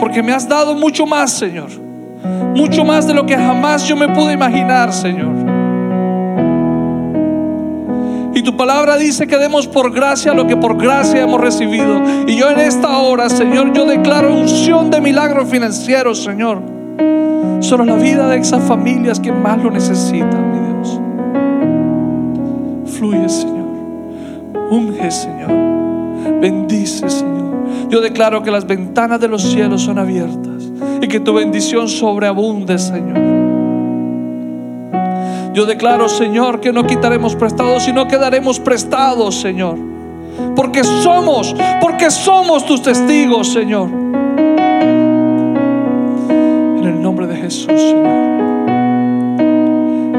Porque 0.00 0.20
me 0.20 0.32
has 0.32 0.48
dado 0.48 0.74
mucho 0.74 1.06
más, 1.06 1.30
Señor. 1.30 1.68
Mucho 2.56 2.84
más 2.84 3.06
de 3.06 3.14
lo 3.14 3.24
que 3.24 3.36
jamás 3.36 3.86
yo 3.86 3.94
me 3.94 4.08
pude 4.08 4.32
imaginar, 4.32 4.92
Señor. 4.92 5.30
Y 8.34 8.42
tu 8.42 8.56
palabra 8.56 8.96
dice 8.96 9.28
que 9.28 9.38
demos 9.38 9.68
por 9.68 9.92
gracia 9.92 10.34
lo 10.34 10.48
que 10.48 10.56
por 10.56 10.76
gracia 10.76 11.22
hemos 11.22 11.40
recibido. 11.40 12.02
Y 12.26 12.34
yo 12.34 12.50
en 12.50 12.58
esta 12.58 12.98
hora, 12.98 13.30
Señor, 13.30 13.72
yo 13.72 13.84
declaro 13.84 14.34
unción 14.34 14.90
de 14.90 15.00
milagros 15.00 15.48
financieros, 15.48 16.20
Señor. 16.24 16.62
Sobre 17.60 17.86
la 17.86 17.94
vida 17.94 18.26
de 18.26 18.38
esas 18.38 18.64
familias 18.64 19.20
que 19.20 19.30
más 19.30 19.62
lo 19.62 19.70
necesitan, 19.70 20.50
mi 20.50 20.58
Dios. 20.66 21.00
Fluye, 22.96 23.28
Señor. 23.28 23.61
Unge, 24.72 25.10
Señor. 25.10 25.50
Bendice, 26.40 27.10
Señor. 27.10 27.90
Yo 27.90 28.00
declaro 28.00 28.42
que 28.42 28.50
las 28.50 28.66
ventanas 28.66 29.20
de 29.20 29.28
los 29.28 29.42
cielos 29.42 29.82
son 29.82 29.98
abiertas 29.98 30.70
y 31.02 31.08
que 31.08 31.20
tu 31.20 31.34
bendición 31.34 31.88
sobreabunde, 31.88 32.78
Señor. 32.78 33.20
Yo 35.52 35.66
declaro, 35.66 36.08
Señor, 36.08 36.60
que 36.60 36.72
no 36.72 36.86
quitaremos 36.86 37.36
prestados, 37.36 37.82
sino 37.82 38.08
que 38.08 38.16
daremos 38.16 38.58
prestados, 38.60 39.34
Señor. 39.34 39.76
Porque 40.56 40.82
somos, 40.84 41.54
porque 41.82 42.10
somos 42.10 42.64
tus 42.64 42.80
testigos, 42.80 43.52
Señor. 43.52 43.90
En 46.78 46.84
el 46.84 47.02
nombre 47.02 47.26
de 47.26 47.36
Jesús, 47.36 47.78
Señor. 47.78 48.22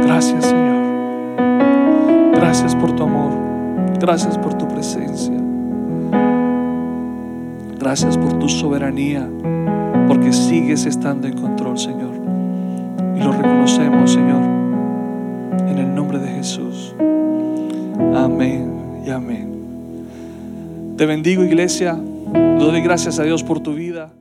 Gracias, 0.03 0.45
Señor. 0.45 0.83
Gracias 2.35 2.75
por 2.75 2.95
tu 2.95 3.01
amor. 3.01 3.42
Gracias 4.03 4.37
por 4.37 4.53
tu 4.57 4.67
presencia. 4.67 5.33
Gracias 7.79 8.17
por 8.17 8.37
tu 8.37 8.49
soberanía, 8.49 9.25
porque 10.07 10.33
sigues 10.33 10.85
estando 10.85 11.27
en 11.27 11.37
control, 11.37 11.79
Señor. 11.79 12.13
Y 13.15 13.19
lo 13.19 13.31
reconocemos, 13.31 14.11
Señor 14.11 14.53
en 15.69 15.79
el 15.79 15.95
nombre 15.95 16.19
de 16.19 16.27
Jesús. 16.27 16.93
Amén 18.15 19.01
y 19.05 19.09
amén. 19.09 20.95
Te 20.97 21.05
bendigo 21.05 21.43
iglesia. 21.43 21.93
Doy 21.93 22.81
gracias 22.81 23.19
a 23.19 23.23
Dios 23.23 23.43
por 23.43 23.61
tu 23.61 23.73
vida. 23.73 24.13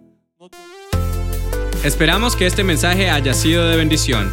Esperamos 1.84 2.36
que 2.36 2.46
este 2.46 2.64
mensaje 2.64 3.10
haya 3.10 3.34
sido 3.34 3.68
de 3.68 3.76
bendición. 3.76 4.30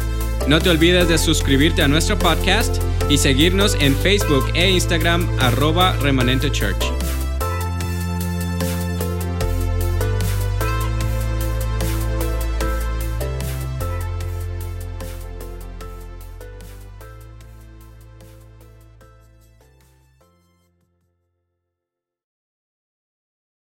No 0.48 0.60
te 0.60 0.70
olvides 0.70 1.08
de 1.08 1.18
suscribirte 1.18 1.82
a 1.82 1.88
nuestro 1.88 2.18
podcast 2.18 2.82
y 3.10 3.18
seguirnos 3.18 3.76
en 3.80 3.94
Facebook 3.96 4.46
e 4.54 4.70
Instagram 4.70 5.28
arroba 5.38 5.92
remanente 5.96 6.50
church. 6.50 6.99